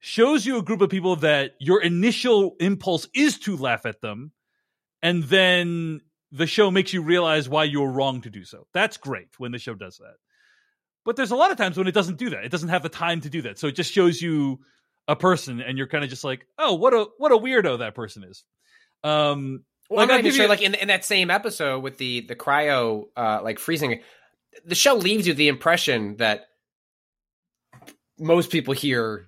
shows 0.00 0.44
you 0.44 0.58
a 0.58 0.62
group 0.62 0.80
of 0.80 0.90
people 0.90 1.16
that 1.16 1.54
your 1.60 1.80
initial 1.80 2.56
impulse 2.58 3.06
is 3.14 3.38
to 3.40 3.56
laugh 3.56 3.86
at 3.86 4.00
them, 4.00 4.32
and 5.02 5.22
then 5.24 6.00
the 6.32 6.46
show 6.46 6.70
makes 6.70 6.92
you 6.92 7.02
realize 7.02 7.48
why 7.48 7.64
you 7.64 7.80
were 7.82 7.92
wrong 7.92 8.22
to 8.22 8.30
do 8.30 8.44
so. 8.44 8.66
That's 8.72 8.96
great 8.96 9.28
when 9.38 9.52
the 9.52 9.58
show 9.58 9.74
does 9.74 9.98
that. 9.98 10.14
But 11.04 11.16
there's 11.16 11.30
a 11.30 11.36
lot 11.36 11.50
of 11.50 11.58
times 11.58 11.76
when 11.76 11.86
it 11.86 11.94
doesn't 11.94 12.16
do 12.16 12.30
that. 12.30 12.44
It 12.44 12.50
doesn't 12.50 12.70
have 12.70 12.82
the 12.82 12.88
time 12.88 13.20
to 13.20 13.30
do 13.30 13.42
that. 13.42 13.58
So 13.58 13.66
it 13.66 13.76
just 13.76 13.92
shows 13.92 14.20
you 14.20 14.60
a 15.06 15.16
person 15.16 15.60
and 15.60 15.76
you're 15.76 15.88
kind 15.88 16.04
of 16.04 16.10
just 16.10 16.24
like, 16.24 16.46
"Oh, 16.58 16.74
what 16.74 16.94
a 16.94 17.06
what 17.18 17.32
a 17.32 17.36
weirdo 17.36 17.80
that 17.80 17.94
person 17.94 18.24
is." 18.24 18.44
Um 19.04 19.64
well, 19.90 19.98
like, 19.98 20.10
I'm 20.10 20.16
not 20.16 20.20
even 20.20 20.32
sure. 20.32 20.44
You... 20.44 20.48
Like 20.48 20.62
in, 20.62 20.74
in 20.74 20.88
that 20.88 21.04
same 21.04 21.30
episode 21.30 21.80
with 21.80 21.98
the 21.98 22.22
the 22.22 22.36
cryo, 22.36 23.08
uh, 23.16 23.40
like 23.42 23.58
freezing, 23.58 24.00
the 24.64 24.74
show 24.74 24.94
leaves 24.94 25.26
you 25.26 25.34
the 25.34 25.48
impression 25.48 26.16
that 26.16 26.46
most 28.18 28.50
people 28.50 28.72
here 28.72 29.26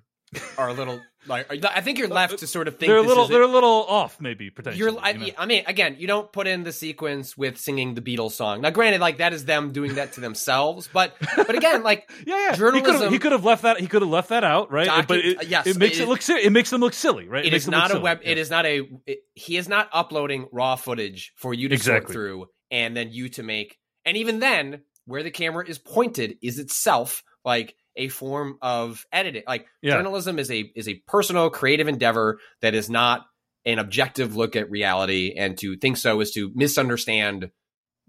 are 0.57 0.69
a 0.69 0.73
little 0.73 0.99
like 1.27 1.63
I 1.65 1.81
think 1.81 1.97
you're 1.97 2.07
left 2.07 2.33
uh, 2.33 2.37
to 2.37 2.47
sort 2.47 2.67
of 2.67 2.77
think 2.77 2.89
they're 2.89 2.97
a 2.97 3.01
little 3.01 3.27
they're 3.27 3.41
a 3.41 3.47
little 3.47 3.85
off 3.87 4.19
maybe 4.19 4.49
potentially. 4.49 4.79
You're 4.79 4.99
I, 4.99 5.11
you 5.11 5.27
know? 5.27 5.33
I, 5.37 5.45
mean 5.45 5.63
again 5.67 5.95
you 5.99 6.07
don't 6.07 6.31
put 6.31 6.47
in 6.47 6.63
the 6.63 6.71
sequence 6.71 7.37
with 7.37 7.57
singing 7.57 7.93
the 7.93 8.01
Beatles 8.01 8.31
song. 8.31 8.61
Now 8.61 8.69
granted 8.69 9.01
like 9.01 9.17
that 9.17 9.33
is 9.33 9.45
them 9.45 9.71
doing 9.71 9.95
that 9.95 10.13
to 10.13 10.21
themselves, 10.21 10.89
but 10.91 11.15
but 11.35 11.55
again 11.55 11.83
like 11.83 12.09
yeah 12.25 12.49
yeah 12.49 12.55
journalism 12.55 13.11
he 13.11 13.19
could 13.19 13.31
have 13.31 13.45
left 13.45 13.63
that 13.63 13.79
he 13.79 13.87
could 13.87 14.01
have 14.01 14.11
left 14.11 14.29
that 14.29 14.43
out 14.43 14.71
right. 14.71 14.87
Docu- 14.87 15.07
but 15.07 15.19
it, 15.19 15.47
yes, 15.47 15.67
it 15.67 15.77
makes 15.77 15.99
it, 15.99 16.03
it 16.03 16.07
look 16.07 16.27
it 16.29 16.51
makes 16.51 16.69
them 16.69 16.81
look 16.81 16.93
silly 16.93 17.27
right. 17.27 17.45
It, 17.45 17.53
it 17.53 17.57
is 17.57 17.67
not 17.67 17.93
a 17.93 17.99
web. 17.99 18.21
Yeah. 18.23 18.31
It 18.31 18.37
is 18.37 18.49
not 18.49 18.65
a. 18.65 18.87
he 19.33 19.57
is 19.57 19.67
not 19.67 19.89
uploading 19.93 20.47
raw 20.51 20.75
footage 20.75 21.33
for 21.35 21.53
you 21.53 21.69
to 21.69 21.75
exactly. 21.75 22.13
sort 22.13 22.13
through 22.13 22.45
and 22.71 22.95
then 22.95 23.11
you 23.11 23.29
to 23.29 23.43
make. 23.43 23.77
And 24.05 24.17
even 24.17 24.39
then, 24.39 24.81
where 25.05 25.23
the 25.23 25.31
camera 25.31 25.67
is 25.67 25.77
pointed 25.77 26.37
is 26.41 26.59
itself 26.59 27.23
like 27.43 27.75
a 27.95 28.07
form 28.07 28.57
of 28.61 29.05
editing. 29.11 29.43
Like 29.47 29.67
yeah. 29.81 29.93
journalism 29.93 30.39
is 30.39 30.51
a 30.51 30.59
is 30.75 30.87
a 30.87 30.95
personal 31.07 31.49
creative 31.49 31.87
endeavor 31.87 32.39
that 32.61 32.75
is 32.75 32.89
not 32.89 33.25
an 33.65 33.79
objective 33.79 34.35
look 34.35 34.55
at 34.55 34.69
reality 34.69 35.33
and 35.37 35.57
to 35.57 35.75
think 35.77 35.97
so 35.97 36.19
is 36.21 36.31
to 36.31 36.51
misunderstand 36.53 37.49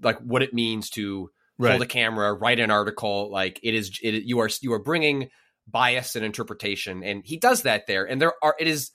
like 0.02 0.18
what 0.18 0.42
it 0.42 0.52
means 0.52 0.90
to 0.90 1.30
right. 1.58 1.70
hold 1.70 1.82
a 1.82 1.86
camera, 1.86 2.34
write 2.34 2.60
an 2.60 2.70
article, 2.70 3.30
like 3.30 3.60
it 3.62 3.74
is 3.74 3.98
it 4.02 4.24
you 4.24 4.40
are 4.40 4.50
you 4.60 4.72
are 4.72 4.82
bringing 4.82 5.30
bias 5.68 6.14
and 6.14 6.24
interpretation 6.24 7.02
and 7.02 7.22
he 7.24 7.38
does 7.38 7.62
that 7.62 7.86
there 7.88 8.04
and 8.04 8.22
there 8.22 8.32
are 8.40 8.54
it 8.60 8.68
is 8.68 8.92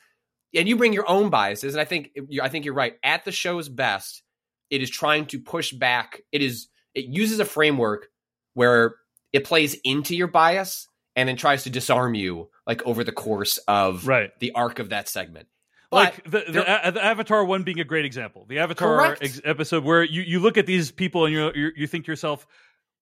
and 0.54 0.69
you 0.69 0.77
bring 0.77 0.93
your 0.93 1.10
own 1.10 1.30
biases 1.30 1.73
and 1.73 1.82
I 1.82 1.86
think 1.86 2.12
I 2.41 2.47
think 2.47 2.63
you're 2.63 2.73
right 2.73 2.93
at 3.04 3.25
the 3.25 3.32
show's 3.32 3.67
best 3.67 4.23
it 4.69 4.82
is 4.82 4.89
trying 4.89 5.25
to 5.27 5.39
push 5.39 5.73
back 5.73 6.21
it 6.32 6.41
is 6.41 6.69
it 6.93 7.06
uses 7.06 7.41
a 7.41 7.45
framework 7.45 8.08
where 8.54 8.95
it 9.34 9.46
plays 9.46 9.76
into 9.84 10.15
your 10.15 10.28
bias 10.28 10.88
and 11.15 11.28
then 11.28 11.36
tries 11.36 11.63
to 11.63 11.70
disarm 11.70 12.15
you 12.15 12.50
like 12.65 12.84
over 12.84 13.04
the 13.04 13.12
course 13.12 13.58
of 13.67 14.08
right. 14.08 14.32
the 14.39 14.52
arc 14.54 14.80
of 14.80 14.89
that 14.89 15.10
segment. 15.10 15.48
But 15.89 15.96
like 15.96 16.24
the, 16.24 16.44
the, 16.48 16.91
the, 16.94 17.04
Avatar 17.04 17.44
one 17.44 17.63
being 17.63 17.82
a 17.82 17.84
great 17.84 18.06
example. 18.06 18.46
The 18.48 18.60
Avatar 18.60 19.17
ex- 19.20 19.41
episode 19.44 19.84
where 19.84 20.04
you, 20.04 20.22
you 20.22 20.39
look 20.39 20.58
at 20.58 20.65
these 20.65 20.89
people 20.89 21.26
and 21.26 21.34
you 21.34 21.72
you 21.76 21.86
think 21.86 22.06
to 22.06 22.12
yourself, 22.13 22.48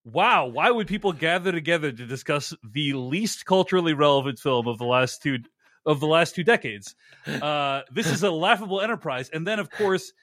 "Wow, 0.04 0.48
why 0.48 0.72
would 0.72 0.88
people 0.88 1.14
gather 1.14 1.52
together 1.52 1.92
to 1.92 2.06
discuss 2.08 2.52
the 2.64 2.94
least 2.94 3.46
culturally 3.46 3.94
relevant 3.94 4.40
film 4.40 4.68
of 4.68 4.80
the 4.80 4.86
last 4.86 5.22
two 5.22 5.38
of 5.86 6.00
the 6.00 6.08
last 6.08 6.34
two 6.34 6.44
decades?" 6.44 6.96
Uh, 7.28 7.82
this 7.92 8.08
is 8.08 8.24
a 8.24 8.32
laughable 8.32 8.82
enterprise, 8.82 9.30
and 9.32 9.46
then 9.46 9.60
of 9.60 9.70
course 9.70 10.14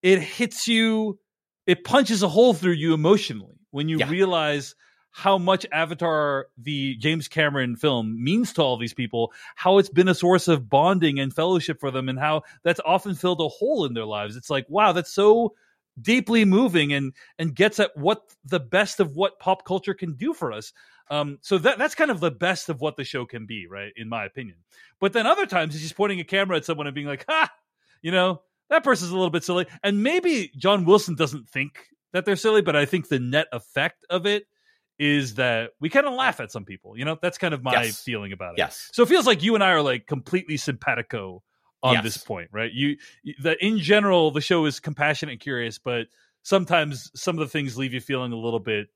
it 0.00 0.20
hits 0.20 0.68
you, 0.68 1.18
it 1.66 1.82
punches 1.82 2.22
a 2.22 2.28
hole 2.28 2.54
through 2.54 2.72
you 2.72 2.94
emotionally 2.94 3.56
when 3.72 3.88
you 3.88 3.98
yeah. 3.98 4.08
realize 4.08 4.76
how 5.12 5.36
much 5.38 5.66
Avatar, 5.70 6.46
the 6.56 6.96
James 6.96 7.28
Cameron 7.28 7.76
film, 7.76 8.22
means 8.22 8.54
to 8.54 8.62
all 8.62 8.78
these 8.78 8.94
people, 8.94 9.32
how 9.54 9.78
it's 9.78 9.90
been 9.90 10.08
a 10.08 10.14
source 10.14 10.48
of 10.48 10.68
bonding 10.68 11.20
and 11.20 11.34
fellowship 11.34 11.78
for 11.78 11.90
them, 11.90 12.08
and 12.08 12.18
how 12.18 12.42
that's 12.64 12.80
often 12.84 13.14
filled 13.14 13.40
a 13.40 13.48
hole 13.48 13.84
in 13.84 13.92
their 13.92 14.06
lives. 14.06 14.36
It's 14.36 14.50
like, 14.50 14.66
wow, 14.68 14.92
that's 14.92 15.12
so 15.12 15.54
deeply 16.00 16.46
moving 16.46 16.94
and 16.94 17.12
and 17.38 17.54
gets 17.54 17.78
at 17.78 17.94
what 17.94 18.22
the 18.46 18.58
best 18.58 19.00
of 19.00 19.14
what 19.14 19.38
pop 19.38 19.66
culture 19.66 19.92
can 19.94 20.14
do 20.14 20.32
for 20.32 20.50
us. 20.50 20.72
Um, 21.10 21.38
so 21.42 21.58
that 21.58 21.76
that's 21.76 21.94
kind 21.94 22.10
of 22.10 22.20
the 22.20 22.30
best 22.30 22.70
of 22.70 22.80
what 22.80 22.96
the 22.96 23.04
show 23.04 23.26
can 23.26 23.44
be, 23.44 23.66
right? 23.66 23.92
In 23.96 24.08
my 24.08 24.24
opinion. 24.24 24.56
But 24.98 25.12
then 25.12 25.26
other 25.26 25.44
times 25.44 25.74
he's 25.74 25.82
just 25.82 25.96
pointing 25.96 26.20
a 26.20 26.24
camera 26.24 26.56
at 26.56 26.64
someone 26.64 26.86
and 26.86 26.94
being 26.94 27.06
like, 27.06 27.26
"Ha, 27.28 27.52
you 28.00 28.12
know, 28.12 28.40
that 28.70 28.82
person's 28.82 29.10
a 29.10 29.14
little 29.14 29.30
bit 29.30 29.44
silly." 29.44 29.66
And 29.82 30.02
maybe 30.02 30.50
John 30.56 30.86
Wilson 30.86 31.16
doesn't 31.16 31.50
think 31.50 31.88
that 32.12 32.24
they're 32.24 32.36
silly, 32.36 32.62
but 32.62 32.76
I 32.76 32.86
think 32.86 33.08
the 33.08 33.18
net 33.18 33.48
effect 33.52 34.06
of 34.08 34.24
it 34.24 34.46
is 34.98 35.34
that 35.34 35.70
we 35.80 35.88
kind 35.88 36.06
of 36.06 36.14
laugh 36.14 36.40
at 36.40 36.52
some 36.52 36.64
people. 36.64 36.96
You 36.96 37.04
know, 37.04 37.18
that's 37.20 37.38
kind 37.38 37.54
of 37.54 37.62
my 37.62 37.84
yes. 37.84 38.02
feeling 38.02 38.32
about 38.32 38.52
it. 38.52 38.58
Yes. 38.58 38.90
So 38.92 39.02
it 39.02 39.08
feels 39.08 39.26
like 39.26 39.42
you 39.42 39.54
and 39.54 39.64
I 39.64 39.70
are 39.70 39.82
like 39.82 40.06
completely 40.06 40.56
simpatico 40.56 41.42
on 41.82 41.94
yes. 41.94 42.04
this 42.04 42.18
point, 42.18 42.50
right? 42.52 42.70
You 42.72 42.96
that 43.42 43.58
in 43.60 43.78
general 43.78 44.30
the 44.30 44.40
show 44.40 44.64
is 44.66 44.80
compassionate 44.80 45.32
and 45.32 45.40
curious, 45.40 45.78
but 45.78 46.06
sometimes 46.42 47.10
some 47.14 47.36
of 47.36 47.40
the 47.40 47.48
things 47.48 47.76
leave 47.76 47.94
you 47.94 48.00
feeling 48.00 48.32
a 48.32 48.36
little 48.36 48.60
bit 48.60 48.88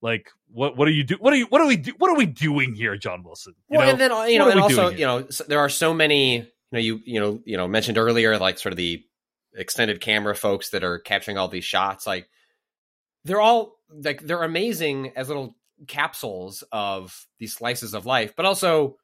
like 0.00 0.30
what 0.50 0.76
what 0.76 0.88
are 0.88 0.90
you 0.90 1.04
do 1.04 1.16
what 1.20 1.32
are 1.32 1.36
you 1.36 1.46
what 1.46 1.60
are 1.60 1.66
we 1.66 1.76
do 1.76 1.92
what 1.98 2.10
are 2.10 2.16
we 2.16 2.26
doing 2.26 2.74
here 2.74 2.96
john 2.96 3.22
wilson 3.22 3.54
you 3.70 3.78
well 3.78 3.86
know? 3.86 3.92
and 3.92 4.00
then 4.00 4.30
you 4.30 4.38
know 4.38 4.50
and 4.50 4.60
also 4.60 4.88
you 4.88 5.06
know 5.06 5.22
there 5.46 5.60
are 5.60 5.68
so 5.68 5.94
many 5.94 6.36
you 6.36 6.46
know 6.72 6.78
you 6.78 7.00
you 7.04 7.20
know 7.20 7.40
you 7.44 7.56
know 7.56 7.68
mentioned 7.68 7.96
earlier 7.96 8.36
like 8.38 8.58
sort 8.58 8.72
of 8.72 8.76
the 8.76 9.02
extended 9.54 10.00
camera 10.00 10.34
folks 10.34 10.70
that 10.70 10.82
are 10.82 10.98
capturing 10.98 11.38
all 11.38 11.48
these 11.48 11.64
shots 11.64 12.06
like 12.06 12.28
they're 13.24 13.40
all 13.40 13.76
like 13.90 14.22
they're 14.22 14.42
amazing 14.42 15.12
as 15.16 15.28
little 15.28 15.56
capsules 15.86 16.62
of 16.72 17.26
these 17.38 17.54
slices 17.54 17.94
of 17.94 18.06
life, 18.06 18.34
but 18.36 18.46
also 18.46 18.96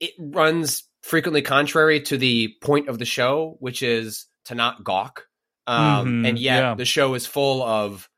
it 0.00 0.12
runs 0.18 0.84
frequently 1.02 1.42
contrary 1.42 2.00
to 2.00 2.16
the 2.16 2.54
point 2.62 2.88
of 2.88 2.98
the 2.98 3.04
show, 3.04 3.56
which 3.60 3.82
is 3.82 4.26
to 4.46 4.54
not 4.54 4.84
gawk. 4.84 5.26
Um, 5.66 6.06
mm-hmm, 6.06 6.26
and 6.26 6.38
yet 6.38 6.60
yeah. 6.60 6.74
the 6.74 6.84
show 6.84 7.14
is 7.14 7.26
full 7.26 7.62
of 7.62 8.08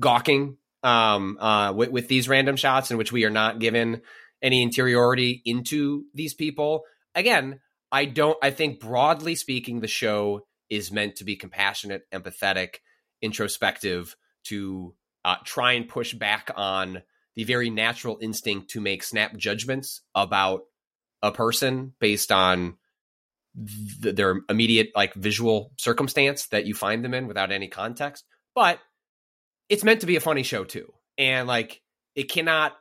gawking 0.00 0.56
um, 0.82 1.36
uh, 1.38 1.72
with, 1.72 1.90
with 1.90 2.08
these 2.08 2.28
random 2.28 2.56
shots 2.56 2.90
in 2.90 2.96
which 2.96 3.12
we 3.12 3.24
are 3.24 3.30
not 3.30 3.58
given 3.58 4.02
any 4.42 4.62
interiority 4.62 5.42
into 5.44 6.04
these 6.14 6.34
people. 6.34 6.82
Again, 7.14 7.60
I 7.92 8.04
don't. 8.04 8.36
I 8.42 8.50
think 8.50 8.80
broadly 8.80 9.34
speaking, 9.34 9.80
the 9.80 9.88
show 9.88 10.46
is 10.68 10.90
meant 10.90 11.16
to 11.16 11.24
be 11.24 11.36
compassionate, 11.36 12.02
empathetic, 12.12 12.76
introspective, 13.22 14.16
to 14.48 14.94
uh, 15.24 15.36
try 15.44 15.72
and 15.72 15.88
push 15.88 16.14
back 16.14 16.50
on 16.56 17.02
the 17.34 17.44
very 17.44 17.70
natural 17.70 18.18
instinct 18.20 18.70
to 18.70 18.80
make 18.80 19.02
snap 19.02 19.36
judgments 19.36 20.02
about 20.14 20.62
a 21.22 21.32
person 21.32 21.92
based 22.00 22.32
on 22.32 22.76
th- 24.02 24.14
their 24.14 24.40
immediate 24.48 24.90
like 24.94 25.14
visual 25.14 25.72
circumstance 25.76 26.46
that 26.46 26.66
you 26.66 26.74
find 26.74 27.04
them 27.04 27.14
in 27.14 27.26
without 27.26 27.52
any 27.52 27.68
context. 27.68 28.24
But 28.54 28.78
it's 29.68 29.84
meant 29.84 30.00
to 30.00 30.06
be 30.06 30.16
a 30.16 30.20
funny 30.20 30.42
show 30.42 30.64
too. 30.64 30.92
And 31.18 31.46
like 31.48 31.82
it 32.14 32.30
cannot 32.30 32.74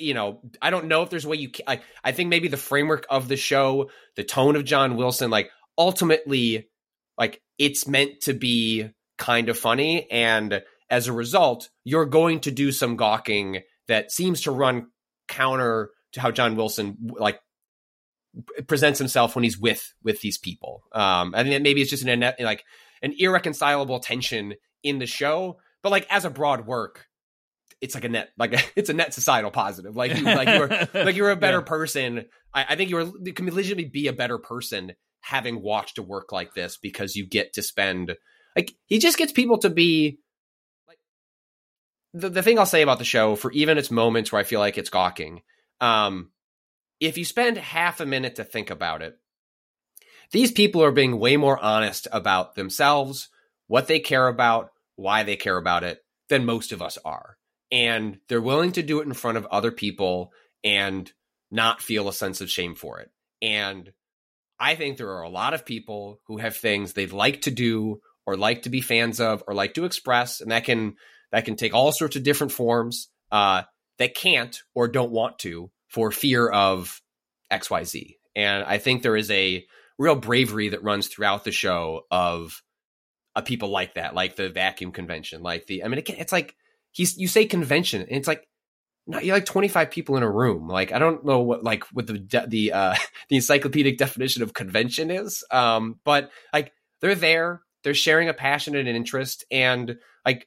you 0.00 0.14
know 0.14 0.40
i 0.60 0.70
don't 0.70 0.86
know 0.86 1.02
if 1.02 1.10
there's 1.10 1.24
a 1.24 1.28
way 1.28 1.36
you 1.36 1.48
can, 1.48 1.64
like 1.66 1.82
i 2.02 2.10
think 2.10 2.28
maybe 2.28 2.48
the 2.48 2.56
framework 2.56 3.06
of 3.08 3.28
the 3.28 3.36
show 3.36 3.88
the 4.16 4.24
tone 4.24 4.56
of 4.56 4.64
john 4.64 4.96
wilson 4.96 5.30
like 5.30 5.50
ultimately 5.78 6.68
like 7.16 7.40
it's 7.56 7.86
meant 7.86 8.20
to 8.22 8.34
be 8.34 8.90
kind 9.20 9.48
of 9.48 9.56
funny 9.56 10.10
and 10.10 10.62
as 10.90 11.06
a 11.06 11.12
result, 11.12 11.68
you're 11.84 12.04
going 12.06 12.40
to 12.40 12.50
do 12.50 12.72
some 12.72 12.96
gawking 12.96 13.60
that 13.86 14.10
seems 14.10 14.40
to 14.40 14.50
run 14.50 14.88
counter 15.28 15.90
to 16.14 16.20
how 16.20 16.32
John 16.32 16.56
Wilson 16.56 16.96
like 17.16 17.38
presents 18.66 18.98
himself 18.98 19.34
when 19.34 19.44
he's 19.44 19.58
with 19.58 19.94
with 20.02 20.20
these 20.20 20.38
people. 20.38 20.82
Um, 20.92 21.34
I 21.34 21.44
think 21.44 21.62
maybe 21.62 21.80
it's 21.80 21.90
just 21.90 22.04
an 22.04 22.20
like 22.40 22.64
an 23.02 23.14
irreconcilable 23.18 24.00
tension 24.00 24.54
in 24.82 24.98
the 24.98 25.06
show, 25.06 25.58
but 25.82 25.90
like 25.90 26.06
as 26.10 26.24
a 26.24 26.30
broad 26.30 26.66
work, 26.66 27.06
it's 27.80 27.94
like 27.94 28.04
a 28.04 28.08
net 28.08 28.30
like 28.38 28.72
it's 28.76 28.90
a 28.90 28.94
net 28.94 29.14
societal 29.14 29.50
positive 29.50 29.96
like 29.96 30.16
you 30.16 30.24
like 30.24 30.48
you're 30.48 30.68
like 31.04 31.16
you're 31.16 31.30
a 31.30 31.36
better 31.36 31.58
Yeah. 31.58 31.64
person 31.64 32.24
I, 32.52 32.66
I 32.70 32.76
think 32.76 32.90
you're 32.90 33.10
you 33.22 33.32
can 33.32 33.46
legitimately 33.46 33.90
be 33.90 34.08
a 34.08 34.12
better 34.12 34.38
person 34.38 34.92
having 35.20 35.62
watched 35.62 35.98
a 35.98 36.02
work 36.02 36.32
like 36.32 36.54
this 36.54 36.76
because 36.76 37.14
you 37.14 37.26
get 37.26 37.52
to 37.54 37.62
spend 37.62 38.16
like 38.60 38.74
he 38.86 38.98
just 38.98 39.18
gets 39.18 39.32
people 39.32 39.58
to 39.58 39.70
be 39.70 40.18
like 40.86 40.98
the, 42.14 42.28
the 42.28 42.42
thing 42.42 42.58
i'll 42.58 42.66
say 42.66 42.82
about 42.82 42.98
the 42.98 43.04
show 43.04 43.36
for 43.36 43.50
even 43.52 43.78
its 43.78 43.90
moments 43.90 44.30
where 44.30 44.40
i 44.40 44.44
feel 44.44 44.60
like 44.60 44.78
it's 44.78 44.90
gawking 44.90 45.42
um 45.80 46.30
if 47.00 47.16
you 47.16 47.24
spend 47.24 47.56
half 47.56 48.00
a 48.00 48.06
minute 48.06 48.36
to 48.36 48.44
think 48.44 48.70
about 48.70 49.02
it 49.02 49.18
these 50.32 50.52
people 50.52 50.82
are 50.82 50.92
being 50.92 51.18
way 51.18 51.36
more 51.36 51.58
honest 51.58 52.06
about 52.12 52.54
themselves 52.54 53.28
what 53.66 53.86
they 53.86 54.00
care 54.00 54.28
about 54.28 54.70
why 54.96 55.22
they 55.22 55.36
care 55.36 55.56
about 55.56 55.84
it 55.84 56.04
than 56.28 56.44
most 56.44 56.72
of 56.72 56.82
us 56.82 56.98
are 57.04 57.36
and 57.70 58.18
they're 58.28 58.40
willing 58.40 58.72
to 58.72 58.82
do 58.82 59.00
it 59.00 59.06
in 59.06 59.12
front 59.12 59.38
of 59.38 59.46
other 59.46 59.70
people 59.70 60.32
and 60.64 61.10
not 61.50 61.80
feel 61.80 62.08
a 62.08 62.12
sense 62.12 62.40
of 62.40 62.50
shame 62.50 62.74
for 62.74 63.00
it. 63.00 63.10
And 63.42 63.92
I 64.58 64.74
think 64.74 64.96
there 64.96 65.10
are 65.10 65.22
a 65.22 65.30
lot 65.30 65.54
of 65.54 65.64
people 65.64 66.20
who 66.26 66.38
have 66.38 66.56
things 66.56 66.92
they'd 66.92 67.12
like 67.12 67.42
to 67.42 67.50
do 67.50 68.00
or 68.26 68.36
like 68.36 68.62
to 68.62 68.70
be 68.70 68.80
fans 68.80 69.20
of 69.20 69.42
or 69.46 69.54
like 69.54 69.74
to 69.74 69.84
express, 69.84 70.40
and 70.40 70.50
that 70.50 70.64
can 70.64 70.96
that 71.32 71.44
can 71.44 71.56
take 71.56 71.74
all 71.74 71.92
sorts 71.92 72.16
of 72.16 72.22
different 72.22 72.52
forms 72.52 73.08
uh, 73.30 73.62
that 73.98 74.14
can't 74.14 74.62
or 74.74 74.88
don't 74.88 75.12
want 75.12 75.38
to 75.40 75.70
for 75.88 76.10
fear 76.10 76.48
of 76.48 77.00
XYZ. 77.50 78.16
And 78.36 78.64
I 78.64 78.78
think 78.78 79.02
there 79.02 79.16
is 79.16 79.30
a 79.30 79.64
real 79.98 80.16
bravery 80.16 80.70
that 80.70 80.82
runs 80.82 81.08
throughout 81.08 81.44
the 81.44 81.52
show 81.52 82.02
of 82.10 82.62
uh, 83.36 83.42
people 83.42 83.68
like 83.68 83.94
that, 83.94 84.14
like 84.14 84.36
the 84.36 84.48
vacuum 84.48 84.92
convention, 84.92 85.42
like 85.42 85.66
the 85.66 85.84
I 85.84 85.88
mean, 85.88 85.98
it, 85.98 86.08
it's 86.10 86.32
like 86.32 86.54
he's 86.90 87.16
you 87.16 87.28
say 87.28 87.46
convention, 87.46 88.02
and 88.02 88.12
it's 88.12 88.28
like 88.28 88.46
not 89.06 89.24
you're 89.24 89.36
like 89.36 89.44
25 89.44 89.90
people 89.90 90.16
in 90.16 90.22
a 90.22 90.30
room. 90.30 90.68
Like 90.68 90.92
I 90.92 90.98
don't 90.98 91.24
know 91.24 91.40
what 91.40 91.62
like 91.62 91.84
what 91.92 92.06
the 92.06 92.18
de- 92.18 92.46
the 92.46 92.72
uh 92.72 92.94
the 93.28 93.36
encyclopedic 93.36 93.98
definition 93.98 94.42
of 94.42 94.54
convention 94.54 95.10
is. 95.10 95.44
Um 95.50 96.00
but 96.04 96.30
like 96.52 96.72
they're 97.00 97.14
there, 97.14 97.62
they're 97.82 97.94
sharing 97.94 98.28
a 98.28 98.34
passion 98.34 98.74
and 98.74 98.88
an 98.88 98.96
interest 98.96 99.44
and 99.50 99.96
like 100.24 100.46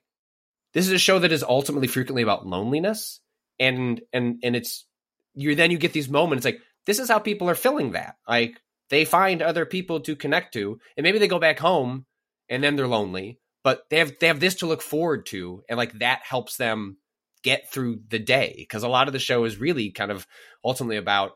this 0.73 0.87
is 0.87 0.93
a 0.93 0.99
show 0.99 1.19
that 1.19 1.31
is 1.31 1.43
ultimately 1.43 1.87
frequently 1.87 2.23
about 2.23 2.45
loneliness 2.45 3.19
and 3.59 4.01
and 4.11 4.39
and 4.43 4.55
it's 4.55 4.85
you 5.33 5.55
then 5.55 5.71
you 5.71 5.77
get 5.77 5.93
these 5.93 6.09
moments 6.09 6.45
like 6.45 6.59
this 6.85 6.99
is 6.99 7.09
how 7.09 7.19
people 7.19 7.49
are 7.49 7.55
filling 7.55 7.91
that. 7.91 8.15
Like 8.27 8.59
they 8.89 9.05
find 9.05 9.41
other 9.41 9.65
people 9.65 10.01
to 10.01 10.15
connect 10.15 10.53
to 10.53 10.79
and 10.97 11.03
maybe 11.03 11.19
they 11.19 11.27
go 11.27 11.39
back 11.39 11.59
home 11.59 12.05
and 12.49 12.63
then 12.63 12.75
they're 12.75 12.87
lonely, 12.87 13.39
but 13.63 13.83
they 13.89 13.99
have 13.99 14.13
they 14.19 14.27
have 14.27 14.39
this 14.39 14.55
to 14.55 14.65
look 14.65 14.81
forward 14.81 15.25
to 15.27 15.63
and 15.69 15.77
like 15.77 15.93
that 15.99 16.21
helps 16.23 16.57
them 16.57 16.97
get 17.43 17.69
through 17.71 17.99
the 18.07 18.19
day 18.19 18.55
because 18.57 18.83
a 18.83 18.89
lot 18.89 19.07
of 19.07 19.13
the 19.13 19.19
show 19.19 19.43
is 19.43 19.59
really 19.59 19.91
kind 19.91 20.11
of 20.11 20.25
ultimately 20.63 20.97
about 20.97 21.31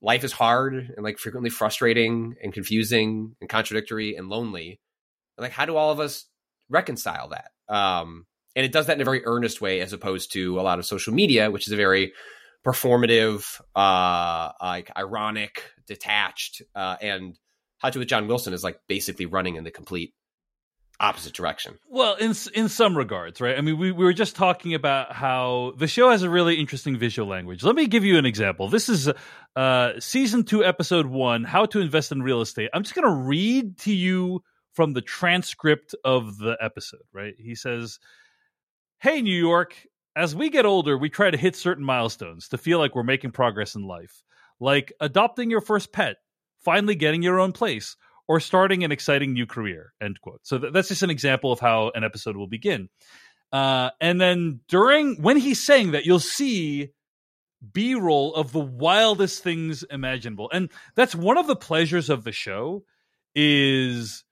life 0.00 0.24
is 0.24 0.32
hard 0.32 0.74
and 0.74 1.04
like 1.04 1.18
frequently 1.18 1.50
frustrating 1.50 2.34
and 2.42 2.52
confusing 2.52 3.36
and 3.40 3.50
contradictory 3.50 4.16
and 4.16 4.28
lonely 4.28 4.80
like 5.38 5.52
how 5.52 5.64
do 5.64 5.76
all 5.76 5.90
of 5.90 6.00
us 6.00 6.26
reconcile 6.68 7.28
that 7.28 7.50
um 7.74 8.26
and 8.56 8.64
it 8.64 8.72
does 8.72 8.86
that 8.86 8.96
in 8.96 9.00
a 9.00 9.04
very 9.04 9.24
earnest 9.24 9.60
way 9.60 9.80
as 9.80 9.92
opposed 9.92 10.32
to 10.32 10.60
a 10.60 10.62
lot 10.62 10.78
of 10.78 10.86
social 10.86 11.12
media 11.12 11.50
which 11.50 11.66
is 11.66 11.72
a 11.72 11.76
very 11.76 12.12
performative 12.64 13.60
uh 13.74 14.52
like 14.62 14.90
ironic 14.96 15.62
detached 15.86 16.62
uh 16.74 16.96
and 17.00 17.38
how 17.78 17.90
to 17.90 17.98
with 17.98 18.08
john 18.08 18.26
wilson 18.28 18.52
is 18.52 18.64
like 18.64 18.78
basically 18.88 19.26
running 19.26 19.56
in 19.56 19.64
the 19.64 19.70
complete 19.70 20.14
opposite 21.00 21.32
direction 21.34 21.76
Well, 21.88 22.14
in 22.14 22.34
in 22.54 22.68
some 22.68 22.96
regards, 22.96 23.40
right? 23.40 23.58
I 23.58 23.60
mean, 23.60 23.78
we, 23.78 23.90
we 23.90 24.04
were 24.04 24.12
just 24.12 24.36
talking 24.36 24.74
about 24.74 25.12
how 25.12 25.72
the 25.76 25.88
show 25.88 26.10
has 26.10 26.22
a 26.22 26.30
really 26.30 26.54
interesting 26.56 26.96
visual 26.96 27.28
language. 27.28 27.64
Let 27.64 27.74
me 27.74 27.88
give 27.88 28.04
you 28.04 28.16
an 28.16 28.26
example. 28.26 28.68
This 28.68 28.88
is 28.88 29.10
uh, 29.56 29.92
season 29.98 30.44
two, 30.44 30.64
episode 30.64 31.06
one, 31.06 31.42
"How 31.42 31.66
to 31.66 31.80
Invest 31.80 32.12
in 32.12 32.22
Real 32.22 32.40
Estate." 32.40 32.70
I'm 32.72 32.84
just 32.84 32.94
going 32.94 33.08
to 33.08 33.22
read 33.22 33.78
to 33.78 33.92
you 33.92 34.42
from 34.74 34.92
the 34.92 35.00
transcript 35.00 35.94
of 36.04 36.38
the 36.38 36.56
episode. 36.60 37.02
Right? 37.12 37.34
He 37.38 37.54
says, 37.54 37.98
"Hey, 38.98 39.22
New 39.22 39.36
York. 39.36 39.74
As 40.16 40.34
we 40.34 40.48
get 40.48 40.64
older, 40.64 40.96
we 40.96 41.10
try 41.10 41.30
to 41.30 41.36
hit 41.36 41.56
certain 41.56 41.84
milestones 41.84 42.48
to 42.50 42.58
feel 42.58 42.78
like 42.78 42.94
we're 42.94 43.02
making 43.02 43.32
progress 43.32 43.74
in 43.74 43.82
life, 43.82 44.22
like 44.60 44.92
adopting 45.00 45.50
your 45.50 45.60
first 45.60 45.92
pet, 45.92 46.18
finally 46.60 46.94
getting 46.94 47.22
your 47.22 47.40
own 47.40 47.52
place." 47.52 47.96
or 48.26 48.40
starting 48.40 48.84
an 48.84 48.92
exciting 48.92 49.32
new 49.32 49.46
career 49.46 49.92
end 50.00 50.20
quote 50.20 50.40
so 50.42 50.58
th- 50.58 50.72
that's 50.72 50.88
just 50.88 51.02
an 51.02 51.10
example 51.10 51.52
of 51.52 51.60
how 51.60 51.90
an 51.94 52.04
episode 52.04 52.36
will 52.36 52.46
begin 52.46 52.88
uh, 53.52 53.90
and 54.00 54.20
then 54.20 54.60
during 54.68 55.20
when 55.22 55.36
he's 55.36 55.64
saying 55.64 55.92
that 55.92 56.04
you'll 56.04 56.18
see 56.18 56.90
b-roll 57.72 58.34
of 58.34 58.52
the 58.52 58.60
wildest 58.60 59.42
things 59.42 59.82
imaginable 59.84 60.50
and 60.52 60.70
that's 60.94 61.14
one 61.14 61.38
of 61.38 61.46
the 61.46 61.56
pleasures 61.56 62.10
of 62.10 62.24
the 62.24 62.32
show 62.32 62.84
is 63.34 64.23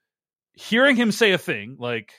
hearing 0.55 0.96
him 0.96 1.12
say 1.12 1.32
a 1.32 1.38
thing 1.38 1.76
like 1.78 2.12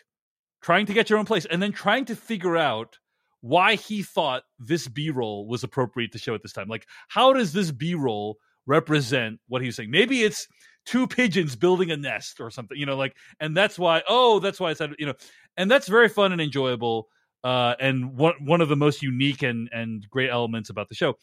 trying 0.61 0.85
to 0.85 0.93
get 0.93 1.09
your 1.09 1.19
own 1.19 1.25
place 1.25 1.45
and 1.45 1.61
then 1.61 1.71
trying 1.71 2.05
to 2.05 2.15
figure 2.15 2.57
out 2.57 2.97
why 3.41 3.75
he 3.75 4.01
thought 4.01 4.43
this 4.57 4.87
b-roll 4.87 5.47
was 5.47 5.63
appropriate 5.63 6.11
to 6.13 6.17
show 6.17 6.33
at 6.33 6.41
this 6.41 6.53
time. 6.53 6.67
Like 6.67 6.87
how 7.07 7.33
does 7.33 7.53
this 7.53 7.71
b-roll 7.71 8.37
represent 8.65 9.39
what 9.47 9.61
he 9.61 9.67
was 9.67 9.75
saying? 9.75 9.91
Maybe 9.91 10.23
it's 10.23 10.47
two 10.85 11.07
pigeons 11.07 11.55
building 11.55 11.91
a 11.91 11.95
nest 11.95 12.41
or 12.41 12.51
something 12.51 12.77
you 12.77 12.85
know 12.85 12.97
like 12.97 13.15
and 13.39 13.55
that's 13.55 13.79
why 13.79 14.03
oh 14.09 14.39
that's 14.39 14.59
why 14.59 14.69
i 14.69 14.73
said 14.73 14.91
you 14.99 15.05
know 15.05 15.13
and 15.55 15.71
that's 15.71 15.87
very 15.87 16.09
fun 16.09 16.33
and 16.33 16.41
enjoyable 16.41 17.07
uh 17.43 17.75
and 17.79 18.15
one 18.17 18.33
one 18.39 18.61
of 18.61 18.69
the 18.69 18.75
most 18.75 19.01
unique 19.01 19.43
and 19.43 19.69
and 19.71 20.07
great 20.09 20.29
elements 20.29 20.69
about 20.69 20.89
the 20.89 20.95
show. 20.95 21.15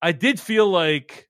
I 0.00 0.12
did 0.12 0.40
feel 0.40 0.68
like 0.68 1.28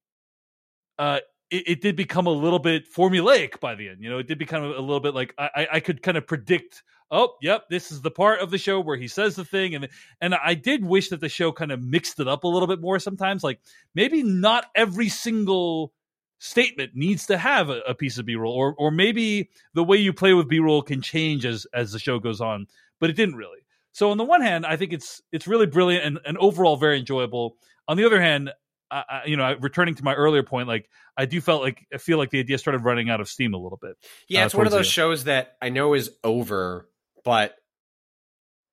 uh 0.99 1.21
it, 1.51 1.69
it 1.69 1.81
did 1.81 1.97
become 1.97 2.27
a 2.27 2.33
little 2.33 2.59
bit 2.59 2.93
formulaic 2.93 3.61
by 3.61 3.75
the 3.75 3.89
end 3.89 4.03
you 4.03 4.11
know 4.11 4.19
it 4.19 4.27
did 4.27 4.39
become 4.39 4.63
a, 4.63 4.69
little 4.69 5.01
bit 5.01 5.15
like 5.15 5.35
i 5.39 5.67
I- 5.73 5.81
could 5.81 6.03
kind 6.03 6.17
of 6.17 6.27
predict 6.27 6.83
oh 7.11 7.35
yep 7.41 7.65
this 7.71 7.91
is 7.91 8.03
the 8.03 8.11
part 8.11 8.41
of 8.41 8.51
the 8.51 8.59
show 8.59 8.81
where 8.81 8.97
he 8.97 9.09
says 9.09 9.37
the 9.37 9.45
thing 9.45 9.75
and 9.75 9.89
and 10.21 10.35
i 10.35 10.55
did 10.55 10.85
wish 10.85 11.09
that 11.09 11.21
the 11.21 11.29
show 11.29 11.53
kind 11.53 11.73
of 11.73 11.83
mixed 11.83 12.21
it 12.21 12.29
up 12.29 12.45
a 12.45 12.49
little 12.49 12.69
bit 12.69 12.81
more 12.81 12.99
sometimes 12.99 13.43
like 13.43 13.61
maybe 13.95 14.23
not 14.23 14.67
every 14.75 15.09
single 15.09 15.93
statement 16.39 16.93
needs 16.95 17.27
to 17.27 17.37
have 17.37 17.69
a, 17.69 17.81
a 17.81 17.95
piece 17.95 18.19
of 18.19 18.27
b-roll 18.27 18.53
or 18.53 18.75
or 18.79 18.91
maybe 18.91 19.51
the 19.75 19.83
way 19.85 19.97
you 19.97 20.13
play 20.13 20.35
with 20.35 20.49
b-roll 20.49 20.83
can 20.83 21.03
change 21.03 21.45
as 21.45 21.67
as 21.73 21.93
the 21.93 21.99
show 21.99 22.19
goes 22.19 22.41
on 22.41 22.67
but 23.01 23.11
it 23.11 23.17
didn't 23.17 23.37
really. 23.37 23.61
So 23.93 24.11
on 24.11 24.19
the 24.19 24.25
one 24.25 24.43
hand 24.43 24.67
i 24.67 24.77
think 24.77 24.93
it's 24.93 25.23
it's 25.33 25.47
really 25.47 25.67
brilliant 25.67 26.05
and, 26.05 26.19
and 26.25 26.39
overall 26.39 26.77
very 26.77 26.99
enjoyable. 26.99 27.57
On 27.89 27.97
the 27.97 28.05
other 28.05 28.21
hand 28.21 28.51
I, 28.91 29.05
I, 29.09 29.23
you 29.27 29.37
know 29.37 29.55
returning 29.61 29.95
to 29.97 30.05
my 30.05 30.15
earlier 30.15 30.43
point 30.43 30.69
like 30.69 30.89
i 31.17 31.27
do 31.27 31.41
felt 31.41 31.63
like 31.63 31.87
i 31.93 31.99
feel 31.99 32.19
like 32.19 32.31
the 32.31 32.39
idea 32.41 32.59
started 32.59 32.85
running 32.85 33.11
out 33.11 33.21
of 33.21 33.29
steam 33.29 33.55
a 33.55 33.59
little 33.59 33.79
bit 33.81 33.97
Yeah, 34.29 34.43
uh, 34.43 34.47
it's 34.47 34.55
one 34.55 34.67
of 34.67 34.73
those 34.73 34.87
shows 34.87 35.25
that 35.25 35.57
I 35.61 35.69
know 35.71 35.95
is 35.95 36.11
over, 36.23 36.89
but 37.25 37.57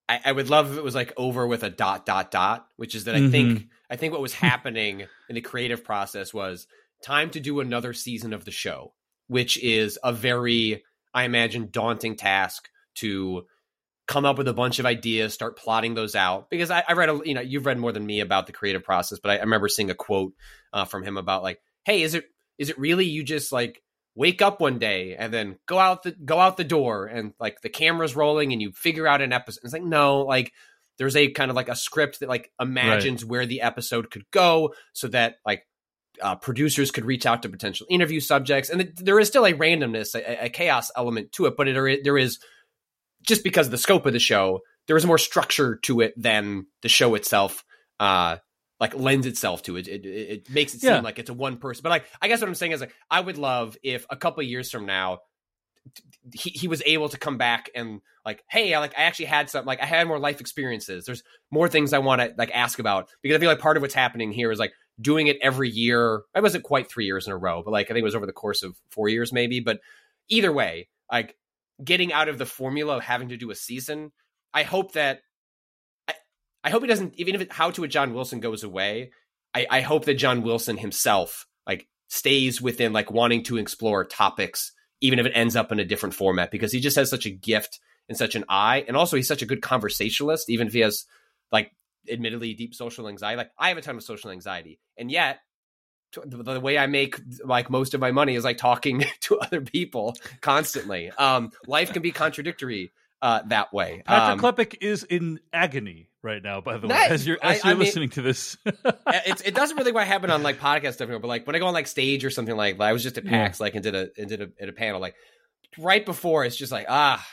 I, 0.08 0.20
I 0.26 0.32
would 0.32 0.50
love 0.50 0.72
if 0.72 0.78
it 0.78 0.84
was 0.84 0.96
like 0.96 1.14
over 1.18 1.48
with 1.48 1.64
a 1.64 1.70
dot 1.70 2.06
dot 2.06 2.32
dot, 2.32 2.68
which 2.76 2.96
is 2.96 3.06
that 3.06 3.16
I 3.16 3.22
Mm-hmm. 3.22 3.32
think 3.32 3.68
I 3.90 3.96
think 3.96 4.14
what 4.14 4.22
was 4.22 4.34
happening 4.34 5.08
in 5.30 5.36
the 5.36 5.42
creative 5.42 5.84
process 5.84 6.34
was 6.34 6.68
time 7.04 7.30
to 7.32 7.40
do 7.40 7.60
another 7.60 7.94
season 7.94 8.34
of 8.34 8.46
the 8.46 8.52
show, 8.52 8.94
which 9.28 9.58
is 9.62 9.98
a 10.04 10.14
very, 10.14 10.84
I 11.14 11.24
imagine, 11.24 11.70
daunting 11.72 12.16
task 12.16 12.70
to 12.96 13.46
come 14.08 14.26
up 14.26 14.38
with 14.38 14.48
a 14.48 14.54
bunch 14.54 14.80
of 14.80 14.86
ideas, 14.86 15.34
start 15.34 15.58
plotting 15.58 15.96
those 15.96 16.16
out. 16.16 16.50
Because 16.50 16.70
I, 16.72 16.84
I 16.88 16.94
read, 16.94 17.10
a, 17.10 17.20
you 17.26 17.34
know, 17.34 17.42
you've 17.42 17.66
read 17.66 17.80
more 17.80 17.92
than 17.92 18.06
me 18.06 18.20
about 18.20 18.48
the 18.48 18.54
creative 18.54 18.84
process, 18.84 19.20
but 19.20 19.32
I, 19.32 19.38
I 19.38 19.42
remember 19.42 19.68
seeing 19.68 19.90
a 19.90 19.96
quote 19.96 20.34
uh, 20.74 20.86
from 20.86 21.04
him 21.04 21.18
about 21.18 21.44
like, 21.44 21.60
"Hey, 21.86 22.02
is 22.02 22.14
it 22.14 22.26
is 22.58 22.70
it 22.70 22.80
really 22.80 23.06
you 23.06 23.24
just 23.24 23.52
like 23.52 23.82
wake 24.16 24.42
up 24.42 24.62
one 24.62 24.80
day 24.80 25.16
and 25.16 25.34
then 25.34 25.58
go 25.66 25.78
out 25.78 26.04
the 26.04 26.12
go 26.12 26.40
out 26.40 26.58
the 26.58 26.64
door 26.64 27.06
and 27.06 27.34
like 27.40 27.62
the 27.62 27.70
camera's 27.70 28.16
rolling 28.16 28.54
and 28.54 28.62
you 28.62 28.72
figure 28.72 29.08
out 29.08 29.22
an 29.22 29.34
episode?" 29.34 29.62
It's 29.64 29.74
like 29.74 29.84
no, 29.84 30.22
like 30.22 30.52
there's 30.98 31.16
a 31.16 31.30
kind 31.32 31.50
of 31.50 31.56
like 31.56 31.70
a 31.70 31.76
script 31.76 32.20
that 32.20 32.30
like 32.30 32.52
imagines 32.60 33.26
where 33.26 33.46
the 33.46 33.62
episode 33.62 34.12
could 34.12 34.30
go, 34.32 34.74
so 34.94 35.08
that 35.10 35.38
like 35.46 35.66
uh, 36.22 36.36
producers 36.36 36.92
could 36.92 37.06
reach 37.06 37.26
out 37.26 37.42
to 37.42 37.50
potential 37.50 37.88
interview 37.90 38.20
subjects, 38.20 38.70
and 38.70 38.82
th- 38.82 38.96
there 38.98 39.20
is 39.20 39.28
still 39.28 39.46
a 39.46 39.54
randomness, 39.54 40.16
a, 40.16 40.46
a 40.46 40.50
chaos 40.50 40.92
element 40.96 41.32
to 41.34 41.46
it, 41.48 41.56
but 41.58 41.68
it, 41.68 42.04
there 42.04 42.18
is 42.18 42.40
just 43.26 43.44
because 43.44 43.68
of 43.68 43.72
the 43.72 43.78
scope 43.78 44.06
of 44.06 44.14
the 44.14 44.20
show, 44.20 44.62
there 44.88 44.98
is 44.98 45.06
more 45.06 45.18
structure 45.18 45.78
to 45.84 46.02
it 46.02 46.14
than 46.16 46.68
the 46.82 46.90
show 46.90 47.16
itself. 47.16 47.64
Uh, 48.00 48.38
like 48.80 48.94
lends 48.94 49.26
itself 49.26 49.64
to 49.64 49.78
it. 49.78 49.88
It, 49.88 50.06
it, 50.06 50.30
it 50.30 50.50
makes 50.50 50.74
it 50.74 50.82
seem 50.82 50.90
Yeah. 50.92 51.00
like 51.00 51.18
it's 51.18 51.30
a 51.30 51.34
one 51.34 51.58
person. 51.58 51.82
But 51.82 51.90
like, 51.92 52.06
I 52.22 52.28
guess 52.28 52.42
what 52.42 52.48
I'm 52.50 52.56
saying 52.56 52.74
is 52.74 52.82
like, 52.82 52.94
I 53.10 53.22
would 53.22 53.38
love 53.38 53.78
if 53.84 54.06
a 54.10 54.18
couple 54.18 54.42
of 54.42 54.48
years 54.50 54.70
from 54.70 54.86
now, 54.86 55.20
he, 56.34 56.50
he 56.50 56.68
was 56.68 56.82
able 56.86 57.10
to 57.10 57.18
come 57.18 57.38
back 57.38 57.70
and 57.76 58.02
like, 58.26 58.44
hey, 58.50 58.74
I 58.74 58.80
like 58.80 58.94
I 58.98 59.04
actually 59.04 59.26
had 59.26 59.50
some 59.50 59.66
like 59.66 59.82
I 59.82 59.86
had 59.86 60.08
more 60.08 60.20
life 60.20 60.42
experiences. 60.42 61.06
There's 61.06 61.24
more 61.52 61.70
things 61.70 61.94
I 61.94 62.00
want 62.00 62.22
to 62.22 62.34
like 62.38 62.52
ask 62.54 62.80
about 62.80 63.08
because 63.22 63.38
I 63.38 63.40
feel 63.40 63.50
like 63.50 63.60
part 63.60 63.78
of 63.78 63.82
what's 63.82 63.94
happening 63.94 64.32
here 64.32 64.52
is 64.52 64.60
like 64.60 64.74
doing 65.00 65.28
it 65.28 65.38
every 65.42 65.70
year. 65.70 66.24
I 66.34 66.42
wasn't 66.42 66.64
quite 66.64 66.90
three 66.90 67.06
years 67.06 67.28
in 67.28 67.34
a 67.34 67.38
row, 67.38 67.62
but 67.64 67.72
like 67.72 67.86
I 67.86 67.94
think 67.94 68.00
it 68.00 68.04
was 68.04 68.16
over 68.16 68.26
the 68.26 68.34
course 68.34 68.64
of 68.64 68.76
four 68.90 69.10
years 69.10 69.32
maybe. 69.32 69.60
But 69.60 69.80
either 70.28 70.52
way, 70.52 70.90
like 71.12 71.36
getting 71.84 72.14
out 72.14 72.30
of 72.30 72.38
the 72.38 72.46
formula 72.46 72.98
of 72.98 73.04
having 73.04 73.30
to 73.30 73.38
do 73.38 73.52
a 73.52 73.56
season, 73.56 74.12
I 74.54 74.64
hope 74.64 74.94
that 74.94 75.22
I 76.08 76.14
I 76.64 76.70
hope 76.70 76.82
he 76.82 76.88
doesn't 76.88 77.16
even 77.18 77.36
if 77.36 77.42
it, 77.42 77.52
how 77.52 77.72
to 77.72 77.84
a 77.84 77.88
John 77.88 78.14
Wilson 78.14 78.40
goes 78.40 78.64
away. 78.64 79.12
I, 79.54 79.68
I 79.70 79.82
hope 79.82 80.06
that 80.06 80.16
John 80.16 80.42
Wilson 80.42 80.78
himself 80.78 81.48
like 81.66 81.88
stays 82.08 82.62
within 82.62 82.94
like 82.94 83.12
wanting 83.12 83.44
to 83.44 83.58
explore 83.58 84.06
topics, 84.06 84.72
even 85.02 85.20
if 85.20 85.26
it 85.26 85.34
ends 85.34 85.56
up 85.56 85.72
in 85.72 85.80
a 85.80 85.86
different 85.86 86.16
format, 86.16 86.52
because 86.52 86.72
he 86.72 86.80
just 86.80 86.98
has 86.98 87.10
such 87.10 87.26
a 87.26 87.32
gift 87.32 87.80
and 88.08 88.18
such 88.18 88.36
an 88.36 88.46
eye, 88.50 88.86
and 88.88 88.96
also 88.96 89.16
he's 89.16 89.28
such 89.28 89.42
a 89.42 89.48
good 89.48 89.62
conversationalist, 89.62 90.50
even 90.50 90.68
if 90.68 90.74
he 90.74 90.82
has 90.82 91.06
like 91.52 91.72
admittedly 92.10 92.54
deep 92.54 92.76
social 92.76 93.08
anxiety. 93.08 93.38
Like 93.38 93.52
I 93.58 93.70
have 93.70 93.78
a 93.78 93.82
ton 93.82 93.96
of 93.96 94.04
social 94.04 94.32
anxiety, 94.32 94.80
and 94.98 95.10
yet 95.10 95.40
the 96.26 96.60
way 96.60 96.78
I 96.78 96.88
make 96.88 97.20
like 97.44 97.70
most 97.70 97.94
of 97.94 98.00
my 98.02 98.12
money 98.12 98.36
is 98.36 98.44
like 98.44 98.58
talking 98.58 99.04
to 99.22 99.40
other 99.40 99.62
people 99.62 100.16
constantly. 100.42 101.10
Um, 101.12 101.52
life 101.68 101.94
can 101.94 102.02
be 102.02 102.12
contradictory 102.12 102.92
uh, 103.22 103.42
that 103.48 103.74
way. 103.74 104.04
Patrick 104.06 104.44
Um, 104.44 104.54
Klepek 104.56 104.78
is 104.82 105.04
in 105.04 105.40
agony 105.52 106.10
right 106.22 106.44
now. 106.44 106.62
By 106.62 106.78
the 106.78 106.88
way, 106.88 106.96
as 107.10 107.26
you're 107.26 107.38
as 107.42 107.64
I- 107.64 107.68
you're 107.70 107.76
I 107.76 107.80
mean- 107.80 107.86
listening 107.88 108.10
to 108.10 108.22
this, 108.22 108.58
it's, 108.66 109.42
it 109.42 109.56
doesn't 109.56 109.78
really 109.78 109.92
quite 109.92 110.08
happen 110.08 110.30
on 110.30 110.44
like 110.44 110.60
podcast 110.60 110.94
stuff 110.94 111.10
but 111.10 111.24
like 111.24 111.48
when 111.48 111.56
I 111.56 111.60
go 111.60 111.68
on 111.68 111.74
like 111.74 111.88
stage 111.88 112.24
or 112.26 112.30
something 112.30 112.56
like 112.56 112.78
that, 112.78 112.84
I 112.84 112.94
was 112.94 113.04
just 113.04 113.18
at 113.18 113.26
PAX 113.26 113.60
like 113.60 113.74
and 113.76 113.84
did 113.84 113.96
a 113.96 114.10
and 114.18 114.28
did 114.30 114.42
a, 114.42 114.50
at 114.62 114.70
a 114.70 114.74
panel 114.74 115.00
like 115.02 115.16
right 115.78 116.06
before 116.06 116.46
it's 116.46 116.56
just 116.56 116.72
like 116.72 116.86
ah 116.90 117.26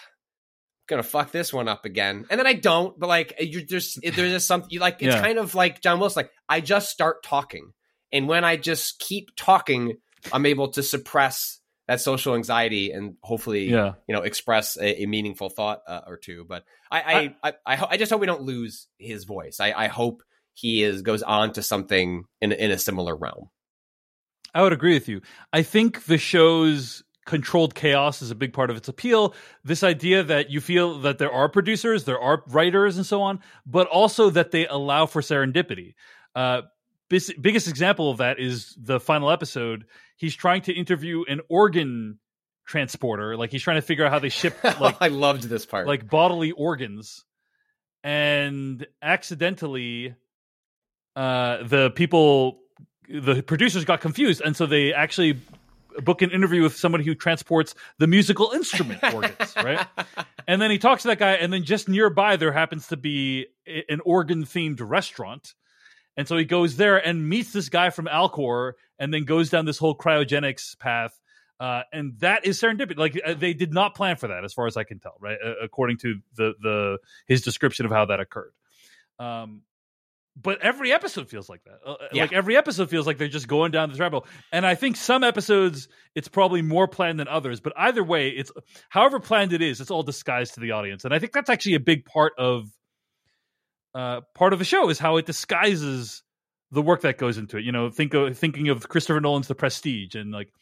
gonna 0.89 1.03
fuck 1.03 1.30
this 1.30 1.53
one 1.53 1.68
up 1.68 1.85
again 1.85 2.26
and 2.28 2.39
then 2.41 2.47
I 2.47 2.55
don't 2.55 2.99
but 2.99 3.07
like 3.09 3.35
you're 3.39 3.62
just 3.62 4.01
there's 4.03 4.14
just 4.33 4.47
something 4.49 4.68
you 4.70 4.80
like 4.80 4.97
it's 5.01 5.14
Yeah. 5.14 5.20
kind 5.22 5.39
of 5.39 5.55
like 5.55 5.80
John 5.80 6.01
Wilson 6.01 6.20
like 6.22 6.30
I 6.49 6.61
just 6.61 6.91
start 6.91 7.22
talking 7.22 7.72
and 8.13 8.29
when 8.29 8.45
I 8.45 8.57
just 8.57 8.99
keep 8.99 9.31
talking 9.37 9.97
I'm 10.33 10.47
able 10.47 10.69
to 10.69 10.83
suppress 10.83 11.59
that 11.89 12.01
social 12.01 12.35
anxiety 12.35 12.93
and 12.93 13.17
hopefully 13.23 13.69
yeah. 13.69 13.95
you 14.07 14.15
know 14.15 14.23
express 14.23 14.77
a, 14.77 15.03
a 15.03 15.07
meaningful 15.07 15.49
thought 15.49 15.83
uh, 15.87 16.03
or 16.07 16.17
two 16.17 16.45
but 16.49 16.65
I 16.91 17.35
I, 17.43 17.51
I 17.51 17.75
I 17.75 17.87
I 17.91 17.97
just 17.97 18.11
hope 18.11 18.21
we 18.21 18.27
don't 18.27 18.43
lose 18.43 18.89
his 18.99 19.25
voice 19.25 19.61
I 19.61 19.73
I 19.73 19.87
hope 19.89 20.23
he 20.55 20.83
is 20.83 21.03
goes 21.03 21.23
on 21.23 21.53
to 21.55 21.63
something 21.63 22.25
in 22.41 22.53
in 22.53 22.71
a 22.71 22.79
similar 22.79 23.17
realm 23.17 23.51
I 24.55 24.63
would 24.63 24.73
agree 24.73 24.95
with 24.95 25.09
you. 25.09 25.23
I 25.53 25.63
think 25.63 26.05
the 26.05 26.19
show's 26.19 27.03
controlled 27.25 27.75
chaos 27.75 28.21
is 28.21 28.31
a 28.31 28.35
big 28.35 28.53
part 28.53 28.71
of 28.71 28.77
its 28.77 28.89
appeal. 28.89 29.35
This 29.65 29.83
idea 29.83 30.23
that 30.25 30.51
you 30.51 30.61
feel 30.61 31.01
that 31.01 31.19
there 31.19 31.33
are 31.33 31.49
producers, 31.49 32.05
there 32.05 32.21
are 32.21 32.43
writers, 32.49 32.97
and 32.97 33.07
so 33.07 33.23
on, 33.23 33.41
but 33.65 33.87
also 33.89 34.31
that 34.31 34.51
they 34.51 34.67
allow 34.67 35.07
for 35.07 35.23
serendipity. 35.23 35.95
Uh, 36.35 36.63
bis- 37.13 37.33
biggest 37.39 37.69
example 37.69 38.11
of 38.11 38.17
that 38.19 38.41
is 38.41 38.75
the 38.81 38.99
final 38.99 39.31
episode. 39.31 39.85
He's 40.17 40.35
trying 40.35 40.63
to 40.63 40.73
interview 40.73 41.25
an 41.29 41.43
organ 41.51 42.19
transporter, 42.67 43.37
like 43.37 43.51
he's 43.51 43.63
trying 43.63 43.77
to 43.77 43.83
figure 43.83 44.07
out 44.07 44.11
how 44.13 44.19
they 44.19 44.31
ship 44.31 44.57
like 44.81 44.97
I 45.01 45.09
loved 45.09 45.43
this 45.43 45.67
part. 45.67 45.87
like 45.87 46.09
bodily 46.09 46.53
organs. 46.53 47.25
And 48.03 48.85
accidentally 49.03 50.15
uh 51.15 51.63
the 51.65 51.91
people 51.91 52.61
the 53.09 53.43
producers 53.43 53.85
got 53.85 54.01
confused 54.01 54.41
and 54.41 54.57
so 54.57 54.65
they 54.65 54.95
actually 54.95 55.39
book 55.99 56.23
an 56.23 56.31
interview 56.31 56.63
with 56.63 56.75
somebody 56.75 57.05
who 57.05 57.15
transports 57.15 57.75
the 57.99 58.07
musical 58.07 58.53
instrument 58.53 59.05
organs 59.15 59.55
right? 59.57 59.87
And 60.49 60.63
then 60.63 60.71
he 60.71 60.79
talks 60.79 61.03
to 61.03 61.09
that 61.09 61.19
guy 61.19 61.33
and 61.33 61.53
then 61.53 61.65
just 61.65 61.89
nearby 61.89 62.37
there 62.37 62.53
happens 62.53 62.89
to 62.89 62.97
be 62.97 63.47
an 63.67 64.01
organ 64.05 64.45
themed 64.45 64.81
restaurant 64.81 65.55
and 66.17 66.29
so 66.29 66.37
he 66.37 66.45
goes 66.45 66.77
there 66.77 66.97
and 66.97 67.29
meets 67.29 67.53
this 67.53 67.69
guy 67.69 67.91
from 67.91 68.07
alcor 68.07 68.73
and 68.99 69.13
then 69.13 69.25
goes 69.25 69.51
down 69.51 69.65
this 69.65 69.79
whole 69.79 69.97
cryogenics 69.97 70.79
path 70.79 71.19
uh, 71.63 71.85
and 71.93 72.19
that 72.19 72.45
is 72.45 72.61
serendipity. 72.61 72.97
Like 72.97 73.21
uh, 73.25 73.35
they 73.35 73.55
did 73.55 73.73
not 73.73 73.95
plan 73.95 74.17
for 74.17 74.27
that, 74.27 74.43
as 74.45 74.53
far 74.53 74.67
as 74.67 74.77
I 74.77 74.83
can 74.83 74.99
tell, 74.99 75.15
right? 75.21 75.39
Uh, 75.43 75.55
according 75.63 75.99
to 75.99 76.17
the 76.35 76.55
the 76.61 76.99
his 77.29 77.43
description 77.43 77.87
of 77.87 77.93
how 77.93 78.07
that 78.07 78.19
occurred. 78.19 78.53
Um, 79.21 79.63
but 80.35 80.61
every 80.61 80.93
episode 80.93 81.29
feels 81.29 81.49
like 81.49 81.63
that. 81.63 81.79
Uh, 81.87 81.95
Yeah. 82.13 82.23
Like 82.23 82.33
every 82.33 82.57
episode 82.57 82.91
feels 82.91 83.07
like 83.07 83.17
they're 83.17 83.29
just 83.29 83.47
going 83.47 83.71
down 83.71 83.91
this 83.91 84.01
rabbit 84.01 84.17
hole. 84.17 84.27
And 84.51 84.67
I 84.67 84.75
think 84.75 84.97
some 84.97 85.23
episodes 85.23 85.87
it's 86.17 86.27
probably 86.27 86.63
more 86.63 86.89
planned 86.89 87.21
than 87.21 87.29
others. 87.29 87.61
But 87.61 87.75
either 87.77 88.03
way, 88.03 88.31
it's 88.31 88.51
however 88.89 89.21
planned 89.21 89.53
it 89.53 89.63
is, 89.63 89.81
it's 89.81 89.93
all 89.93 90.03
disguised 90.03 90.55
to 90.55 90.61
the 90.61 90.73
audience. 90.73 91.05
And 91.05 91.15
I 91.15 91.21
think 91.21 91.33
that's 91.33 91.51
actually 91.51 91.75
a 91.75 91.81
big 91.81 92.05
part 92.07 92.33
of 92.39 92.69
uh, 93.95 94.20
part 94.34 94.53
of 94.53 94.59
the 94.59 94.64
show 94.64 94.88
is 94.88 94.99
how 94.99 95.16
it 95.16 95.26
disguises 95.26 96.22
the 96.70 96.82
work 96.82 97.03
that 97.03 97.18
goes 97.18 97.38
into 97.38 97.59
it. 97.59 97.64
You 97.64 97.72
know, 97.72 97.90
think 97.90 98.14
of 98.14 98.36
thinking 98.36 98.68
of 98.68 98.88
Christopher 98.88 99.20
Nolan's 99.20 99.49
The 99.49 99.55
Prestige 99.55 100.14
and 100.14 100.32
like 100.32 100.53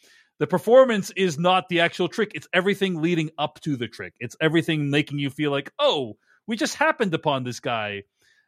the 0.40 0.46
performance 0.46 1.10
is 1.16 1.38
not 1.38 1.68
the 1.68 1.80
actual 1.80 2.08
trick. 2.08 2.32
It's 2.34 2.48
everything 2.52 3.00
leading 3.00 3.30
up 3.38 3.60
to 3.60 3.76
the 3.76 3.88
trick. 3.88 4.14
It's 4.18 4.36
everything 4.40 4.90
making 4.90 5.18
you 5.18 5.30
feel 5.30 5.50
like, 5.50 5.70
oh, 5.78 6.16
we 6.46 6.56
just 6.56 6.76
happened 6.76 7.14
upon 7.14 7.44
this 7.44 7.60
guy. 7.60 8.04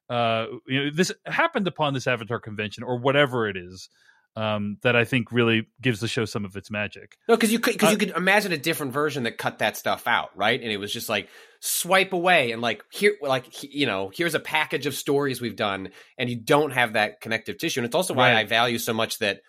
Uh, 0.08 0.46
you 0.66 0.84
know, 0.84 0.90
this 0.92 1.12
happened 1.26 1.68
upon 1.68 1.94
this 1.94 2.06
Avatar 2.06 2.40
convention 2.40 2.82
or 2.82 2.98
whatever 2.98 3.46
it 3.48 3.56
is. 3.56 3.88
Um, 4.34 4.78
that 4.82 4.96
I 4.96 5.04
think 5.04 5.30
really 5.30 5.66
gives 5.82 6.00
the 6.00 6.08
show 6.08 6.24
some 6.24 6.46
of 6.46 6.56
its 6.56 6.70
magic. 6.70 7.18
No, 7.28 7.36
because 7.36 7.52
you 7.52 7.58
could 7.58 7.74
because 7.74 7.90
Uh, 7.90 7.92
you 7.92 7.98
could 7.98 8.10
imagine 8.16 8.50
a 8.52 8.56
different 8.56 8.94
version 8.94 9.24
that 9.24 9.36
cut 9.36 9.58
that 9.58 9.76
stuff 9.76 10.06
out, 10.06 10.30
right? 10.34 10.58
And 10.58 10.72
it 10.72 10.78
was 10.78 10.90
just 10.90 11.10
like 11.10 11.28
swipe 11.60 12.14
away 12.14 12.52
and 12.52 12.62
like 12.62 12.82
here, 12.90 13.14
like 13.20 13.62
you 13.62 13.84
know, 13.84 14.10
here's 14.14 14.34
a 14.34 14.40
package 14.40 14.86
of 14.86 14.94
stories 14.94 15.42
we've 15.42 15.54
done, 15.56 15.90
and 16.16 16.30
you 16.30 16.36
don't 16.36 16.70
have 16.70 16.94
that 16.94 17.20
connective 17.20 17.58
tissue. 17.58 17.80
And 17.80 17.86
it's 17.86 17.94
also 17.94 18.14
why 18.14 18.32
Right. 18.32 18.38
I 18.38 18.44
value 18.44 18.78
so 18.78 18.94
much 18.94 19.18
that 19.18 19.42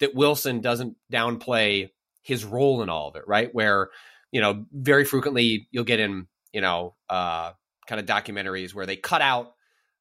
that 0.00 0.14
Wilson 0.14 0.62
doesn't 0.62 0.96
downplay 1.12 1.90
his 2.22 2.42
role 2.44 2.82
in 2.82 2.88
all 2.88 3.08
of 3.08 3.16
it, 3.16 3.24
right? 3.26 3.54
Where 3.54 3.90
you 4.30 4.40
know, 4.40 4.64
very 4.72 5.04
frequently 5.04 5.68
you'll 5.72 5.84
get 5.84 6.00
in, 6.00 6.26
you 6.54 6.62
know, 6.62 6.94
uh, 7.10 7.52
kind 7.86 8.00
of 8.00 8.06
documentaries 8.06 8.74
where 8.74 8.86
they 8.86 8.96
cut 8.96 9.20
out 9.20 9.52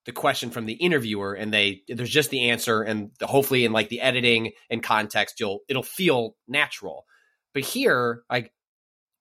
the 0.06 0.12
question 0.12 0.50
from 0.50 0.66
the 0.66 0.74
interviewer 0.74 1.34
and 1.34 1.54
they 1.54 1.82
there's 1.88 2.10
just 2.10 2.30
the 2.32 2.50
answer 2.50 2.82
and 2.82 3.12
the, 3.20 3.28
hopefully 3.28 3.66
in 3.66 3.72
like 3.72 3.90
the 3.90 4.02
editing 4.02 4.52
and 4.70 4.82
context 4.82 5.40
you'll 5.40 5.60
it'll 5.70 5.84
feel 5.84 6.36
natural 6.48 7.06
but 7.54 7.64
here 7.64 8.24
like 8.30 8.52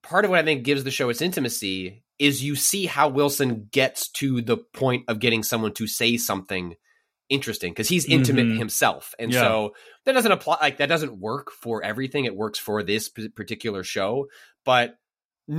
part 0.03 0.25
of 0.25 0.31
what 0.31 0.41
i 0.41 0.43
think 0.43 0.65
gives 0.65 0.83
the 0.85 0.91
show 0.91 1.09
its 1.11 1.21
intimacy 1.21 2.03
is 2.19 2.43
you 2.43 2.55
see 2.57 2.87
how 2.87 3.09
wilson 3.09 3.69
gets 3.71 4.09
to 4.11 4.41
the 4.41 4.57
point 4.57 5.05
of 5.09 5.19
getting 5.21 5.43
someone 5.43 5.73
to 5.75 5.87
say 5.87 6.17
something 6.17 6.75
interesting 7.29 7.71
because 7.73 7.89
he's 7.89 8.07
intimate 8.07 8.47
Mhm. 8.47 8.59
himself 8.59 9.15
and 9.19 9.33
Yeah. 9.33 9.41
so 9.43 9.75
that 10.05 10.13
doesn't 10.13 10.33
apply 10.33 10.57
like 10.61 10.79
that 10.79 10.89
doesn't 10.89 11.21
work 11.21 11.53
for 11.53 11.85
everything 11.85 12.25
it 12.25 12.35
works 12.35 12.59
for 12.59 12.83
this 12.83 13.09
p- 13.09 13.29
particular 13.29 13.85
show 13.85 14.27
but 14.65 14.97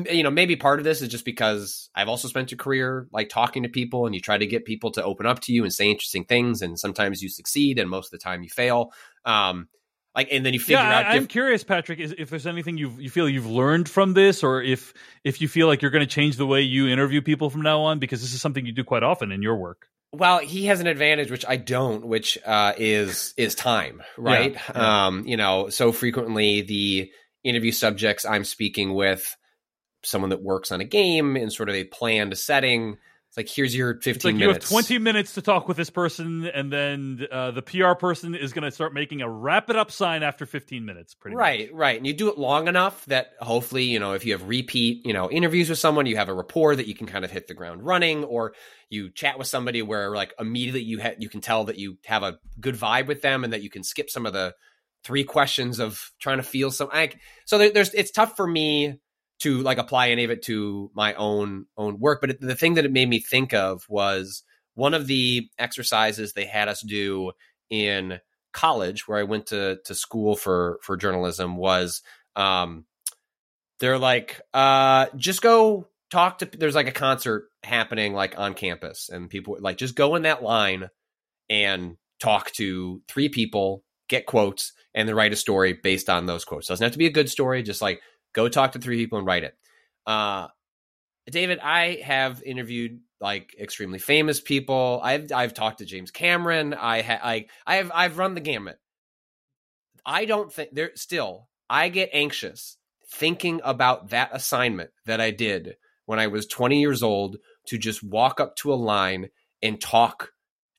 you 0.10 0.24
know 0.24 0.32
maybe 0.32 0.56
part 0.56 0.80
of 0.80 0.86
this 0.86 1.02
is 1.02 1.10
just 1.10 1.26
because 1.26 1.90
i've 1.96 2.08
also 2.08 2.28
spent 2.28 2.52
a 2.52 2.56
career 2.56 3.08
like 3.12 3.28
talking 3.30 3.64
to 3.64 3.70
people 3.70 4.06
and 4.06 4.16
you 4.16 4.22
try 4.22 4.38
to 4.38 4.46
get 4.46 4.64
people 4.64 4.92
to 4.92 5.04
open 5.04 5.26
up 5.26 5.40
to 5.42 5.52
you 5.52 5.64
and 5.64 5.74
say 5.74 5.90
interesting 5.90 6.24
things 6.24 6.62
and 6.62 6.80
sometimes 6.80 7.22
you 7.22 7.28
succeed 7.30 7.78
and 7.78 7.90
most 7.90 8.08
of 8.08 8.12
the 8.12 8.24
time 8.24 8.42
you 8.44 8.50
fail 8.50 8.92
um 9.26 9.68
like 10.16 10.28
and 10.32 10.46
then 10.46 10.54
you 10.54 10.60
figure 10.60 10.76
yeah, 10.78 11.00
out 11.00 11.06
I, 11.06 11.16
am 11.16 11.22
diff- 11.24 11.30
curious, 11.30 11.64
Patrick, 11.64 12.00
is, 12.00 12.14
if 12.18 12.30
there's 12.30 12.46
anything 12.48 12.78
you 12.78 12.92
you 13.00 13.10
feel 13.10 13.30
you've 13.30 13.50
learned 13.50 13.88
from 13.88 14.14
this, 14.14 14.44
or 14.44 14.62
if 14.62 14.94
if 15.24 15.40
you 15.40 15.48
feel 15.48 15.68
like 15.68 15.82
you're 15.82 15.90
going 15.92 16.06
to 16.06 16.16
change 16.16 16.36
the 16.36 16.46
way 16.46 16.62
you 16.64 16.90
interview 16.90 17.22
people 17.22 17.50
from 17.50 17.62
now 17.62 17.80
on, 17.84 18.00
because 18.00 18.22
this 18.22 18.34
is 18.34 18.42
something 18.42 18.66
you 18.66 18.74
do 18.74 18.84
quite 18.84 19.04
often 19.04 19.32
in 19.32 19.42
your 19.42 19.56
work. 19.56 19.88
well 20.12 20.40
he 20.40 20.66
has 20.66 20.82
an 20.82 20.88
advantage 20.88 21.32
which 21.32 21.46
i 21.48 21.56
don't 21.56 22.06
which 22.06 22.38
uh 22.46 22.74
is 22.78 23.34
is 23.38 23.56
time 23.56 24.04
right 24.18 24.54
Yeah, 24.54 24.62
yeah. 24.76 25.08
um 25.08 25.26
you 25.26 25.38
know 25.38 25.70
so 25.70 25.94
frequently 25.94 26.60
the 26.62 27.10
interview 27.46 27.72
subjects 27.72 28.26
i'm 28.26 28.44
speaking 28.44 28.94
with 28.94 29.38
someone 30.04 30.30
that 30.30 30.42
works 30.42 30.72
on 30.72 30.82
a 30.82 30.86
game 30.86 31.38
in 31.38 31.50
sort 31.50 31.70
of 31.70 31.76
a 31.76 31.84
planned 31.84 32.38
setting 32.38 32.98
it's 33.32 33.38
like 33.38 33.48
here's 33.48 33.74
your 33.74 33.94
15 33.94 34.14
It's 34.14 34.26
like 34.26 34.36
you 34.36 34.48
have 34.50 34.60
20 34.60 35.00
minutes 35.00 35.36
to 35.36 35.42
talk 35.42 35.70
with 35.70 35.78
this 35.78 35.90
person, 35.90 36.48
and 36.48 36.70
then 36.70 37.26
uh, 37.32 37.52
the 37.52 37.62
PR 37.62 37.94
person 37.94 38.36
is 38.36 38.52
going 38.52 38.66
to 38.66 38.72
start 38.72 38.94
making 38.94 39.22
a 39.22 39.30
wrap 39.30 39.70
it 39.70 39.78
up 39.78 39.90
sign 39.90 40.22
after 40.22 40.46
15 40.46 40.84
minutes. 40.84 41.14
Pretty 41.16 41.38
much. 41.38 41.42
Right, 41.42 41.74
right. 41.74 41.96
And 41.96 42.06
you 42.06 42.12
do 42.12 42.28
it 42.28 42.38
long 42.38 42.68
enough 42.68 43.06
that 43.06 43.32
hopefully, 43.40 43.86
you 43.86 44.00
know, 44.00 44.12
if 44.16 44.26
you 44.26 44.34
have 44.34 44.50
repeat, 44.50 45.06
you 45.06 45.14
know, 45.14 45.32
interviews 45.32 45.70
with 45.70 45.80
someone, 45.80 46.08
you 46.08 46.18
have 46.18 46.28
a 46.28 46.34
rapport 46.34 46.76
that 46.76 46.88
you 46.88 46.94
can 46.94 47.08
kind 47.08 47.24
of 47.24 47.32
hit 47.32 47.48
the 47.48 47.54
ground 47.54 47.86
running, 47.86 48.26
or 48.26 48.54
you 48.90 49.10
chat 49.10 49.40
with 49.40 49.48
somebody 49.48 49.82
where 49.82 50.14
like 50.14 50.34
immediately 50.38 50.82
you 50.82 51.02
ha- 51.02 51.16
you 51.18 51.30
can 51.30 51.40
tell 51.40 51.64
that 51.64 51.78
you 51.78 52.00
have 52.04 52.24
a 52.24 52.38
good 52.60 52.76
vibe 52.76 53.08
with 53.08 53.22
them 53.22 53.46
and 53.46 53.54
that 53.54 53.64
you 53.64 53.70
can 53.70 53.84
skip 53.84 54.10
some 54.10 54.26
of 54.26 54.34
the 54.34 54.54
three 55.06 55.24
questions 55.24 55.80
of 55.80 56.12
trying 56.20 56.38
to 56.38 56.44
feel 56.44 56.70
some 56.70 56.90
like 56.90 57.18
so 57.46 57.58
there, 57.58 57.72
there's 57.72 57.94
it's 57.94 58.12
tough 58.12 58.36
for 58.36 58.46
me 58.46 59.00
to 59.42 59.62
like 59.62 59.78
apply 59.78 60.10
any 60.10 60.24
of 60.24 60.32
it 60.32 60.44
to 60.44 60.92
my 60.94 61.14
own 61.16 61.66
own 61.78 62.00
work. 62.00 62.22
But 62.22 62.40
the 62.40 62.56
thing 62.56 62.76
that 62.76 62.86
it 62.86 62.92
made 62.92 63.10
me 63.10 63.20
think 63.20 63.54
of 63.54 63.84
was 63.90 64.44
one 64.76 64.94
of 64.94 65.08
the 65.08 65.50
exercises 65.60 66.34
they 66.34 66.46
had 66.46 66.68
us 66.68 66.82
do 66.82 67.32
in 67.70 68.20
college 68.54 69.08
where 69.08 69.18
I 69.20 69.24
went 69.24 69.48
to 69.48 69.80
to 69.86 69.96
school 69.96 70.36
for 70.36 70.80
for 70.84 70.98
journalism 70.98 71.56
was 71.56 72.02
um 72.36 72.86
they're 73.80 73.98
like 73.98 74.42
uh 74.54 75.08
just 75.16 75.42
go 75.42 75.88
talk 76.10 76.40
to 76.40 76.46
there's 76.46 76.76
like 76.76 76.90
a 76.90 76.92
concert 76.92 77.50
happening 77.64 78.14
like 78.14 78.38
on 78.38 78.54
campus 78.54 79.10
and 79.10 79.30
people 79.30 79.58
like 79.60 79.78
just 79.78 79.96
go 79.96 80.16
in 80.16 80.24
that 80.24 80.44
line 80.44 80.90
and 81.50 81.98
talk 82.20 82.52
to 82.52 83.02
three 83.08 83.30
people 83.30 83.84
get 84.10 84.26
quotes 84.26 84.74
and 84.94 85.08
then 85.08 85.16
write 85.16 85.34
a 85.34 85.38
story 85.38 85.74
based 85.74 86.10
on 86.10 86.26
those 86.26 86.46
quotes. 86.46 86.68
Doesn't 86.68 86.84
have 86.84 86.92
to 86.92 86.98
be 86.98 87.08
a 87.08 87.12
good 87.12 87.30
story 87.30 87.64
just 87.64 87.82
like 87.82 88.02
go 88.34 88.50
talk 88.50 88.74
to 88.74 88.80
three 88.80 88.98
people 88.98 89.18
and 89.18 89.28
write 89.28 89.44
it 89.44 89.56
uh 90.08 90.48
David, 91.30 91.60
I 91.60 92.02
have 92.04 92.42
interviewed 92.44 93.00
like 93.20 93.56
extremely 93.60 94.00
famous 94.00 94.42
people. 94.42 95.00
I've 95.04 95.32
I've 95.32 95.54
talked 95.54 95.80
to 95.80 95.86
James 95.86 96.12
Cameron. 96.12 96.74
I 96.74 97.02
ha- 97.02 97.20
I 97.22 97.46
I 97.66 97.76
have 97.76 97.92
I've 97.94 98.18
run 98.18 98.34
the 98.34 98.42
gamut. 98.42 98.80
I 100.06 100.26
don't 100.26 100.52
think 100.52 100.72
there 100.74 100.92
still 100.96 101.48
I 101.70 101.90
get 101.90 102.10
anxious 102.14 102.78
thinking 103.14 103.62
about 103.64 104.10
that 104.10 104.30
assignment 104.34 104.90
that 105.06 105.22
I 105.22 105.32
did 105.32 105.76
when 106.06 106.20
I 106.20 106.28
was 106.28 106.48
20 106.48 106.80
years 106.80 107.04
old 107.04 107.38
to 107.68 107.78
just 107.78 108.04
walk 108.04 108.40
up 108.40 108.56
to 108.58 108.74
a 108.74 108.76
line 108.76 109.30
and 109.62 109.80
talk 109.80 110.32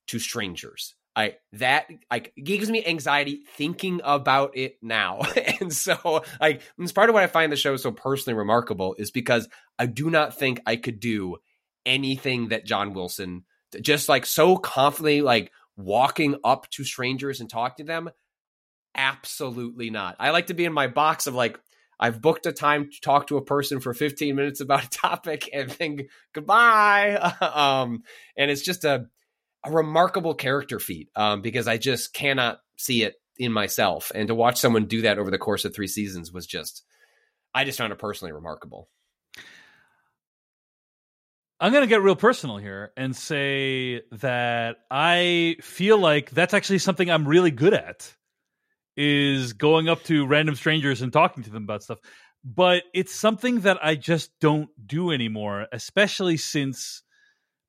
to 0.08 0.18
strangers. 0.18 0.94
I 1.14 1.36
that 1.54 1.86
like 2.10 2.32
gives 2.42 2.70
me 2.70 2.84
anxiety 2.84 3.42
thinking 3.56 4.00
about 4.02 4.56
it 4.56 4.76
now. 4.80 5.20
and 5.60 5.72
so 5.72 6.24
like 6.40 6.62
it's 6.78 6.92
part 6.92 7.10
of 7.10 7.14
what 7.14 7.22
I 7.22 7.26
find 7.26 7.52
the 7.52 7.56
show 7.56 7.76
so 7.76 7.92
personally 7.92 8.36
remarkable 8.36 8.94
is 8.98 9.10
because 9.10 9.48
I 9.78 9.86
do 9.86 10.10
not 10.10 10.38
think 10.38 10.60
I 10.66 10.76
could 10.76 11.00
do 11.00 11.36
anything 11.84 12.48
that 12.48 12.64
John 12.64 12.94
Wilson 12.94 13.44
just 13.80 14.08
like 14.08 14.26
so 14.26 14.56
confidently 14.56 15.22
like 15.22 15.52
walking 15.76 16.36
up 16.44 16.68
to 16.70 16.84
strangers 16.84 17.40
and 17.40 17.50
talking 17.50 17.86
to 17.86 17.92
them. 17.92 18.10
Absolutely 18.94 19.90
not. 19.90 20.16
I 20.18 20.30
like 20.30 20.46
to 20.46 20.54
be 20.54 20.64
in 20.64 20.72
my 20.72 20.86
box 20.86 21.26
of 21.26 21.34
like 21.34 21.58
I've 22.00 22.20
booked 22.20 22.46
a 22.46 22.52
time 22.52 22.90
to 22.90 23.00
talk 23.00 23.28
to 23.28 23.36
a 23.36 23.44
person 23.44 23.80
for 23.80 23.94
15 23.94 24.34
minutes 24.34 24.60
about 24.60 24.84
a 24.84 24.90
topic 24.90 25.48
and 25.52 25.70
then 25.70 26.08
goodbye. 26.32 27.14
um, 27.40 28.02
and 28.36 28.50
it's 28.50 28.62
just 28.62 28.84
a, 28.84 29.06
a 29.64 29.70
remarkable 29.70 30.34
character 30.34 30.78
feat 30.78 31.08
um, 31.14 31.42
because 31.42 31.68
I 31.68 31.78
just 31.78 32.12
cannot 32.12 32.58
see 32.76 33.02
it 33.02 33.14
in 33.38 33.52
myself. 33.52 34.12
And 34.14 34.28
to 34.28 34.34
watch 34.34 34.58
someone 34.58 34.86
do 34.86 35.02
that 35.02 35.18
over 35.18 35.30
the 35.30 35.38
course 35.38 35.64
of 35.64 35.74
three 35.74 35.86
seasons 35.86 36.32
was 36.32 36.46
just, 36.46 36.82
I 37.54 37.64
just 37.64 37.78
found 37.78 37.92
it 37.92 37.98
personally 37.98 38.32
remarkable. 38.32 38.88
I'm 41.60 41.70
going 41.70 41.82
to 41.82 41.88
get 41.88 42.02
real 42.02 42.16
personal 42.16 42.56
here 42.56 42.90
and 42.96 43.14
say 43.14 44.02
that 44.10 44.78
I 44.90 45.56
feel 45.60 45.96
like 45.96 46.30
that's 46.30 46.54
actually 46.54 46.80
something 46.80 47.08
I'm 47.08 47.28
really 47.28 47.52
good 47.52 47.72
at 47.72 48.12
is 48.96 49.52
going 49.52 49.88
up 49.88 50.02
to 50.04 50.26
random 50.26 50.56
strangers 50.56 51.02
and 51.02 51.12
talking 51.12 51.44
to 51.44 51.50
them 51.50 51.62
about 51.62 51.84
stuff. 51.84 51.98
But 52.44 52.82
it's 52.92 53.14
something 53.14 53.60
that 53.60 53.78
I 53.80 53.94
just 53.94 54.32
don't 54.40 54.70
do 54.84 55.12
anymore, 55.12 55.68
especially 55.72 56.36
since 56.36 57.04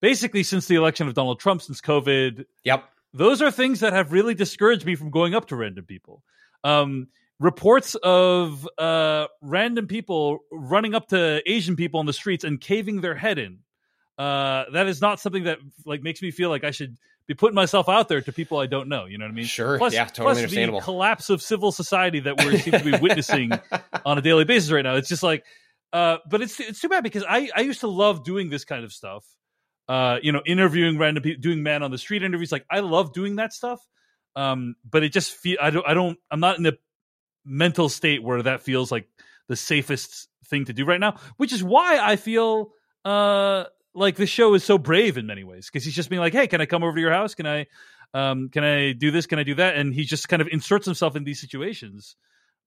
basically 0.04 0.43
since 0.43 0.68
the 0.68 0.76
election 0.76 1.08
of 1.08 1.16
Donald 1.16 1.39
Trump, 1.39 1.64
since 1.64 1.82
COVID. 1.82 2.45
Yep. 2.64 2.84
Those 3.16 3.41
are 3.41 3.49
things 3.49 3.80
that 3.80 3.93
have 3.93 4.12
really 4.12 4.36
discouraged 4.36 4.86
me 4.86 4.95
from 4.95 5.10
going 5.10 5.34
up 5.34 5.47
to 5.47 5.56
random 5.56 5.86
people. 5.86 6.22
Um, 6.64 7.08
reports 7.39 7.95
of 7.95 8.70
uh, 8.78 9.26
random 9.41 9.88
people 9.88 10.39
running 10.51 10.93
up 10.93 11.08
to 11.08 11.41
Asian 11.49 11.76
people 11.76 11.99
on 11.99 12.06
the 12.06 12.14
streets 12.14 12.43
and 12.43 12.62
caving 12.62 13.01
their 13.01 13.16
head 13.16 13.39
in 13.39 13.60
uh, 14.18 14.66
that 14.72 14.88
is 14.88 15.01
not 15.01 15.20
something 15.20 15.43
that 15.45 15.58
like 15.86 16.04
makes 16.04 16.22
me 16.22 16.32
feel 16.32 16.49
like 16.49 16.64
I 16.64 16.72
should 16.72 16.97
be 17.26 17.34
putting 17.34 17.56
myself 17.56 17.89
out 17.89 18.10
there 18.10 18.22
to 18.22 18.32
people 18.32 18.60
I 18.60 18.68
don't 18.68 18.88
know. 18.88 19.06
You 19.06 19.18
know 19.18 19.26
what 19.26 19.32
I 19.32 19.36
mean? 19.36 19.45
Sure. 19.45 19.78
Plus, 19.78 19.93
yeah, 19.93 20.06
totally 20.06 20.26
plus 20.26 20.38
understandable. 20.38 20.80
The 20.80 20.86
collapse 20.86 21.30
of 21.30 21.41
civil 21.41 21.72
society 21.72 22.20
that 22.22 22.43
we 22.43 22.58
seem 22.58 22.74
to 22.74 22.84
be 22.84 22.97
witnessing 22.97 23.51
on 24.06 24.18
a 24.18 24.22
daily 24.22 24.45
basis 24.45 24.72
right 24.72 24.84
now. 24.84 24.95
It's 24.95 25.10
just 25.10 25.24
like, 25.24 25.45
uh, 25.93 26.18
but 26.30 26.41
it's 26.41 26.60
it's 26.60 26.80
too 26.80 26.89
bad 26.89 27.04
because 27.04 27.24
I 27.28 27.49
I 27.56 27.62
used 27.62 27.80
to 27.80 27.88
love 27.88 28.24
doing 28.24 28.49
this 28.49 28.66
kind 28.66 28.84
of 28.84 28.93
stuff. 28.93 29.26
Uh, 29.88 30.18
you 30.22 30.32
know, 30.32 30.42
interviewing 30.46 30.98
random 30.98 31.24
people, 31.24 31.42
doing 31.42 31.62
man 31.62 31.84
on 31.84 31.92
the 31.92 31.98
street 31.98 32.24
interviews. 32.24 32.52
Like 32.52 32.66
I 32.70 32.80
love 32.80 33.14
doing 33.14 33.36
that 33.36 33.52
stuff. 33.54 33.80
Um, 34.36 34.76
but 34.90 35.04
it 35.04 35.10
just 35.10 35.34
feel 35.34 35.58
I 35.62 35.70
don't 35.70 35.88
I 35.88 35.94
don't 35.94 36.18
I'm 36.32 36.40
not 36.40 36.58
in 36.58 36.66
a 36.66 36.74
mental 37.46 37.90
state 37.90 38.24
where 38.24 38.42
that 38.44 38.62
feels 38.62 38.92
like 38.92 39.08
the 39.48 39.56
safest 39.56 40.30
thing 40.46 40.66
to 40.66 40.74
do 40.74 40.86
right 40.86 41.00
now, 41.00 41.18
which 41.38 41.54
is 41.54 41.64
why 41.64 42.00
I 42.02 42.16
feel 42.16 42.72
uh 43.06 43.66
like 43.94 44.16
the 44.16 44.26
show 44.26 44.54
is 44.54 44.64
so 44.64 44.78
brave 44.78 45.18
in 45.18 45.28
many 45.28 45.44
ways 45.44 45.70
because 45.72 45.86
he's 45.86 45.94
just 45.94 46.10
being 46.10 46.20
like, 46.20 46.34
"Hey, 46.34 46.48
can 46.48 46.62
I 46.62 46.66
come 46.66 46.84
over 46.84 46.96
to 46.96 47.02
your 47.02 47.12
house? 47.12 47.36
Can 47.36 47.46
I, 47.46 47.68
um, 48.14 48.50
can 48.50 48.64
I 48.64 48.94
do 48.94 49.12
this? 49.12 49.26
Can 49.26 49.40
I 49.40 49.44
do 49.44 49.56
that?" 49.56 49.76
And 49.76 49.94
he 49.94 50.04
just 50.04 50.28
kind 50.30 50.42
of 50.42 50.48
inserts 50.52 50.86
himself 50.86 51.16
in 51.16 51.24
these 51.24 51.40
situations 51.40 52.16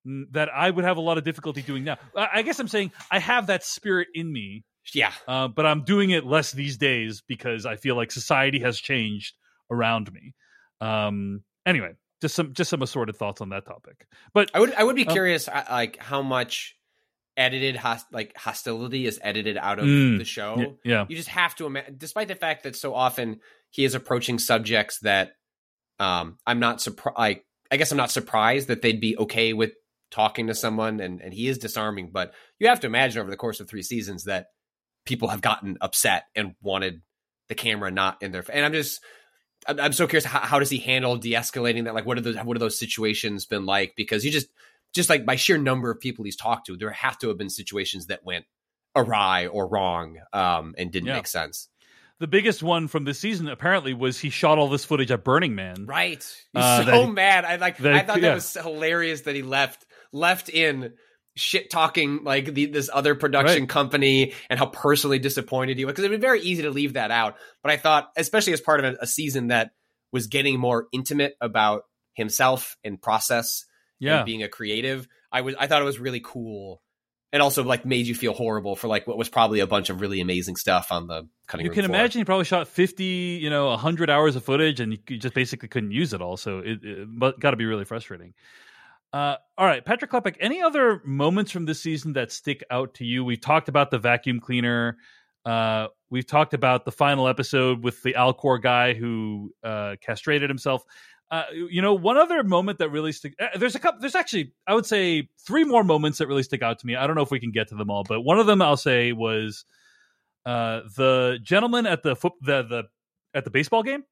mm, 0.07 0.25
that 0.33 0.49
I 0.55 0.71
would 0.71 0.85
have 0.85 0.97
a 0.97 1.01
lot 1.01 1.19
of 1.19 1.25
difficulty 1.25 1.62
doing 1.62 1.85
now. 1.85 1.97
I 2.17 2.43
guess 2.43 2.59
I'm 2.61 2.69
saying 2.69 2.93
I 3.11 3.19
have 3.19 3.49
that 3.49 3.64
spirit 3.64 4.09
in 4.14 4.33
me, 4.33 4.64
yeah, 4.95 5.12
uh, 5.26 5.49
but 5.49 5.66
I'm 5.66 5.82
doing 5.82 6.11
it 6.11 6.24
less 6.24 6.53
these 6.53 6.76
days 6.76 7.22
because 7.26 7.66
I 7.66 7.76
feel 7.76 7.97
like 7.97 8.11
society 8.12 8.61
has 8.61 8.78
changed 8.78 9.34
around 9.70 10.12
me. 10.12 10.34
Um, 10.80 11.43
anyway, 11.64 11.93
just 12.20 12.34
some 12.34 12.53
just 12.53 12.70
some 12.70 12.82
assorted 12.82 13.16
thoughts 13.16 13.41
on 13.41 13.49
that 13.51 13.64
topic. 13.66 14.07
But 14.32 14.51
I 14.55 14.61
would 14.61 14.74
I 14.74 14.84
would 14.84 14.97
be 14.97 15.07
um, 15.07 15.12
curious 15.12 15.49
uh, 15.49 15.64
like 15.70 15.97
how 15.99 16.22
much 16.22 16.76
edited 17.37 17.76
host- 17.76 18.07
like 18.12 18.37
hostility 18.37 19.07
is 19.07 19.18
edited 19.22 19.57
out 19.59 19.78
of 19.78 19.84
Mm, 19.84 20.18
the 20.18 20.24
show. 20.24 20.78
yeah. 20.84 21.05
You 21.09 21.16
just 21.16 21.28
have 21.28 21.55
to 21.57 21.66
imagine 21.66 21.97
despite 21.99 22.28
the 22.28 22.34
fact 22.34 22.62
that 22.62 22.76
so 22.76 22.95
often 22.95 23.41
he 23.70 23.84
is 23.84 23.95
approaching 23.95 24.39
subjects 24.39 25.01
that 25.01 25.32
um 25.99 26.39
I'm 26.47 26.61
not 26.61 26.80
surprised 26.80 27.16
I 27.18 27.41
I 27.70 27.76
guess 27.76 27.91
I'm 27.91 27.99
not 27.99 28.11
surprised 28.11 28.68
that 28.68 28.80
they'd 28.82 29.01
be 29.01 29.18
okay 29.18 29.53
with 29.53 29.72
talking 30.11 30.47
to 30.47 30.55
someone 30.55 31.01
and 31.01 31.20
and 31.20 31.34
he 31.34 31.49
is 31.49 31.59
disarming, 31.59 32.11
but 32.12 32.32
you 32.59 32.68
have 32.68 32.80
to 32.80 32.87
imagine 32.87 33.20
over 33.20 33.30
the 33.30 33.37
course 33.37 33.61
of 33.61 33.68
3 33.68 33.82
seasons 33.82 34.24
that 34.24 34.47
people 35.07 35.29
have 35.29 35.41
gotten 35.41 35.79
upset 35.81 36.25
and 36.35 36.55
wanted 36.61 37.01
the 37.49 37.55
camera 37.55 37.91
not 37.91 38.23
in 38.23 38.33
their 38.33 38.45
and 38.53 38.65
I'm 38.67 38.73
just 38.73 39.01
I'm, 39.67 39.81
I'm 39.81 39.93
so 39.93 40.07
curious 40.07 40.25
how, 40.25 40.41
how 40.41 40.59
does 40.59 40.69
he 40.69 40.79
handle 40.79 41.17
de-escalating 41.17 41.85
that 41.85 41.95
like 41.95 42.05
what 42.05 42.19
are 42.19 42.21
those 42.21 42.37
what 42.37 42.57
are 42.57 42.61
those 42.61 42.79
situations 42.79 43.47
been 43.47 43.65
like 43.67 43.95
because 43.97 44.25
you 44.25 44.31
just 44.31 44.49
just 44.95 45.09
like 45.09 45.25
by 45.25 45.37
sheer 45.37 45.57
number 45.59 45.91
of 45.91 46.01
people 46.01 46.25
he's 46.25 46.37
talked 46.37 46.67
to 46.67 46.77
there 46.77 46.91
have 46.91 47.19
to 47.21 47.29
have 47.29 47.39
been 47.39 47.49
situations 47.51 48.07
that 48.09 48.25
went 48.25 48.45
awry 48.95 49.47
or 49.47 49.67
wrong 49.69 50.17
um 50.33 50.75
and 50.77 50.91
didn't 50.91 51.07
Yeah. 51.09 51.15
make 51.15 51.27
sense 51.27 51.69
the 52.19 52.27
biggest 52.27 52.63
one 52.63 52.89
from 52.89 53.05
this 53.05 53.19
season 53.19 53.47
apparently 53.47 53.93
was 53.93 54.19
he 54.19 54.31
shot 54.31 54.57
all 54.57 54.69
this 54.71 54.87
footage 54.87 55.11
at 55.11 55.23
Burning 55.23 55.55
Man. 55.55 55.85
right 55.87 56.19
he's 56.19 56.63
Uh, 56.63 56.79
so 56.85 56.85
that- 57.07 57.13
mad 57.13 57.45
i 57.45 57.57
like 57.57 57.77
that- 57.79 57.95
i 57.95 58.01
thought 58.03 58.17
yeah. 58.21 58.29
that 58.31 58.35
was 58.35 58.55
hilarious 58.55 59.23
that 59.23 59.35
he 59.35 59.43
left 59.43 59.85
left 60.13 60.49
in 60.49 60.95
shit 61.37 61.70
talking 61.70 62.24
like 62.24 62.47
the, 62.53 62.66
this 62.66 62.91
other 62.93 63.14
production 63.14 63.62
Right. 63.62 63.68
company 63.68 64.32
and 64.51 64.59
how 64.59 64.66
personally 64.66 65.18
disappointed 65.18 65.76
he 65.78 65.84
was 65.84 65.93
because 65.93 66.05
it'd 66.05 66.18
be 66.20 66.24
very 66.26 66.41
easy 66.41 66.62
to 66.62 66.70
leave 66.70 66.95
that 66.95 67.11
out 67.11 67.37
but 67.62 67.70
i 67.70 67.76
thought 67.76 68.09
especially 68.16 68.55
as 68.55 68.61
part 68.61 68.82
of 68.84 68.95
a, 68.95 68.97
a 69.03 69.07
season 69.07 69.49
that 69.49 69.70
was 70.12 70.28
getting 70.28 70.59
more 70.59 70.87
intimate 70.93 71.34
about 71.41 71.82
himself 72.14 72.76
and 72.82 73.01
process 73.01 73.64
Yeah. 73.99 74.18
and 74.18 74.26
being 74.26 74.43
a 74.43 74.49
creative. 74.49 75.07
I 75.30 75.43
was 75.43 75.55
I 75.59 75.66
thought 75.66 75.82
it 75.82 75.84
was 75.84 75.99
really 75.99 76.20
cool. 76.24 76.80
And 77.32 77.43
also 77.43 77.62
like 77.64 77.84
made 77.84 78.07
you 78.07 78.14
feel 78.14 78.32
horrible 78.32 78.76
for 78.76 78.89
like 78.89 79.07
what 79.07 79.18
was 79.18 79.28
probably 79.28 79.61
a 79.61 79.66
bunch 79.66 79.91
of 79.91 80.01
really 80.01 80.20
amazing 80.22 80.57
stuff 80.57 80.91
on 80.91 81.07
the 81.09 81.28
cutting 81.49 81.66
you 81.66 81.72
can 81.72 81.84
floor. 81.84 81.99
imagine 81.99 82.20
he 82.20 82.24
probably 82.24 82.45
shot 82.47 82.68
50 82.68 83.05
you 83.05 83.51
know 83.51 83.66
100 83.66 84.09
hours 84.09 84.37
of 84.37 84.45
footage 84.45 84.80
and 84.80 84.93
you 84.93 85.18
just 85.18 85.34
basically 85.34 85.68
couldn't 85.68 85.91
use 85.91 86.14
it 86.14 86.22
all 86.22 86.37
so 86.39 86.61
it, 86.61 86.78
it 86.82 87.41
got 87.41 87.51
to 87.51 87.57
be 87.57 87.66
really 87.66 87.84
frustrating 87.84 88.32
uh, 89.17 89.37
all 89.57 89.67
right 89.67 89.85
patrick 89.85 90.11
klepek 90.11 90.37
any 90.41 90.61
other 90.61 91.01
moments 91.05 91.51
from 91.51 91.64
this 91.64 91.81
season 91.81 92.12
that 92.12 92.31
stick 92.31 92.62
out 92.71 92.95
to 92.95 93.05
you? 93.05 93.25
We've 93.25 93.41
talked 93.41 93.69
about 93.69 93.91
the 93.91 93.99
vacuum 93.99 94.41
cleaner. 94.41 94.99
Uh, 95.47 95.87
we've 96.11 96.27
talked 96.27 96.53
about 96.53 96.85
the 96.85 96.93
final 96.93 97.27
episode 97.27 97.83
with 97.83 98.03
the 98.03 98.12
alcor 98.12 98.61
guy 98.61 98.93
who 98.93 99.53
uh, 99.64 99.97
castrated 100.03 100.51
himself. 100.51 100.85
Uh, 101.31 101.45
you 101.53 101.81
know 101.81 101.95
one 101.95 102.19
other 102.19 102.45
moment 102.45 102.79
that 102.79 102.91
really 102.91 103.11
stick 103.11 103.35
uh, 103.41 103.57
there's 103.59 103.75
a 103.75 103.81
couple 103.81 104.01
there's 104.01 104.14
actually 104.14 104.53
i 104.69 104.73
would 104.75 104.87
say 104.87 105.29
three 105.45 105.64
more 105.64 105.83
moments 105.83 106.19
that 106.19 106.29
really 106.29 106.43
stick 106.43 106.62
out 106.62 106.79
to 106.79 106.87
me. 106.87 106.95
I 106.95 107.07
don't 107.07 107.17
know 107.17 107.23
if 107.23 107.31
we 107.31 107.41
can 107.41 107.53
get 107.53 107.69
to 107.69 107.75
them 107.75 107.91
all 107.91 108.05
but 108.05 108.21
one 108.21 108.39
of 108.39 108.47
them 108.47 108.61
i'll 108.61 108.77
say 108.77 109.12
was 109.12 109.64
uh, 110.45 110.83
the 110.97 111.39
gentleman 111.43 111.87
at 111.87 112.03
the 112.03 112.14
foot 112.14 112.35
the 112.43 112.62
the 112.62 112.85
at 113.35 113.45
the 113.45 113.51
baseball 113.51 113.83
game. 113.83 114.05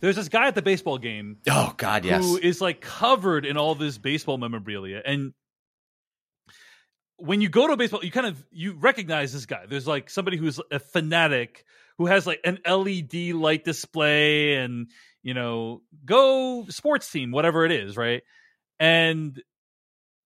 There's 0.00 0.16
this 0.16 0.28
guy 0.28 0.48
at 0.48 0.54
the 0.54 0.62
baseball 0.62 0.98
game 0.98 1.38
Oh 1.48 1.74
God, 1.76 2.04
yes. 2.04 2.24
who 2.24 2.36
is 2.36 2.60
like 2.60 2.80
covered 2.80 3.44
in 3.44 3.56
all 3.56 3.74
this 3.74 3.98
baseball 3.98 4.38
memorabilia, 4.38 5.02
and 5.04 5.32
when 7.18 7.40
you 7.40 7.48
go 7.48 7.66
to 7.66 7.72
a 7.72 7.76
baseball, 7.76 8.04
you 8.04 8.10
kind 8.10 8.26
of 8.26 8.42
you 8.50 8.74
recognize 8.74 9.32
this 9.32 9.46
guy. 9.46 9.66
There's 9.68 9.86
like 9.86 10.08
somebody 10.08 10.36
who's 10.36 10.60
a 10.70 10.78
fanatic 10.78 11.64
who 11.98 12.06
has 12.06 12.26
like 12.26 12.40
an 12.44 12.58
LED 12.64 13.34
light 13.34 13.64
display, 13.64 14.54
and 14.54 14.88
you 15.22 15.34
know, 15.34 15.82
go 16.04 16.66
sports 16.68 17.10
team, 17.10 17.32
whatever 17.32 17.64
it 17.64 17.72
is, 17.72 17.96
right? 17.96 18.22
And 18.78 19.40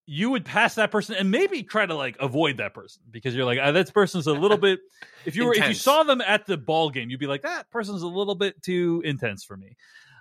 you 0.06 0.30
would 0.30 0.44
pass 0.44 0.74
that 0.74 0.90
person 0.90 1.14
and 1.16 1.30
maybe 1.30 1.62
try 1.62 1.86
to 1.86 1.94
like 1.94 2.16
avoid 2.20 2.56
that 2.58 2.74
person 2.74 3.02
because 3.10 3.34
you're 3.34 3.44
like 3.44 3.58
ah, 3.62 3.70
that 3.72 3.92
person's 3.94 4.26
a 4.26 4.32
little 4.32 4.56
bit 4.58 4.80
if 5.24 5.36
you 5.36 5.44
were 5.46 5.52
if 5.54 5.58
you 5.68 5.74
saw 5.74 6.02
them 6.02 6.20
at 6.20 6.46
the 6.46 6.56
ball 6.56 6.90
game 6.90 7.08
you'd 7.10 7.20
be 7.20 7.26
like 7.26 7.42
that 7.42 7.70
person's 7.70 8.02
a 8.02 8.06
little 8.06 8.34
bit 8.34 8.60
too 8.62 9.00
intense 9.04 9.44
for 9.44 9.56
me. 9.56 9.76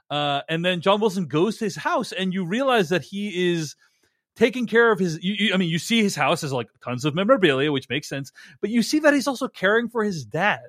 Uh, 0.10 0.42
and 0.50 0.64
then 0.64 0.82
john 0.82 1.00
wilson 1.00 1.26
goes 1.26 1.58
to 1.58 1.66
his 1.66 1.76
house 1.76 2.12
and 2.12 2.34
you 2.34 2.46
realize 2.46 2.90
that 2.90 3.02
he 3.02 3.52
is 3.52 3.76
taking 4.36 4.68
care 4.68 4.92
of 4.92 5.00
his 5.00 5.18
you, 5.24 5.36
you- 5.38 5.54
i 5.54 5.58
mean 5.58 5.70
you 5.70 5.80
see 5.80 6.02
his 6.04 6.16
house 6.16 6.42
has 6.42 6.52
like 6.54 6.68
tons 6.84 7.06
of 7.06 7.16
memorabilia 7.16 7.72
which 7.72 7.88
makes 7.90 8.08
sense 8.10 8.32
but 8.60 8.70
you 8.70 8.82
see 8.84 9.00
that 9.00 9.14
he's 9.14 9.28
also 9.28 9.48
caring 9.48 9.88
for 9.90 10.04
his 10.04 10.26
dad 10.26 10.60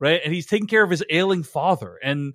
right? 0.00 0.20
And 0.24 0.34
he's 0.34 0.46
taking 0.46 0.66
care 0.66 0.82
of 0.82 0.90
his 0.90 1.04
ailing 1.08 1.44
father. 1.44 1.98
And 2.02 2.34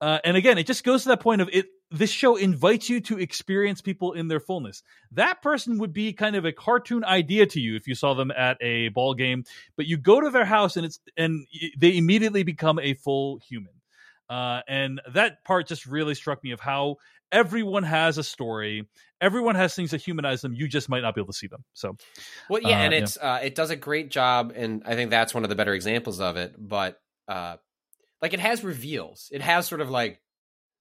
uh, 0.00 0.18
and 0.24 0.36
again 0.36 0.58
it 0.58 0.66
just 0.66 0.82
goes 0.84 1.04
to 1.04 1.10
that 1.10 1.20
point 1.20 1.40
of 1.40 1.48
it 1.52 1.66
this 1.90 2.10
show 2.10 2.36
invites 2.36 2.88
you 2.88 3.00
to 3.00 3.18
experience 3.18 3.80
people 3.80 4.12
in 4.12 4.28
their 4.28 4.40
fullness. 4.40 4.82
That 5.12 5.42
person 5.42 5.78
would 5.78 5.92
be 5.92 6.12
kind 6.12 6.36
of 6.36 6.44
a 6.44 6.52
cartoon 6.52 7.04
idea 7.04 7.46
to 7.46 7.60
you 7.60 7.76
if 7.76 7.86
you 7.86 7.94
saw 7.94 8.14
them 8.14 8.30
at 8.30 8.58
a 8.60 8.88
ball 8.88 9.14
game, 9.14 9.44
but 9.76 9.86
you 9.86 9.96
go 9.96 10.20
to 10.20 10.30
their 10.30 10.44
house 10.44 10.76
and 10.76 10.84
it's 10.84 11.00
and 11.16 11.46
they 11.78 11.96
immediately 11.96 12.42
become 12.42 12.78
a 12.78 12.94
full 12.94 13.38
human. 13.48 13.72
Uh, 14.28 14.60
and 14.68 15.00
that 15.14 15.42
part 15.44 15.66
just 15.66 15.86
really 15.86 16.14
struck 16.14 16.44
me 16.44 16.50
of 16.50 16.60
how 16.60 16.96
everyone 17.32 17.82
has 17.82 18.18
a 18.18 18.22
story, 18.22 18.86
everyone 19.20 19.54
has 19.54 19.74
things 19.74 19.92
that 19.92 20.02
humanize 20.02 20.42
them. 20.42 20.52
You 20.52 20.68
just 20.68 20.90
might 20.90 21.00
not 21.00 21.14
be 21.14 21.22
able 21.22 21.32
to 21.32 21.38
see 21.38 21.46
them. 21.46 21.64
So, 21.72 21.96
well, 22.50 22.60
yeah, 22.60 22.80
uh, 22.80 22.82
and 22.82 22.92
yeah. 22.92 22.98
it's 23.00 23.16
uh, 23.16 23.40
it 23.42 23.54
does 23.54 23.70
a 23.70 23.76
great 23.76 24.10
job, 24.10 24.52
and 24.54 24.82
I 24.84 24.94
think 24.94 25.10
that's 25.10 25.32
one 25.32 25.44
of 25.44 25.50
the 25.50 25.56
better 25.56 25.72
examples 25.72 26.20
of 26.20 26.36
it. 26.36 26.54
But 26.58 27.00
uh, 27.26 27.56
like 28.20 28.34
it 28.34 28.40
has 28.40 28.62
reveals, 28.62 29.30
it 29.32 29.40
has 29.40 29.66
sort 29.66 29.80
of 29.80 29.88
like 29.88 30.20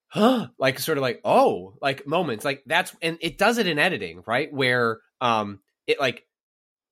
huh? 0.07 0.47
Like 0.57 0.79
sort 0.79 0.97
of 0.97 1.01
like 1.01 1.21
oh 1.23 1.75
like 1.81 2.07
moments 2.07 2.45
like 2.45 2.63
that's 2.65 2.95
and 3.01 3.17
it 3.21 3.37
does 3.37 3.57
it 3.57 3.67
in 3.67 3.79
editing 3.79 4.23
right? 4.25 4.51
Where 4.51 4.99
um 5.21 5.59
it 5.85 5.99
like 5.99 6.23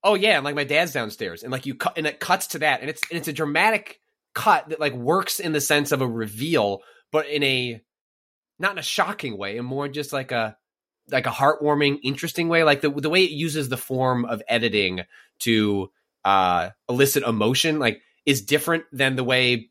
oh 0.03 0.15
yeah 0.15 0.35
and 0.35 0.45
like 0.45 0.55
my 0.55 0.63
dad's 0.63 0.93
downstairs 0.93 1.43
and 1.43 1.51
like 1.51 1.65
you 1.65 1.75
cut 1.75 1.97
and 1.97 2.07
it 2.07 2.19
cuts 2.19 2.47
to 2.47 2.59
that 2.59 2.81
and 2.81 2.89
it's 2.89 3.01
and 3.09 3.17
it's 3.17 3.27
a 3.27 3.33
dramatic 3.33 3.99
cut 4.33 4.69
that 4.69 4.79
like 4.79 4.93
works 4.93 5.39
in 5.39 5.53
the 5.53 5.61
sense 5.61 5.91
of 5.91 6.01
a 6.01 6.07
reveal 6.07 6.81
but 7.11 7.27
in 7.27 7.43
a 7.43 7.81
not 8.59 8.73
in 8.73 8.77
a 8.77 8.83
shocking 8.83 9.37
way 9.37 9.57
and 9.57 9.67
more 9.67 9.87
just 9.87 10.13
like 10.13 10.31
a 10.31 10.55
like 11.09 11.25
a 11.25 11.31
heartwarming 11.31 11.99
interesting 12.03 12.47
way 12.49 12.63
like 12.63 12.81
the 12.81 12.89
the 12.89 13.09
way 13.09 13.23
it 13.23 13.31
uses 13.31 13.69
the 13.69 13.77
form 13.77 14.25
of 14.25 14.41
editing 14.47 15.01
to 15.39 15.89
uh 16.23 16.69
elicit 16.89 17.23
emotion 17.23 17.79
like 17.79 18.01
is 18.25 18.41
different 18.41 18.83
than 18.91 19.15
the 19.15 19.23
way 19.23 19.69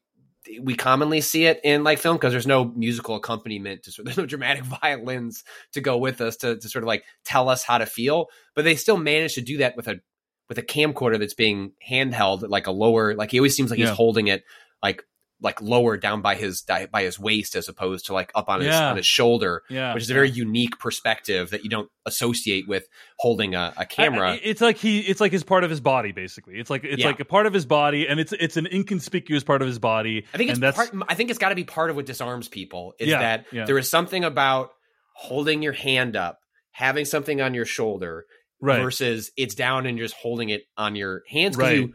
we 0.63 0.75
commonly 0.75 1.21
see 1.21 1.47
it 1.47 1.61
in 1.65 1.85
like 1.85 1.99
film 1.99 2.17
because 2.17 2.33
there's 2.33 2.47
no 2.47 2.67
musical 2.67 3.17
accompaniment 3.17 3.83
to 3.85 3.91
sort 3.93 4.05
there's 4.07 4.17
no 4.19 4.27
dramatic 4.27 4.65
violins 4.83 5.45
to 5.73 5.81
go 5.81 5.97
with 5.99 6.21
us 6.21 6.37
to, 6.39 6.57
to 6.57 6.69
sort 6.69 6.83
of 6.83 6.87
like 6.89 7.05
tell 7.25 7.49
us 7.49 7.63
how 7.65 7.79
to 7.79 7.87
feel 7.87 8.27
but 8.55 8.65
they 8.65 8.77
still 8.77 8.97
manage 8.97 9.35
to 9.35 9.41
do 9.41 9.59
that 9.59 9.77
with 9.77 9.89
a 9.89 10.01
with 10.49 10.59
a 10.59 10.63
camcorder 10.63 11.19
that's 11.19 11.35
being 11.35 11.73
handheld 11.89 12.43
at 12.43 12.51
like 12.51 12.67
a 12.67 12.71
lower 12.71 13.15
like 13.15 13.31
he 13.31 13.39
always 13.39 13.57
seems 13.57 13.71
like 13.71 13.79
Yeah. 13.79 13.87
he's 13.87 13.97
holding 13.97 14.27
it 14.29 14.45
like 14.83 15.03
like 15.41 15.61
lower 15.61 15.97
down 15.97 16.23
by 16.23 16.37
his 16.37 16.63
by 16.91 17.03
his 17.03 17.19
waist 17.19 17.55
as 17.57 17.69
opposed 17.69 18.07
to 18.07 18.15
like 18.15 18.31
up 18.35 18.49
on 18.49 18.61
his 18.61 18.75
on 18.75 18.97
his 18.97 19.05
shoulder 19.07 19.63
yeah, 19.69 19.93
which 19.93 20.05
is 20.05 20.11
a 20.11 20.15
very 20.15 20.31
unique 20.31 20.79
perspective 20.79 21.51
that 21.51 21.65
you 21.65 21.71
don't 21.71 21.89
associate 22.07 22.67
with 22.69 22.85
holding 23.19 23.55
a 23.55 23.87
camera 23.91 24.33
I- 24.33 24.41
it's 24.43 24.61
like 24.61 24.77
he, 24.79 25.01
it's 25.01 25.21
like 25.21 25.33
his 25.33 25.43
part 25.43 25.65
of 25.65 25.71
his 25.71 25.81
body, 25.81 26.13
basically. 26.13 26.55
It's 26.59 26.71
like 26.71 26.85
it's 26.85 27.01
Yeah. 27.01 27.07
like 27.09 27.21
a 27.21 27.25
part 27.25 27.47
of 27.47 27.53
his 27.53 27.67
body, 27.67 28.07
and 28.07 28.21
it's 28.21 28.33
it's 28.33 28.57
an 28.57 28.67
inconspicuous 28.67 29.43
part 29.45 29.61
of 29.63 29.69
his 29.69 29.79
body. 29.79 30.25
I 30.33 30.37
think 30.39 30.51
it's 30.51 30.57
and 30.59 30.63
that's 30.63 30.77
part. 30.77 30.91
I 31.09 31.15
think 31.15 31.31
it's 31.31 31.39
got 31.39 31.49
to 31.51 31.55
be 31.55 31.65
part 31.65 31.91
of 31.91 31.97
what 31.97 32.07
disarms 32.07 32.49
people. 32.49 32.95
Is 32.99 33.09
Yeah, 33.09 33.19
that 33.21 33.47
yeah. 33.53 33.65
there 33.65 33.79
is 33.79 33.91
something 33.91 34.23
about 34.25 34.71
holding 35.15 35.63
your 35.63 35.73
hand 35.73 36.17
up, 36.17 36.39
having 36.73 37.05
something 37.05 37.41
on 37.41 37.55
your 37.55 37.65
shoulder, 37.65 38.25
right. 38.61 38.81
versus 38.83 39.31
it's 39.37 39.55
down 39.55 39.87
and 39.87 39.97
you're 39.99 40.07
just 40.07 40.19
holding 40.21 40.49
it 40.51 40.63
on 40.77 40.95
your 40.97 41.23
hands. 41.29 41.57
Right. 41.57 41.79
You, 41.79 41.95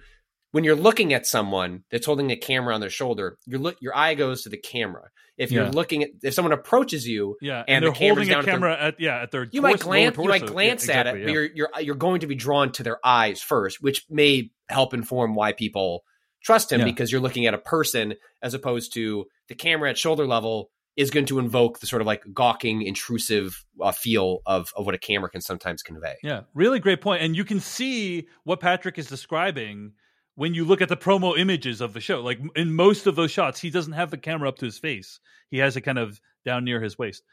when 0.51 0.63
you're 0.63 0.75
looking 0.75 1.13
at 1.13 1.25
someone 1.27 1.83
that's 1.91 2.05
holding 2.05 2.31
a 2.31 2.35
camera 2.35 2.73
on 2.73 2.81
their 2.81 2.89
shoulder, 2.89 3.37
your 3.45 3.59
look, 3.59 3.77
your 3.81 3.95
eye 3.95 4.15
goes 4.15 4.43
to 4.43 4.49
the 4.49 4.57
camera. 4.57 5.09
If 5.37 5.51
you're 5.51 5.65
Yeah. 5.65 5.71
looking 5.71 6.03
at, 6.03 6.09
if 6.21 6.33
someone 6.33 6.51
approaches 6.51 7.07
you, 7.07 7.37
yeah, 7.41 7.59
and, 7.59 7.65
and 7.67 7.83
they're 7.85 7.91
the 7.91 7.97
holding 7.97 8.29
a 8.29 8.37
at 8.37 8.45
their- 8.45 8.53
camera 8.53 8.77
at 8.77 8.99
yeah 8.99 9.21
at 9.21 9.31
their 9.31 9.43
you 9.43 9.61
torso, 9.61 9.61
might 9.61 9.79
glance, 9.79 10.17
you 10.17 10.23
might 10.25 10.45
glance 10.45 10.87
Yeah, 10.87 10.93
at 10.95 11.07
exactly, 11.07 11.21
it, 11.21 11.25
but 11.25 11.33
you're 11.33 11.45
you're 11.55 11.69
you're 11.81 11.95
going 11.95 12.19
to 12.21 12.27
be 12.27 12.35
drawn 12.35 12.71
to 12.73 12.83
their 12.83 12.99
eyes 13.05 13.41
first, 13.41 13.81
which 13.81 14.05
may 14.09 14.51
help 14.67 14.93
inform 14.93 15.35
why 15.35 15.53
people 15.53 16.03
trust 16.43 16.71
him 16.71 16.79
Yeah. 16.79 16.85
because 16.85 17.11
you're 17.11 17.21
looking 17.21 17.45
at 17.45 17.53
a 17.53 17.57
person 17.57 18.15
as 18.41 18.53
opposed 18.53 18.93
to 18.93 19.25
the 19.47 19.55
camera 19.55 19.89
at 19.89 19.97
shoulder 19.97 20.25
level 20.27 20.69
is 20.97 21.09
going 21.11 21.25
to 21.27 21.39
invoke 21.39 21.79
the 21.79 21.87
sort 21.87 22.01
of 22.01 22.05
like 22.07 22.21
gawking, 22.33 22.81
intrusive 22.81 23.63
uh, 23.81 23.91
feel 23.93 24.39
of 24.45 24.67
of 24.75 24.85
what 24.85 24.93
a 24.95 24.97
camera 24.97 25.29
can 25.29 25.39
sometimes 25.41 25.81
convey. 25.83 26.15
Yeah, 26.23 26.41
really 26.53 26.79
great 26.79 26.99
point. 26.99 27.21
And 27.23 27.35
you 27.37 27.45
can 27.45 27.61
see 27.61 28.27
what 28.43 28.59
Patrick 28.59 28.97
is 28.97 29.07
describing 29.07 29.93
when 30.39 30.53
you 30.53 30.63
look 30.63 30.81
at 30.81 30.87
the 30.87 30.95
promo 30.95 31.37
images 31.37 31.81
of 31.81 31.91
the 31.91 31.99
show. 31.99 32.21
Like 32.21 32.39
in 32.55 32.73
most 32.73 33.07
of 33.07 33.17
those 33.17 33.29
shots, 33.29 33.59
he 33.59 33.69
doesn't 33.69 33.91
have 33.91 34.09
the 34.09 34.17
camera 34.17 34.47
up 34.47 34.57
to 34.59 34.65
his 34.65 34.79
face. 34.79 35.19
He 35.51 35.57
has 35.57 35.75
it 35.75 35.81
kind 35.81 35.99
of 35.99 36.21
down 36.45 36.63
near 36.63 36.79
his 36.79 36.97
waist. 36.97 37.23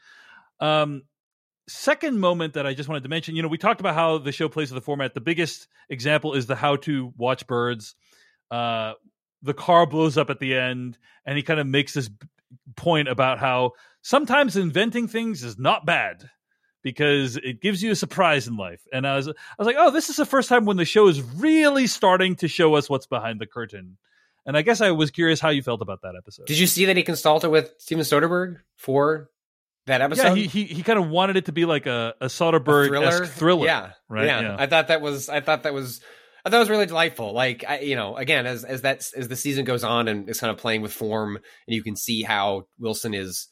Um 0.59 1.03
second 1.69 2.19
moment 2.19 2.55
that 2.55 2.67
I 2.67 2.73
just 2.73 2.89
wanted 2.89 3.03
to 3.03 3.09
mention, 3.09 3.37
you 3.37 3.41
know, 3.41 3.47
we 3.47 3.57
talked 3.57 3.79
about 3.79 3.95
how 3.95 4.17
the 4.17 4.33
show 4.33 4.49
plays 4.49 4.71
with 4.71 4.83
the 4.83 4.85
format. 4.85 5.13
The 5.13 5.21
biggest 5.21 5.69
example 5.89 6.33
is 6.33 6.47
the 6.47 6.55
how 6.57 6.75
to 6.87 7.13
watch 7.15 7.47
birds. 7.47 7.95
Uh 8.51 8.95
the 9.41 9.53
car 9.53 9.85
blows 9.85 10.17
up 10.17 10.29
at 10.29 10.39
the 10.39 10.53
end 10.53 10.97
and 11.25 11.37
he 11.37 11.43
kind 11.43 11.61
of 11.61 11.67
makes 11.67 11.93
this 11.93 12.09
point 12.75 13.07
about 13.07 13.39
how 13.39 13.71
sometimes 14.01 14.57
inventing 14.57 15.07
things 15.07 15.45
is 15.45 15.57
not 15.57 15.85
bad 15.85 16.29
because 16.83 17.37
it 17.37 17.61
gives 17.61 17.81
you 17.81 17.91
a 17.91 17.95
surprise 17.95 18.47
in 18.47 18.55
life. 18.55 18.81
And 18.93 19.05
I 19.05 19.15
was 19.15 19.27
I 19.27 19.33
was 19.57 19.65
like, 19.65 19.75
oh, 19.77 19.91
this 19.91 20.09
is 20.09 20.15
the 20.15 20.25
first 20.25 20.49
time 20.49 20.65
when 20.65 20.77
the 20.77 20.85
show 20.85 21.07
is 21.07 21.21
really 21.21 21.87
starting 21.87 22.35
to 22.37 22.47
show 22.47 22.75
us 22.75 22.89
what's 22.89 23.07
behind 23.07 23.39
the 23.39 23.47
curtain. 23.47 23.97
And 24.45 24.55
I 24.55 24.61
guess 24.61 24.79
I 24.79 24.91
was 24.91 25.11
curious 25.11 25.41
how 25.41 25.49
you 25.49 25.61
felt 25.61 25.81
about 25.81 26.01
that 26.03 26.13
episode. 26.17 26.45
Did 26.45 26.57
you 26.57 26.67
see 26.67 26.85
that 26.85 26.95
he 26.95 27.03
consulted 27.03 27.49
with 27.49 27.73
Steven 27.79 28.03
Soderbergh 28.03 28.59
for 28.77 29.29
that 29.87 30.01
episode? 30.01 30.23
yeah, 30.23 30.35
he 30.35 30.47
he, 30.47 30.63
he 30.63 30.83
kind 30.83 30.97
of 30.97 31.09
wanted 31.09 31.35
it 31.35 31.45
to 31.45 31.51
be 31.51 31.65
like 31.65 31.85
a, 31.85 32.15
a 32.21 32.27
Soderbergh 32.27 33.05
esque 33.05 33.33
thriller. 33.33 33.65
Yeah, 33.65 33.91
right? 34.07 34.25
Yeah. 34.25 34.41
Yeah. 34.41 34.55
I 34.57 34.67
thought 34.67 34.87
that 34.87 35.01
was. 35.01 35.27
I 35.27 35.41
thought 35.41 35.63
that 35.63 35.73
was. 35.73 36.01
I 36.45 36.49
thought 36.49 36.57
it 36.57 36.59
was 36.59 36.69
really 36.69 36.85
delightful. 36.85 37.33
Like 37.33 37.65
I, 37.67 37.79
you 37.79 37.97
know, 37.97 38.15
again, 38.15 38.45
as 38.45 38.63
as 38.63 38.83
that 38.83 39.05
as 39.17 39.27
the 39.27 39.35
season 39.35 39.65
goes 39.65 39.83
on 39.83 40.07
and 40.07 40.29
it's 40.29 40.39
kind 40.39 40.51
of 40.51 40.57
playing 40.57 40.81
with 40.81 40.93
form, 40.93 41.35
and 41.35 41.75
you 41.75 41.83
can 41.83 41.97
see 41.97 42.23
how 42.23 42.67
Wilson 42.79 43.13
is 43.13 43.49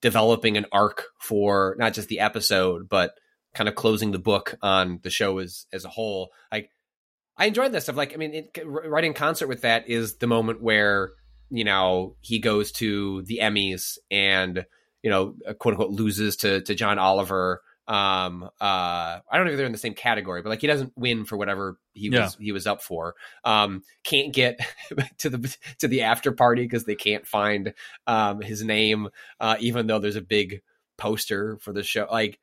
developing 0.00 0.56
an 0.56 0.66
arc 0.72 1.04
for 1.18 1.76
not 1.78 1.94
just 1.94 2.08
the 2.08 2.20
episode, 2.20 2.88
but 2.88 3.14
kind 3.54 3.68
of 3.68 3.74
closing 3.74 4.10
the 4.10 4.18
book 4.18 4.56
on 4.62 5.00
the 5.02 5.10
show 5.10 5.38
as 5.38 5.66
as 5.72 5.84
a 5.84 5.88
whole. 5.88 6.30
Like 6.52 6.70
I 7.36 7.46
enjoyed 7.46 7.72
that 7.72 7.82
stuff. 7.82 7.96
Like 7.96 8.12
I 8.12 8.16
mean, 8.16 8.34
it, 8.34 8.58
right 8.64 9.04
in 9.04 9.14
concert 9.14 9.48
with 9.48 9.62
that 9.62 9.88
is 9.88 10.16
the 10.16 10.26
moment 10.26 10.62
where 10.62 11.12
you 11.50 11.64
know 11.64 12.16
he 12.20 12.38
goes 12.38 12.72
to 12.72 13.22
the 13.22 13.38
Emmys 13.42 13.98
and 14.10 14.66
you 15.02 15.10
know 15.10 15.34
quote 15.58 15.74
unquote 15.74 15.90
loses 15.90 16.36
to 16.36 16.60
to 16.62 16.74
John 16.74 16.98
Oliver. 16.98 17.62
Um, 17.86 18.44
uh, 18.44 18.48
I 18.60 19.20
don't 19.32 19.44
know 19.44 19.52
if 19.52 19.56
they're 19.56 19.66
in 19.66 19.72
the 19.72 19.78
same 19.78 19.94
category, 19.94 20.42
but 20.42 20.48
like 20.48 20.60
he 20.60 20.66
doesn't 20.66 20.92
win 20.96 21.24
for 21.24 21.36
whatever 21.36 21.78
he 21.92 22.10
Yeah. 22.10 22.22
was 22.22 22.36
he 22.40 22.52
was 22.52 22.66
up 22.66 22.82
for. 22.82 23.14
Um, 23.44 23.82
can't 24.04 24.32
get 24.32 24.58
to 25.18 25.30
the 25.30 25.56
to 25.78 25.88
the 25.88 26.02
after 26.02 26.32
party 26.32 26.62
because 26.62 26.84
they 26.84 26.94
can't 26.96 27.26
find 27.26 27.74
um 28.06 28.40
his 28.40 28.62
name, 28.64 29.08
uh, 29.40 29.56
even 29.60 29.86
though 29.86 29.98
there's 29.98 30.16
a 30.16 30.22
big 30.22 30.62
poster 30.96 31.58
for 31.58 31.72
the 31.72 31.82
show. 31.82 32.06
Like 32.10 32.38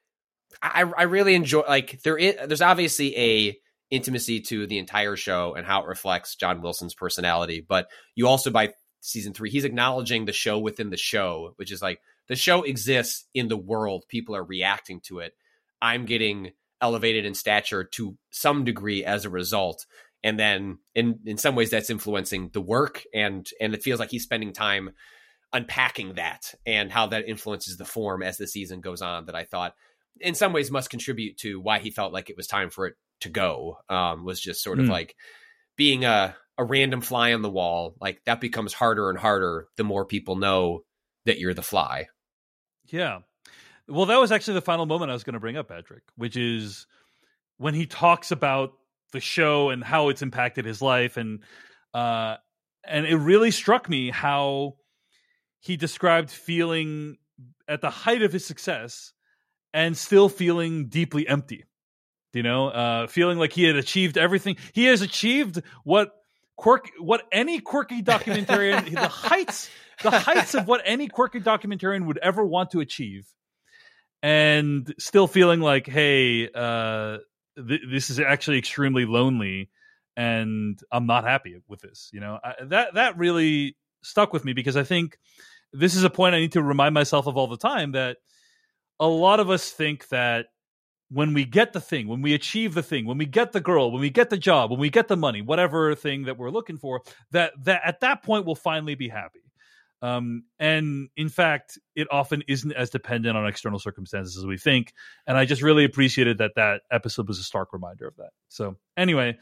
I 0.61 0.81
I 0.97 1.03
really 1.03 1.35
enjoy 1.35 1.61
like 1.67 2.01
there 2.03 2.17
is 2.17 2.35
there's 2.47 2.61
obviously 2.61 3.17
a 3.17 3.57
intimacy 3.89 4.39
to 4.39 4.67
the 4.67 4.77
entire 4.77 5.15
show 5.15 5.53
and 5.55 5.65
how 5.65 5.81
it 5.81 5.87
reflects 5.87 6.35
John 6.35 6.61
Wilson's 6.61 6.93
personality. 6.95 7.65
But 7.67 7.87
you 8.15 8.27
also 8.27 8.51
by 8.51 8.73
season 9.01 9.33
three, 9.33 9.49
he's 9.49 9.65
acknowledging 9.65 10.25
the 10.25 10.31
show 10.31 10.57
within 10.59 10.89
the 10.89 10.97
show, 10.97 11.53
which 11.57 11.71
is 11.71 11.81
like 11.81 11.99
the 12.27 12.35
show 12.35 12.63
exists 12.63 13.25
in 13.33 13.49
the 13.49 13.57
world. 13.57 14.05
People 14.07 14.35
are 14.35 14.43
reacting 14.43 15.01
to 15.01 15.19
it. 15.19 15.33
I'm 15.81 16.05
getting 16.05 16.51
elevated 16.79 17.25
in 17.25 17.33
stature 17.33 17.83
to 17.83 18.17
some 18.29 18.63
degree 18.63 19.03
as 19.03 19.25
a 19.25 19.29
result. 19.29 19.85
And 20.23 20.39
then 20.39 20.77
in 20.95 21.19
in 21.25 21.37
some 21.37 21.55
ways 21.55 21.71
that's 21.71 21.89
influencing 21.89 22.49
the 22.53 22.61
work 22.61 23.03
and 23.13 23.47
and 23.59 23.73
it 23.73 23.83
feels 23.83 23.99
like 23.99 24.11
he's 24.11 24.23
spending 24.23 24.53
time 24.53 24.91
unpacking 25.53 26.13
that 26.13 26.53
and 26.65 26.91
how 26.91 27.07
that 27.07 27.27
influences 27.27 27.77
the 27.77 27.85
form 27.85 28.23
as 28.23 28.37
the 28.37 28.47
season 28.47 28.81
goes 28.81 29.01
on 29.01 29.25
that 29.25 29.35
I 29.35 29.43
thought 29.43 29.73
in 30.19 30.35
some 30.35 30.53
ways 30.53 30.71
must 30.71 30.89
contribute 30.89 31.37
to 31.37 31.59
why 31.59 31.79
he 31.79 31.89
felt 31.89 32.13
like 32.13 32.29
it 32.29 32.37
was 32.37 32.47
time 32.47 32.69
for 32.69 32.87
it 32.87 32.95
to 33.21 33.29
go 33.29 33.77
um, 33.89 34.23
was 34.23 34.39
just 34.39 34.63
sort 34.63 34.79
of 34.79 34.85
Hmm. 34.85 34.91
like 34.91 35.15
being 35.75 36.05
a, 36.05 36.35
a 36.57 36.63
random 36.63 37.01
fly 37.01 37.33
on 37.33 37.41
the 37.41 37.49
wall 37.49 37.95
like 38.01 38.21
that 38.25 38.41
becomes 38.41 38.73
harder 38.73 39.09
and 39.09 39.19
harder 39.19 39.67
the 39.77 39.83
more 39.83 40.05
people 40.05 40.35
know 40.35 40.83
that 41.25 41.39
you're 41.39 41.53
the 41.53 41.61
fly 41.61 42.07
Yeah. 42.87 43.19
Well, 43.87 44.05
that 44.05 44.19
was 44.19 44.31
actually 44.31 44.53
the 44.55 44.61
final 44.61 44.85
moment 44.85 45.11
I 45.11 45.13
was 45.13 45.23
going 45.23 45.33
to 45.33 45.39
bring 45.39 45.57
up, 45.57 45.67
Patrick, 45.67 46.03
which 46.15 46.37
is 46.37 46.87
when 47.57 47.73
he 47.73 47.85
talks 47.85 48.31
about 48.31 48.73
the 49.11 49.19
show 49.19 49.69
and 49.69 49.83
how 49.83 50.09
it's 50.09 50.21
impacted 50.21 50.65
his 50.65 50.81
life 50.81 51.17
and 51.17 51.41
uh 51.93 52.37
and 52.85 53.05
it 53.05 53.17
really 53.17 53.51
struck 53.51 53.89
me 53.89 54.09
how 54.09 54.75
he 55.59 55.75
described 55.75 56.31
feeling 56.31 57.17
at 57.67 57.81
the 57.81 57.89
height 57.89 58.23
of 58.23 58.31
his 58.31 58.45
success 58.45 59.11
and 59.73 59.97
still 59.97 60.29
feeling 60.29 60.87
deeply 60.87 61.27
empty. 61.27 61.65
You 62.33 62.43
know, 62.43 62.69
uh 62.69 63.07
feeling 63.07 63.37
like 63.37 63.51
he 63.51 63.65
had 63.65 63.75
achieved 63.75 64.17
everything. 64.17 64.55
He 64.73 64.85
has 64.85 65.01
achieved 65.01 65.61
what 65.83 66.13
quirk 66.61 66.91
what 66.99 67.23
any 67.31 67.59
quirky 67.59 68.03
documentarian 68.03 68.87
the 68.93 69.07
heights 69.07 69.67
the 70.03 70.11
heights 70.11 70.53
of 70.53 70.67
what 70.67 70.79
any 70.85 71.07
quirky 71.07 71.39
documentarian 71.39 72.05
would 72.05 72.19
ever 72.19 72.45
want 72.45 72.69
to 72.71 72.79
achieve. 72.79 73.27
And 74.21 74.93
still 74.99 75.25
feeling 75.25 75.59
like 75.59 75.87
hey 75.87 76.47
uh 76.53 77.17
th- 77.57 77.81
this 77.89 78.11
is 78.11 78.19
actually 78.19 78.59
extremely 78.59 79.05
lonely 79.05 79.71
and 80.15 80.79
i'm 80.91 81.07
not 81.07 81.23
happy 81.23 81.59
with 81.67 81.81
this 81.81 82.11
you 82.13 82.19
know? 82.19 82.37
I, 82.43 82.53
that 82.65 82.93
that 82.93 83.17
really 83.17 83.75
stuck 84.03 84.31
with 84.31 84.45
me 84.45 84.53
because 84.53 84.77
i 84.77 84.83
think 84.83 85.17
this 85.73 85.95
is 85.95 86.03
a 86.03 86.11
point 86.11 86.35
i 86.35 86.39
need 86.39 86.51
to 86.51 86.61
remind 86.61 86.93
myself 86.93 87.25
of 87.25 87.37
all 87.37 87.47
the 87.47 87.57
time 87.57 87.93
that 87.93 88.17
a 88.99 89.07
lot 89.07 89.39
of 89.39 89.49
us 89.49 89.71
think 89.71 90.07
that 90.09 90.47
when 91.11 91.33
we 91.33 91.43
get 91.43 91.73
the 91.73 91.81
thing, 91.81 92.07
when 92.07 92.21
we 92.21 92.33
achieve 92.33 92.73
the 92.73 92.83
thing, 92.83 93.05
when 93.05 93.17
we 93.17 93.25
get 93.25 93.51
the 93.51 93.59
girl, 93.59 93.91
when 93.91 94.01
we 94.01 94.09
get 94.09 94.29
the 94.29 94.37
job, 94.37 94.71
when 94.71 94.79
we 94.79 94.89
get 94.89 95.07
the 95.07 95.17
money, 95.17 95.41
whatever 95.41 95.93
thing 95.93 96.23
that 96.23 96.37
we're 96.37 96.49
looking 96.49 96.77
for, 96.77 97.01
that 97.31 97.51
that 97.65 97.81
at 97.85 97.99
that 97.99 98.23
point 98.23 98.45
we'll 98.45 98.55
finally 98.55 98.95
be 98.95 99.09
happy. 99.09 99.41
Um, 100.01 100.45
and 100.57 101.09
in 101.15 101.29
fact, 101.29 101.77
it 101.95 102.07
often 102.09 102.43
isn't 102.47 102.71
as 102.71 102.89
dependent 102.89 103.37
on 103.37 103.45
external 103.45 103.77
circumstances 103.77 104.35
as 104.35 104.45
we 104.45 104.57
think. 104.57 104.93
And 105.27 105.37
I 105.37 105.45
just 105.45 105.61
really 105.61 105.83
appreciated 105.83 106.39
that 106.39 106.53
that 106.55 106.81
episode 106.89 107.27
was 107.27 107.37
a 107.37 107.43
stark 107.43 107.71
reminder 107.71 108.07
of 108.07 108.15
that. 108.15 108.31
So 108.47 108.77
anyway, 108.97 109.37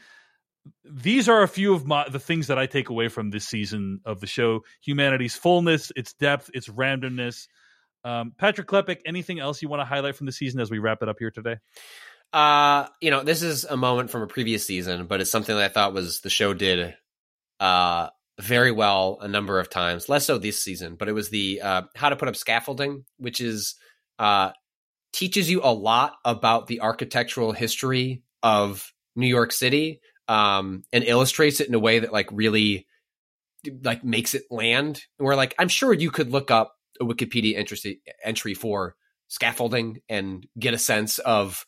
these 0.84 1.30
are 1.30 1.42
a 1.42 1.48
few 1.48 1.72
of 1.72 1.86
my 1.86 2.08
the 2.08 2.18
things 2.18 2.48
that 2.48 2.58
I 2.58 2.66
take 2.66 2.90
away 2.90 3.08
from 3.08 3.30
this 3.30 3.46
season 3.46 4.00
of 4.04 4.20
the 4.20 4.26
show: 4.26 4.64
humanity's 4.82 5.36
fullness, 5.36 5.92
its 5.94 6.14
depth, 6.14 6.50
its 6.52 6.68
randomness. 6.68 7.46
Um, 8.04 8.32
Patrick 8.38 8.66
Klepek, 8.66 9.00
anything 9.06 9.40
else 9.40 9.62
you 9.62 9.68
want 9.68 9.80
to 9.80 9.84
highlight 9.84 10.16
from 10.16 10.26
the 10.26 10.32
season 10.32 10.60
as 10.60 10.70
we 10.70 10.78
wrap 10.78 11.02
it 11.02 11.08
up 11.08 11.16
here 11.18 11.30
today? 11.30 11.56
Uh, 12.32 12.86
you 13.00 13.10
know, 13.10 13.22
this 13.22 13.42
is 13.42 13.64
a 13.64 13.76
moment 13.76 14.10
from 14.10 14.22
a 14.22 14.26
previous 14.26 14.64
season, 14.64 15.06
but 15.06 15.20
it's 15.20 15.30
something 15.30 15.54
that 15.54 15.64
I 15.64 15.68
thought 15.68 15.92
was 15.92 16.20
the 16.20 16.30
show 16.30 16.54
did 16.54 16.94
uh 17.58 18.08
very 18.40 18.72
well 18.72 19.18
a 19.20 19.28
number 19.28 19.60
of 19.60 19.68
times. 19.68 20.08
Less 20.08 20.24
so 20.24 20.38
this 20.38 20.62
season, 20.62 20.94
but 20.94 21.08
it 21.08 21.12
was 21.12 21.28
the 21.28 21.60
uh, 21.60 21.82
how 21.94 22.08
to 22.08 22.16
put 22.16 22.28
up 22.28 22.36
scaffolding, 22.36 23.04
which 23.18 23.40
is 23.40 23.74
uh 24.18 24.52
teaches 25.12 25.50
you 25.50 25.60
a 25.62 25.72
lot 25.72 26.14
about 26.24 26.66
the 26.66 26.80
architectural 26.80 27.52
history 27.52 28.22
of 28.42 28.92
New 29.16 29.26
York 29.26 29.52
City 29.52 30.00
um, 30.28 30.84
and 30.92 31.04
illustrates 31.04 31.60
it 31.60 31.68
in 31.68 31.74
a 31.74 31.78
way 31.78 31.98
that 31.98 32.12
like 32.12 32.28
really 32.32 32.86
like 33.82 34.04
makes 34.04 34.34
it 34.34 34.44
land. 34.50 35.02
And 35.18 35.26
we're 35.26 35.34
like, 35.34 35.54
I'm 35.58 35.68
sure 35.68 35.92
you 35.92 36.10
could 36.10 36.30
look 36.30 36.50
up 36.50 36.74
a 37.00 37.04
Wikipedia 37.04 37.56
entry 37.56 38.00
entry 38.24 38.54
for 38.54 38.96
scaffolding 39.28 40.00
and 40.08 40.46
get 40.58 40.74
a 40.74 40.78
sense 40.78 41.18
of 41.18 41.64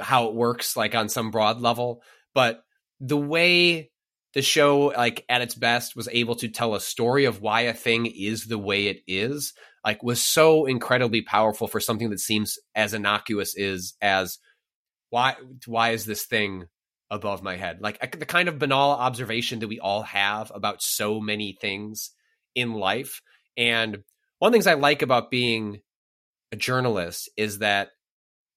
how 0.00 0.28
it 0.28 0.34
works, 0.34 0.76
like 0.76 0.94
on 0.94 1.08
some 1.08 1.30
broad 1.30 1.60
level. 1.60 2.02
But 2.34 2.62
the 3.00 3.16
way 3.16 3.90
the 4.34 4.42
show, 4.42 4.92
like 4.96 5.24
at 5.28 5.42
its 5.42 5.54
best, 5.54 5.96
was 5.96 6.08
able 6.10 6.36
to 6.36 6.48
tell 6.48 6.74
a 6.74 6.80
story 6.80 7.24
of 7.24 7.40
why 7.40 7.62
a 7.62 7.74
thing 7.74 8.06
is 8.06 8.46
the 8.46 8.58
way 8.58 8.86
it 8.86 9.00
is, 9.06 9.54
like 9.84 10.02
was 10.02 10.22
so 10.22 10.66
incredibly 10.66 11.22
powerful 11.22 11.68
for 11.68 11.80
something 11.80 12.10
that 12.10 12.20
seems 12.20 12.58
as 12.74 12.94
innocuous 12.94 13.56
is 13.56 13.94
as 14.00 14.38
why 15.10 15.36
why 15.66 15.90
is 15.90 16.04
this 16.04 16.24
thing 16.24 16.66
above 17.10 17.42
my 17.42 17.56
head. 17.56 17.80
Like 17.80 18.18
the 18.18 18.26
kind 18.26 18.48
of 18.48 18.58
banal 18.58 18.90
observation 18.90 19.60
that 19.60 19.68
we 19.68 19.80
all 19.80 20.02
have 20.02 20.52
about 20.54 20.82
so 20.82 21.20
many 21.20 21.56
things 21.58 22.10
in 22.54 22.74
life. 22.74 23.22
And 23.56 23.98
one 24.38 24.48
of 24.48 24.52
the 24.52 24.56
things 24.56 24.66
I 24.66 24.74
like 24.74 25.02
about 25.02 25.30
being 25.30 25.80
a 26.52 26.56
journalist 26.56 27.28
is 27.36 27.58
that 27.58 27.90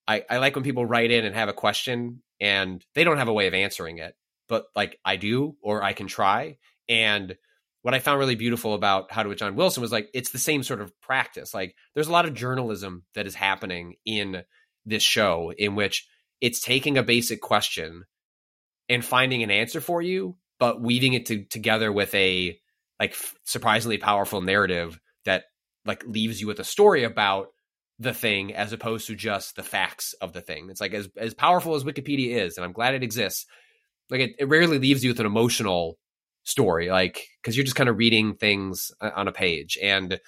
I, 0.06 0.24
I 0.28 0.38
like 0.38 0.54
when 0.54 0.64
people 0.64 0.86
write 0.86 1.10
in 1.10 1.24
and 1.24 1.34
have 1.34 1.48
a 1.48 1.54
question 1.54 2.22
and 2.40 2.84
they 2.94 3.04
don't 3.04 3.18
have 3.18 3.28
a 3.28 3.32
way 3.32 3.46
of 3.46 3.54
answering 3.54 3.98
it, 3.98 4.14
but 4.48 4.66
like 4.74 4.98
I 5.04 5.16
do, 5.16 5.56
or 5.62 5.82
I 5.82 5.92
can 5.92 6.06
try. 6.06 6.58
And 6.88 7.36
what 7.82 7.94
I 7.94 7.98
found 7.98 8.18
really 8.18 8.34
beautiful 8.34 8.74
about 8.74 9.12
How 9.12 9.22
to 9.22 9.28
with 9.28 9.38
John 9.38 9.56
Wilson 9.56 9.80
was 9.80 9.92
like 9.92 10.08
it's 10.14 10.30
the 10.30 10.38
same 10.38 10.62
sort 10.62 10.80
of 10.80 10.98
practice. 11.00 11.52
Like 11.52 11.74
there's 11.94 12.08
a 12.08 12.12
lot 12.12 12.26
of 12.26 12.34
journalism 12.34 13.04
that 13.14 13.26
is 13.26 13.34
happening 13.34 13.96
in 14.04 14.44
this 14.86 15.02
show 15.02 15.52
in 15.56 15.74
which 15.74 16.08
it's 16.40 16.60
taking 16.60 16.98
a 16.98 17.02
basic 17.02 17.40
question 17.40 18.04
and 18.88 19.04
finding 19.04 19.42
an 19.42 19.50
answer 19.50 19.80
for 19.80 20.02
you, 20.02 20.36
but 20.58 20.80
weaving 20.80 21.12
it 21.12 21.26
to, 21.26 21.44
together 21.44 21.92
with 21.92 22.14
a 22.14 22.58
like 22.98 23.16
surprisingly 23.44 23.98
powerful 23.98 24.40
narrative 24.40 25.00
like 25.84 26.04
leaves 26.06 26.40
you 26.40 26.46
with 26.46 26.60
a 26.60 26.64
story 26.64 27.04
about 27.04 27.48
the 27.98 28.14
thing 28.14 28.54
as 28.54 28.72
opposed 28.72 29.06
to 29.06 29.14
just 29.14 29.56
the 29.56 29.62
facts 29.62 30.14
of 30.20 30.32
the 30.32 30.40
thing. 30.40 30.68
It's 30.70 30.80
like 30.80 30.94
as 30.94 31.08
as 31.16 31.34
powerful 31.34 31.74
as 31.74 31.84
Wikipedia 31.84 32.36
is, 32.36 32.56
and 32.56 32.64
I'm 32.64 32.72
glad 32.72 32.94
it 32.94 33.02
exists. 33.02 33.46
Like 34.10 34.20
it, 34.20 34.30
it 34.38 34.48
rarely 34.48 34.78
leaves 34.78 35.04
you 35.04 35.10
with 35.10 35.20
an 35.20 35.26
emotional 35.26 35.98
story, 36.44 36.90
like 36.90 37.26
because 37.40 37.56
you're 37.56 37.64
just 37.64 37.76
kind 37.76 37.88
of 37.88 37.98
reading 37.98 38.34
things 38.34 38.90
on 39.00 39.28
a 39.28 39.32
page. 39.32 39.78
And 39.82 40.20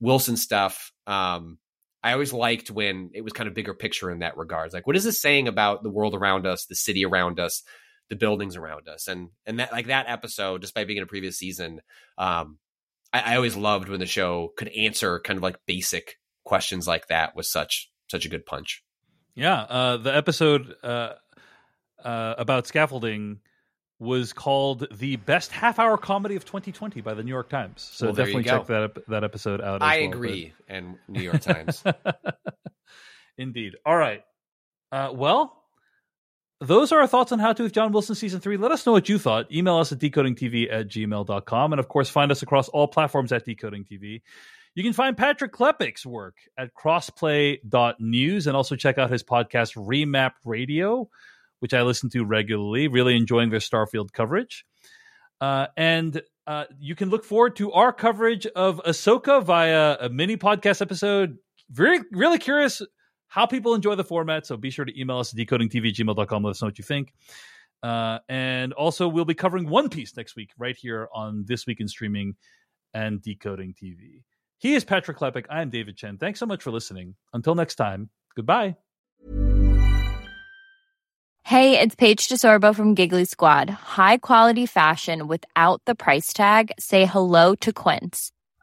Wilson 0.00 0.36
stuff, 0.36 0.92
um, 1.06 1.58
I 2.02 2.12
always 2.12 2.32
liked 2.32 2.70
when 2.70 3.10
it 3.14 3.22
was 3.22 3.32
kind 3.32 3.48
of 3.48 3.54
bigger 3.54 3.74
picture 3.74 4.10
in 4.10 4.20
that 4.20 4.36
regards. 4.36 4.72
Like, 4.72 4.86
what 4.86 4.96
is 4.96 5.04
this 5.04 5.20
saying 5.20 5.48
about 5.48 5.82
the 5.82 5.90
world 5.90 6.14
around 6.14 6.46
us, 6.46 6.66
the 6.66 6.74
city 6.74 7.04
around 7.04 7.38
us? 7.38 7.62
the 8.08 8.16
buildings 8.16 8.56
around 8.56 8.88
us 8.88 9.06
and 9.06 9.28
and 9.46 9.60
that 9.60 9.70
like 9.72 9.88
that 9.88 10.08
episode 10.08 10.60
despite 10.60 10.86
being 10.86 10.96
in 10.96 11.02
a 11.02 11.06
previous 11.06 11.36
season 11.36 11.80
um 12.16 12.58
I, 13.12 13.32
I 13.32 13.36
always 13.36 13.56
loved 13.56 13.88
when 13.88 14.00
the 14.00 14.06
show 14.06 14.52
could 14.56 14.68
answer 14.68 15.20
kind 15.20 15.36
of 15.36 15.42
like 15.42 15.58
basic 15.66 16.16
questions 16.44 16.86
like 16.86 17.08
that 17.08 17.36
with 17.36 17.46
such 17.46 17.90
such 18.08 18.24
a 18.24 18.28
good 18.28 18.46
punch 18.46 18.82
yeah 19.34 19.60
uh 19.62 19.96
the 19.98 20.14
episode 20.14 20.74
uh 20.82 21.12
uh 22.04 22.34
about 22.38 22.66
scaffolding 22.66 23.40
was 23.98 24.32
called 24.32 24.86
the 24.92 25.16
best 25.16 25.50
half 25.50 25.78
hour 25.78 25.96
comedy 25.96 26.36
of 26.36 26.44
2020 26.44 27.00
by 27.00 27.14
the 27.14 27.22
New 27.22 27.30
York 27.30 27.48
Times. 27.48 27.88
So 27.92 28.06
well, 28.06 28.14
definitely 28.14 28.44
check 28.44 28.66
that 28.66 29.08
that 29.08 29.24
episode 29.24 29.60
out. 29.60 29.82
I 29.82 30.02
well, 30.02 30.10
agree, 30.10 30.52
but... 30.66 30.76
and 30.76 30.96
New 31.08 31.22
York 31.22 31.40
Times. 31.40 31.82
Indeed. 33.38 33.74
All 33.84 33.96
right. 33.96 34.22
Uh, 34.90 35.10
well, 35.12 35.64
those 36.60 36.90
are 36.90 37.00
our 37.00 37.06
thoughts 37.06 37.30
on 37.30 37.38
How 37.38 37.52
to 37.52 37.62
with 37.62 37.72
John 37.72 37.92
Wilson 37.92 38.14
Season 38.14 38.40
3. 38.40 38.56
Let 38.56 38.72
us 38.72 38.84
know 38.84 38.92
what 38.92 39.08
you 39.08 39.18
thought. 39.18 39.50
Email 39.52 39.76
us 39.76 39.92
at 39.92 39.98
decodingtv 39.98 40.72
at 40.72 40.88
gmail.com. 40.88 41.72
And 41.72 41.78
of 41.78 41.88
course, 41.88 42.08
find 42.08 42.32
us 42.32 42.42
across 42.42 42.68
all 42.68 42.88
platforms 42.88 43.32
at 43.32 43.46
decodingtv. 43.46 44.22
You 44.74 44.82
can 44.82 44.92
find 44.92 45.16
Patrick 45.16 45.52
Klepek's 45.52 46.04
work 46.04 46.36
at 46.56 46.74
crossplay.news 46.74 48.46
and 48.46 48.56
also 48.56 48.76
check 48.76 48.98
out 48.98 49.10
his 49.10 49.22
podcast, 49.22 49.76
Remap 49.76 50.32
Radio, 50.44 51.08
which 51.60 51.74
I 51.74 51.82
listen 51.82 52.10
to 52.10 52.24
regularly. 52.24 52.88
Really 52.88 53.16
enjoying 53.16 53.50
their 53.50 53.60
Starfield 53.60 54.12
coverage. 54.12 54.64
Uh, 55.40 55.68
and 55.76 56.20
uh, 56.48 56.64
you 56.80 56.96
can 56.96 57.08
look 57.08 57.24
forward 57.24 57.54
to 57.56 57.70
our 57.72 57.92
coverage 57.92 58.46
of 58.46 58.80
Ahsoka 58.84 59.42
via 59.44 59.96
a 60.00 60.08
mini 60.08 60.36
podcast 60.36 60.82
episode. 60.82 61.38
Very, 61.70 62.00
really 62.10 62.38
curious 62.38 62.82
how 63.28 63.46
people 63.46 63.74
enjoy 63.74 63.94
the 63.94 64.04
format. 64.04 64.46
So 64.46 64.56
be 64.56 64.70
sure 64.70 64.84
to 64.84 65.00
email 65.00 65.18
us 65.18 65.32
at 65.32 65.38
decodingtv@gmail.com. 65.38 66.42
Let 66.42 66.50
us 66.50 66.62
know 66.62 66.68
what 66.68 66.78
you 66.78 66.84
think. 66.84 67.14
Uh, 67.82 68.18
and 68.28 68.72
also, 68.72 69.06
we'll 69.06 69.24
be 69.24 69.34
covering 69.34 69.68
One 69.68 69.88
Piece 69.88 70.16
next 70.16 70.34
week, 70.34 70.50
right 70.58 70.76
here 70.76 71.08
on 71.14 71.44
This 71.46 71.66
Week 71.66 71.80
in 71.80 71.86
Streaming 71.86 72.34
and 72.92 73.22
Decoding 73.22 73.74
TV. 73.74 74.24
He 74.58 74.74
is 74.74 74.84
Patrick 74.84 75.16
Klepek. 75.16 75.44
I 75.48 75.62
am 75.62 75.70
David 75.70 75.96
Chen. 75.96 76.18
Thanks 76.18 76.40
so 76.40 76.46
much 76.46 76.62
for 76.62 76.72
listening. 76.72 77.14
Until 77.32 77.54
next 77.54 77.76
time, 77.76 78.10
goodbye. 78.34 78.76
Hey, 81.44 81.80
it's 81.80 81.94
Paige 81.94 82.28
DeSorbo 82.28 82.74
from 82.74 82.94
Giggly 82.94 83.24
Squad. 83.24 83.70
High 83.70 84.18
quality 84.18 84.66
fashion 84.66 85.28
without 85.28 85.80
the 85.86 85.94
price 85.94 86.32
tag? 86.32 86.72
Say 86.78 87.06
hello 87.06 87.54
to 87.54 87.72
Quince. 87.72 88.32